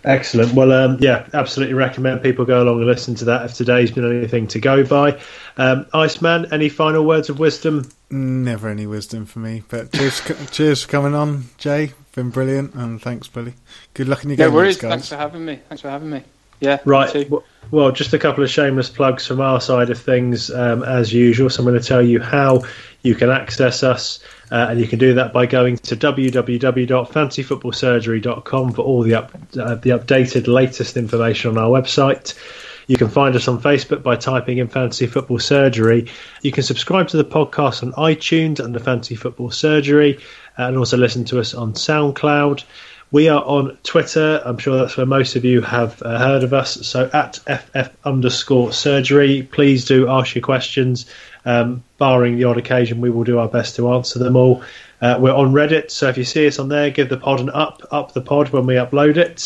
[0.03, 0.53] Excellent.
[0.53, 4.09] Well, um, yeah, absolutely recommend people go along and listen to that if today's been
[4.09, 5.19] anything to go by.
[5.57, 7.89] Um, Iceman, any final words of wisdom?
[8.09, 10.21] Never any wisdom for me, but cheers,
[10.51, 13.53] cheers for coming on, Jay been brilliant, and thanks, Billy.
[13.93, 14.55] Good luck in your no game.
[14.55, 14.77] worries.
[14.77, 14.89] guys.
[14.89, 15.59] Thanks for having me.
[15.69, 16.23] Thanks for having me.
[16.59, 16.79] Yeah.
[16.83, 17.29] Right.
[17.69, 21.51] Well, just a couple of shameless plugs from our side of things, um, as usual.
[21.51, 22.63] So I'm going to tell you how
[23.03, 24.19] you can access us,
[24.51, 29.75] uh, and you can do that by going to www.fantasyfootballsurgery.com for all the up, uh,
[29.75, 32.33] the updated, latest information on our website.
[32.87, 36.07] You can find us on Facebook by typing in Fantasy Football Surgery.
[36.41, 40.19] You can subscribe to the podcast on iTunes under Fantasy Football Surgery,
[40.57, 42.63] and also listen to us on SoundCloud.
[43.11, 44.41] We are on Twitter.
[44.43, 46.85] I'm sure that's where most of you have uh, heard of us.
[46.87, 51.09] So at FF underscore surgery, please do ask your questions.
[51.45, 54.63] Um, barring the odd occasion, we will do our best to answer them all.
[55.01, 57.49] Uh, we're on Reddit, so if you see us on there, give the pod an
[57.51, 59.45] up, up the pod when we upload it.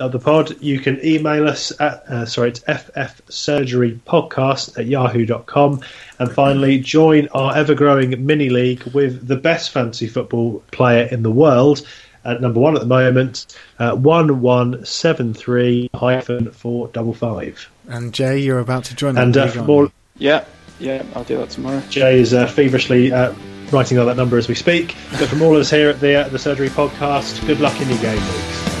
[0.00, 0.42] Up the pod.
[0.42, 0.62] Up the pod.
[0.62, 5.80] You can email us at, uh, sorry, it's ffsurgerypodcast at yahoo.com.
[6.18, 11.22] And finally, join our ever growing mini league with the best fantasy football player in
[11.22, 11.86] the world
[12.24, 17.68] at number one at the moment, uh, one one seven three hyphen four double five.
[17.88, 19.18] And Jay, you're about to join.
[19.18, 20.44] And uh, for more, yeah,
[20.78, 21.82] yeah, I'll do that tomorrow.
[21.90, 23.34] Jay is uh, feverishly uh,
[23.70, 24.94] writing out that number as we speak.
[25.18, 27.88] But from all of us here at the uh, the Surgery Podcast, good luck in
[27.88, 28.71] your game weeks.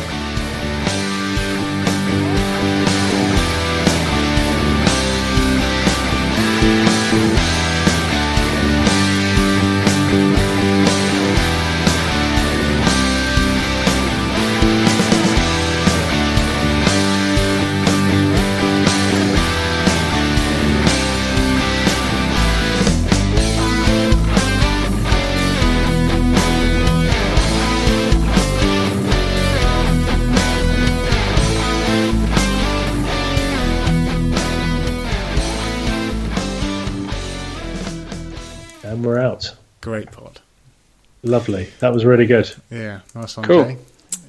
[41.22, 41.68] Lovely.
[41.78, 42.52] That was really good.
[42.70, 43.64] Yeah, nice one, cool.
[43.64, 43.78] Jay.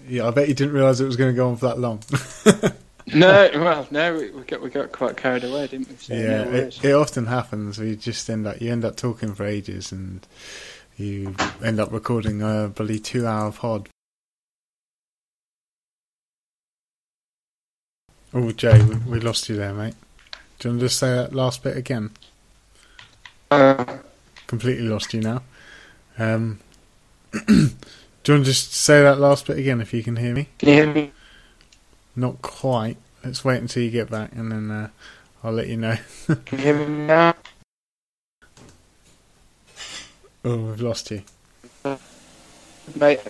[0.08, 2.02] Yeah, I bet you didn't realise it was going to go on for that long.
[3.16, 5.96] no, well, no, we, we, got we got quite carried away, didn't we?
[5.96, 7.80] So yeah, it, it, often happens.
[7.80, 10.26] We just end up you end up talking for ages, and
[10.98, 13.90] you end up recording a bloody two-hour pod.
[18.36, 19.94] Oh, Jay, we, we, lost you there, mate.
[20.60, 22.12] Do you want to just say that last bit again?
[23.52, 23.98] Uh,
[24.48, 25.44] Completely lost you now.
[26.18, 26.60] Um,
[27.34, 27.42] Do
[28.32, 30.50] you want to just say that last bit again if you can hear me?
[30.60, 31.12] Can you hear me?
[32.16, 32.98] Not quite.
[33.24, 34.90] Let's wait until you get back and then uh,
[35.44, 35.98] I'll let you know.
[36.46, 37.36] can you hear me now?
[40.46, 41.24] Oh, we've lost you.
[42.96, 43.22] Mate,